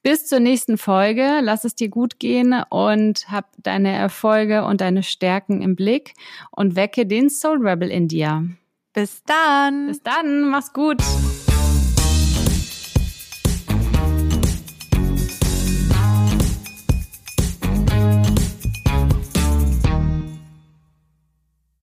Bis 0.03 0.27
zur 0.27 0.41
nächsten 0.41 0.79
Folge. 0.79 1.41
Lass 1.43 1.64
es 1.64 1.74
dir 1.74 1.89
gut 1.89 2.18
gehen 2.18 2.55
und 2.68 3.31
hab 3.31 3.51
deine 3.62 3.93
Erfolge 3.93 4.64
und 4.64 4.81
deine 4.81 5.03
Stärken 5.03 5.62
im 5.62 5.74
Blick 5.74 6.14
und 6.51 6.77
wecke 6.77 7.07
den 7.07 7.31
Soul 7.31 7.66
Rebel 7.66 7.91
in 7.91 8.09
dir. 8.09 8.47
Bis 8.93 9.22
dann. 9.24 9.89
Bis 9.89 10.03
dann. 10.03 10.49
Mach's 10.51 10.72
gut. 10.72 11.03